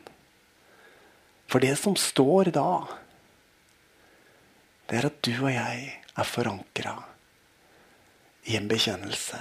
For 1.51 1.61
det 1.61 1.75
som 1.77 1.97
står 1.99 2.53
da, 2.55 2.81
det 4.91 4.99
er 4.99 5.07
at 5.07 5.21
du 5.23 5.31
og 5.37 5.53
jeg 5.53 5.83
er 6.19 6.27
forankra 6.27 6.97
i 8.51 8.57
en 8.57 8.67
bekjennelse. 8.67 9.39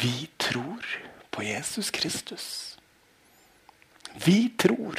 Vi 0.00 0.30
tror 0.40 0.86
på 1.34 1.44
Jesus 1.44 1.90
Kristus. 1.92 2.46
Vi 4.24 4.54
tror. 4.56 4.96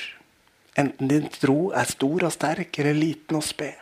Enten 0.78 1.10
din 1.10 1.26
tro 1.34 1.72
er 1.74 1.90
stor 1.90 2.28
og 2.28 2.34
sterk 2.36 2.78
eller 2.84 2.94
liten 2.94 3.40
og 3.40 3.46
sped. 3.48 3.80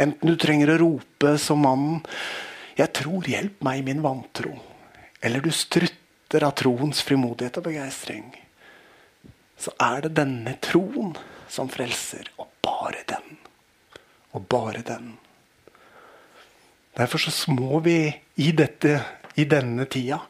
Enten 0.00 0.32
du 0.32 0.34
trenger 0.40 0.72
å 0.72 0.80
rope 0.80 1.36
som 1.38 1.62
mannen 1.62 2.00
'Jeg 2.72 2.92
tror, 2.96 3.22
hjelp 3.28 3.62
meg 3.62 3.78
i 3.78 3.82
min 3.82 4.02
vantro', 4.02 4.58
eller 5.20 5.40
du 5.40 5.50
strutter 5.50 6.42
av 6.42 6.54
troens 6.56 7.02
frimodighet 7.02 7.58
og 7.60 7.64
begeistring, 7.68 8.32
så 9.58 9.70
er 9.78 10.00
det 10.00 10.16
denne 10.16 10.56
troen 10.56 11.12
som 11.48 11.68
frelser, 11.68 12.32
og 12.38 12.48
bare 12.64 13.04
den. 13.06 13.41
Og 14.32 14.46
bare 14.48 14.82
den. 14.86 15.16
Derfor 16.96 17.18
så 17.18 17.52
må 17.52 17.80
vi 17.80 17.96
i, 18.36 18.52
dette, 18.52 18.98
i 19.36 19.44
denne 19.48 19.86
tida 19.88 20.20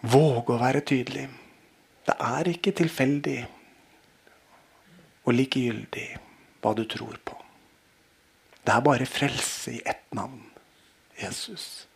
våge 0.00 0.54
å 0.54 0.60
være 0.60 0.80
tydelig. 0.86 1.26
Det 2.06 2.16
er 2.16 2.48
ikke 2.48 2.72
tilfeldig 2.76 3.40
og 5.28 5.36
likegyldig 5.36 6.08
hva 6.60 6.72
du 6.76 6.86
tror 6.88 7.20
på. 7.24 7.36
Det 8.64 8.72
er 8.72 8.84
bare 8.84 9.08
frelse 9.08 9.76
i 9.76 9.82
ett 9.84 10.08
navn 10.16 10.50
Jesus. 11.20 11.86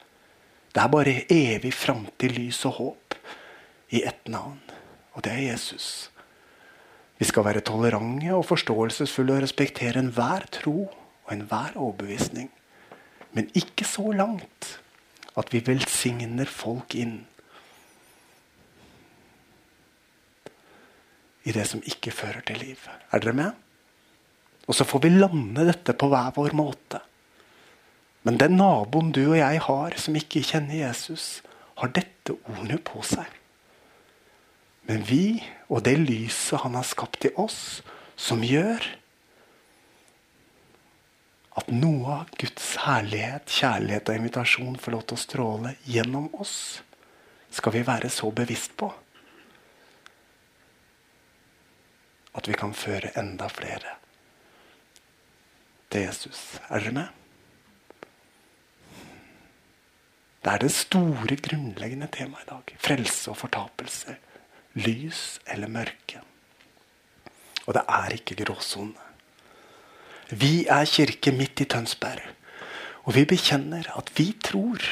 Det 0.75 0.83
er 0.83 0.89
bare 0.89 1.21
evig 1.33 1.73
framtid, 1.75 2.35
lys 2.37 2.65
og 2.69 2.79
håp 2.79 3.15
i 3.95 4.03
ett 4.03 4.27
navn, 4.29 4.59
og 5.15 5.25
det 5.25 5.33
er 5.33 5.45
Jesus. 5.53 6.11
Vi 7.19 7.29
skal 7.29 7.47
være 7.47 7.63
tolerante 7.67 8.33
og 8.35 8.47
forståelsesfulle 8.49 9.37
og 9.37 9.45
respektere 9.45 10.03
enhver 10.03 10.47
tro 10.53 10.89
og 11.25 11.33
enhver 11.33 11.77
overbevisning. 11.77 12.51
Men 13.35 13.51
ikke 13.55 13.87
så 13.87 14.11
langt 14.13 14.81
at 15.39 15.51
vi 15.55 15.63
velsigner 15.67 16.51
folk 16.51 16.95
inn 16.99 17.21
i 21.45 21.53
det 21.53 21.67
som 21.69 21.83
ikke 21.85 22.15
fører 22.15 22.45
til 22.47 22.61
liv. 22.63 22.81
Er 23.13 23.23
dere 23.23 23.37
med? 23.37 23.51
Og 24.67 24.77
så 24.79 24.87
får 24.89 25.05
vi 25.05 25.13
lande 25.13 25.67
dette 25.69 25.93
på 25.93 26.09
hver 26.09 26.33
vår 26.37 26.55
måte. 26.57 27.03
Men 28.25 28.39
den 28.41 28.57
naboen 28.57 29.13
du 29.13 29.21
og 29.27 29.37
jeg 29.37 29.61
har, 29.67 29.97
som 30.01 30.17
ikke 30.17 30.45
kjenner 30.47 30.87
Jesus, 30.87 31.43
har 31.77 31.93
dette 31.93 32.33
ordet 32.49 32.81
på 32.87 33.03
seg. 33.05 33.29
Men 34.89 35.05
vi 35.09 35.43
og 35.69 35.85
det 35.87 35.97
lyset 36.03 36.61
han 36.65 36.77
har 36.77 36.87
skapt 36.87 37.25
i 37.29 37.33
oss, 37.41 37.83
som 38.17 38.45
gjør 38.45 38.85
at 41.55 41.71
noe 41.71 42.19
av 42.21 42.35
Guds 42.39 42.75
herlighet, 42.83 43.49
kjærlighet 43.51 44.11
og 44.11 44.19
invitasjon 44.19 44.79
får 44.81 44.95
lov 44.97 45.07
til 45.07 45.17
å 45.17 45.23
stråle 45.23 45.75
gjennom 45.87 46.29
oss, 46.43 46.83
skal 47.55 47.77
vi 47.77 47.85
være 47.87 48.11
så 48.11 48.31
bevisst 48.35 48.75
på 48.79 48.91
at 52.35 52.49
vi 52.51 52.57
kan 52.59 52.75
føre 52.75 53.13
enda 53.21 53.47
flere 53.53 53.95
til 55.95 56.09
Jesus. 56.09 56.59
Er 56.67 56.83
dere 56.83 56.95
med? 56.97 57.21
Det 60.45 60.53
er 60.53 60.61
det 60.61 60.73
store, 60.75 61.37
grunnleggende 61.41 62.11
temaet 62.13 62.45
i 62.45 62.51
dag. 62.51 62.73
Frelse 62.83 63.31
og 63.33 63.39
fortapelse. 63.41 64.19
Lys 64.75 65.39
eller 65.47 65.71
mørke. 65.71 66.21
Og 67.65 67.77
det 67.77 67.85
er 67.89 68.17
ikke 68.17 68.39
gråsone. 68.43 69.01
Vi 70.35 70.65
er 70.71 70.89
kirke 70.89 71.33
midt 71.37 71.63
i 71.63 71.69
Tønsberg. 71.71 72.25
Og 73.05 73.15
vi 73.17 73.27
bekjenner 73.29 73.87
at 73.95 74.11
vi 74.17 74.31
tror 74.43 74.83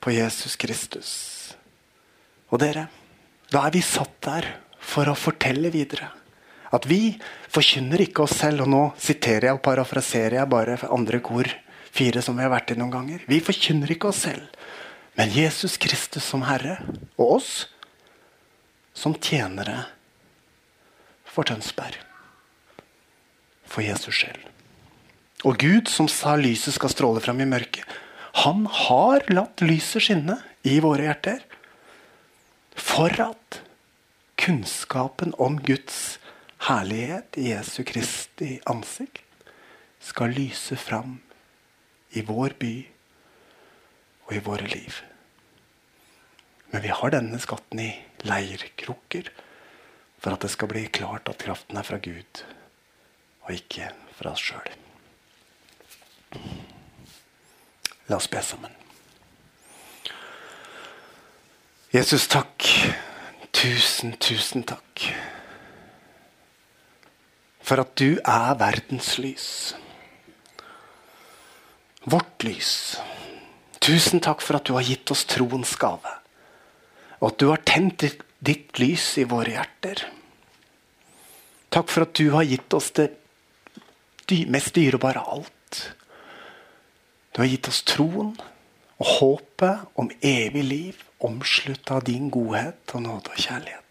på 0.00 0.12
Jesus 0.12 0.56
Kristus. 0.60 1.10
Og 2.52 2.60
dere, 2.60 2.86
da 3.50 3.64
er 3.66 3.74
vi 3.74 3.82
satt 3.84 4.18
der 4.24 4.46
for 4.80 5.08
å 5.08 5.16
fortelle 5.18 5.72
videre. 5.72 6.10
At 6.70 6.86
vi 6.86 7.16
forkynner 7.50 8.04
ikke 8.04 8.24
oss 8.26 8.36
selv. 8.38 8.64
Og 8.66 8.70
nå 8.70 8.84
siterer 9.00 9.48
jeg 9.48 9.58
og 9.58 9.64
parafraserer 9.64 10.38
jeg 10.38 10.52
bare 10.52 10.78
andre 10.88 11.20
kor 11.24 11.48
fire 11.90 12.22
som 12.22 12.36
vi 12.38 12.44
har 12.46 12.52
vært 12.52 12.74
i 12.74 12.78
noen 12.78 12.92
ganger. 12.92 13.24
Vi 13.26 13.40
forkynner 13.42 13.90
ikke 13.90 14.10
oss 14.12 14.22
selv, 14.28 14.46
men 15.18 15.32
Jesus 15.34 15.76
Kristus 15.80 16.28
som 16.30 16.44
Herre. 16.46 16.78
Og 17.18 17.40
oss 17.40 17.52
som 18.96 19.14
tjenere 19.14 19.84
for 21.24 21.46
Tønsberg. 21.46 21.98
For 23.70 23.86
Jesus 23.86 24.22
selv. 24.24 24.46
Og 25.46 25.56
Gud 25.62 25.88
som 25.88 26.08
sa 26.10 26.34
lyset 26.36 26.74
skal 26.76 26.92
stråle 26.92 27.22
fram 27.22 27.40
i 27.40 27.48
mørket, 27.48 27.86
han 28.44 28.66
har 28.66 29.24
latt 29.32 29.62
lyset 29.64 30.04
skinne 30.04 30.36
i 30.66 30.76
våre 30.82 31.06
hjerter. 31.06 31.40
For 32.76 33.14
at 33.22 33.60
kunnskapen 34.40 35.34
om 35.38 35.58
Guds 35.64 36.18
herlighet 36.68 37.38
i 37.40 37.50
Jesu 37.50 37.82
Kristi 37.88 38.58
ansikt 38.70 39.24
skal 40.00 40.34
lyse 40.36 40.76
fram 40.80 41.18
i 42.16 42.24
vår 42.26 42.56
by 42.60 42.74
og 44.28 44.36
i 44.36 44.42
våre 44.44 44.68
liv. 44.70 45.00
Men 46.70 46.82
vi 46.84 46.92
har 46.94 47.14
denne 47.14 47.40
skatten 47.42 47.82
i 47.82 47.90
leirkrukker 48.26 49.30
for 50.20 50.34
at 50.34 50.44
det 50.44 50.52
skal 50.52 50.70
bli 50.70 50.84
klart 50.92 51.30
at 51.32 51.40
kraften 51.42 51.80
er 51.80 51.86
fra 51.86 51.98
Gud 52.02 52.44
og 53.46 53.54
ikke 53.56 53.90
fra 54.18 54.34
oss 54.36 54.44
sjøl. 54.44 54.70
La 58.10 58.18
oss 58.18 58.30
be 58.30 58.42
sammen. 58.44 58.76
Jesus, 61.90 62.28
takk. 62.30 62.68
Tusen, 63.50 64.14
tusen 64.22 64.62
takk 64.62 65.10
for 67.70 67.78
at 67.84 67.92
du 68.00 68.18
er 68.26 68.56
verdens 68.58 69.12
lys. 69.22 69.48
Vårt 72.02 72.42
lys. 72.42 72.98
Tusen 73.78 74.18
takk 74.24 74.42
for 74.42 74.58
at 74.58 74.66
du 74.66 74.74
har 74.74 74.82
gitt 74.82 75.10
oss 75.14 75.22
troens 75.30 75.76
gave. 75.78 76.19
Og 77.20 77.32
at 77.32 77.40
du 77.40 77.50
har 77.50 77.62
tent 77.68 78.04
ditt 78.40 78.80
lys 78.80 79.12
i 79.20 79.26
våre 79.28 79.52
hjerter. 79.54 80.04
Takk 81.70 81.90
for 81.92 82.06
at 82.06 82.16
du 82.16 82.32
har 82.34 82.48
gitt 82.48 82.72
oss 82.74 82.90
det 82.96 83.10
mest 84.50 84.74
dyrebare 84.74 85.20
av 85.20 85.40
alt. 85.40 85.82
Du 87.34 87.42
har 87.42 87.50
gitt 87.50 87.68
oss 87.70 87.82
troen 87.86 88.32
og 89.00 89.12
håpet 89.18 90.00
om 90.00 90.10
evig 90.20 90.64
liv, 90.64 91.04
omslutta 91.24 91.98
av 91.98 92.08
din 92.08 92.28
godhet 92.32 92.94
og 92.96 93.04
nåde 93.04 93.32
og 93.32 93.44
kjærlighet. 93.44 93.86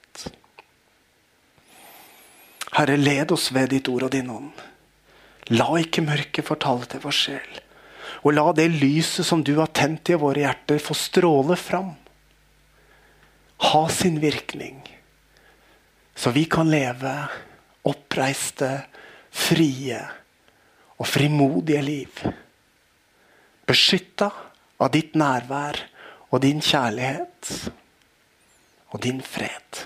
Herre, 2.75 2.97
led 2.99 3.31
oss 3.33 3.49
ved 3.55 3.71
ditt 3.73 3.89
ord 3.89 4.05
og 4.07 4.13
din 4.13 4.29
ånd. 4.29 4.51
La 5.49 5.71
ikke 5.81 6.05
mørket 6.05 6.45
fortale 6.45 6.85
til 6.89 7.01
vår 7.01 7.15
sjel. 7.15 7.55
Og 8.21 8.35
la 8.35 8.45
det 8.53 8.67
lyset 8.75 9.25
som 9.25 9.41
du 9.45 9.55
har 9.57 9.71
tent 9.73 10.11
i 10.11 10.19
våre 10.19 10.43
hjerter, 10.43 10.81
få 10.83 10.93
stråle 10.97 11.57
fram. 11.57 11.95
Ha 13.59 13.89
sin 13.89 14.19
virkning. 14.19 14.81
Så 16.15 16.31
vi 16.35 16.45
kan 16.45 16.69
leve 16.71 17.13
oppreiste, 17.87 18.81
frie 19.29 19.99
og 20.99 21.07
frimodige 21.07 21.81
liv. 21.85 22.21
Beskytta 23.69 24.31
av 24.79 24.91
ditt 24.95 25.15
nærvær 25.19 25.79
og 26.29 26.41
din 26.43 26.63
kjærlighet 26.63 27.51
og 28.89 29.01
din 29.03 29.21
fred. 29.23 29.85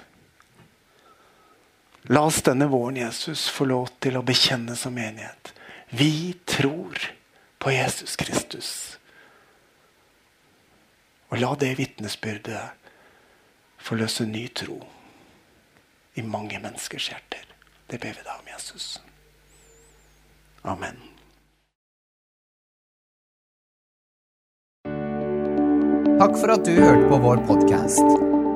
La 2.11 2.26
oss 2.28 2.41
denne 2.43 2.67
våren, 2.67 2.97
Jesus, 2.99 3.47
få 3.47 3.67
lov 3.69 3.93
til 4.03 4.17
å 4.19 4.26
bekjenne 4.28 4.76
som 4.76 4.95
menighet. 4.95 5.53
Vi 5.95 6.34
tror 6.45 6.99
på 7.63 7.71
Jesus 7.71 8.17
Kristus. 8.19 8.69
Og 11.32 11.39
la 11.39 11.53
det 11.59 11.71
vitnesbyrdet 11.80 12.83
forløse 13.84 14.26
ny 14.26 14.48
tro 14.56 14.78
i 16.16 16.22
mange 16.22 16.60
menneskers 16.64 17.10
hjerter. 17.12 17.44
Det 17.92 18.00
ber 18.00 18.16
vi 18.16 18.24
da 18.26 18.38
om 18.40 18.48
Jesus. 18.54 19.02
Amen. 20.64 21.02
Takk 26.22 26.38
for 26.40 26.54
at 26.54 26.64
du 26.64 26.72
hørte 26.78 27.10
på 27.10 27.20
vår 27.26 27.44
podkast. 27.50 28.06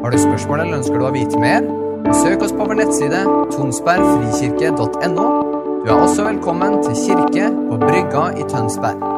Har 0.04 0.14
du 0.14 0.18
spørsmål 0.22 0.64
eller 0.64 0.80
ønsker 0.80 1.02
du 1.02 1.08
å 1.10 1.12
vite 1.16 1.42
mer? 1.42 1.68
Søk 2.16 2.46
oss 2.46 2.56
på 2.56 2.70
vår 2.70 2.80
nettside 2.80 3.26
tonsbergfrikirke.no. 3.58 5.28
Du 5.84 5.92
er 5.92 6.00
også 6.00 6.30
velkommen 6.30 6.80
til 6.86 6.96
kirke 7.04 7.52
på 7.52 7.84
Brygga 7.84 8.30
i 8.40 8.48
Tønsberg. 8.48 9.17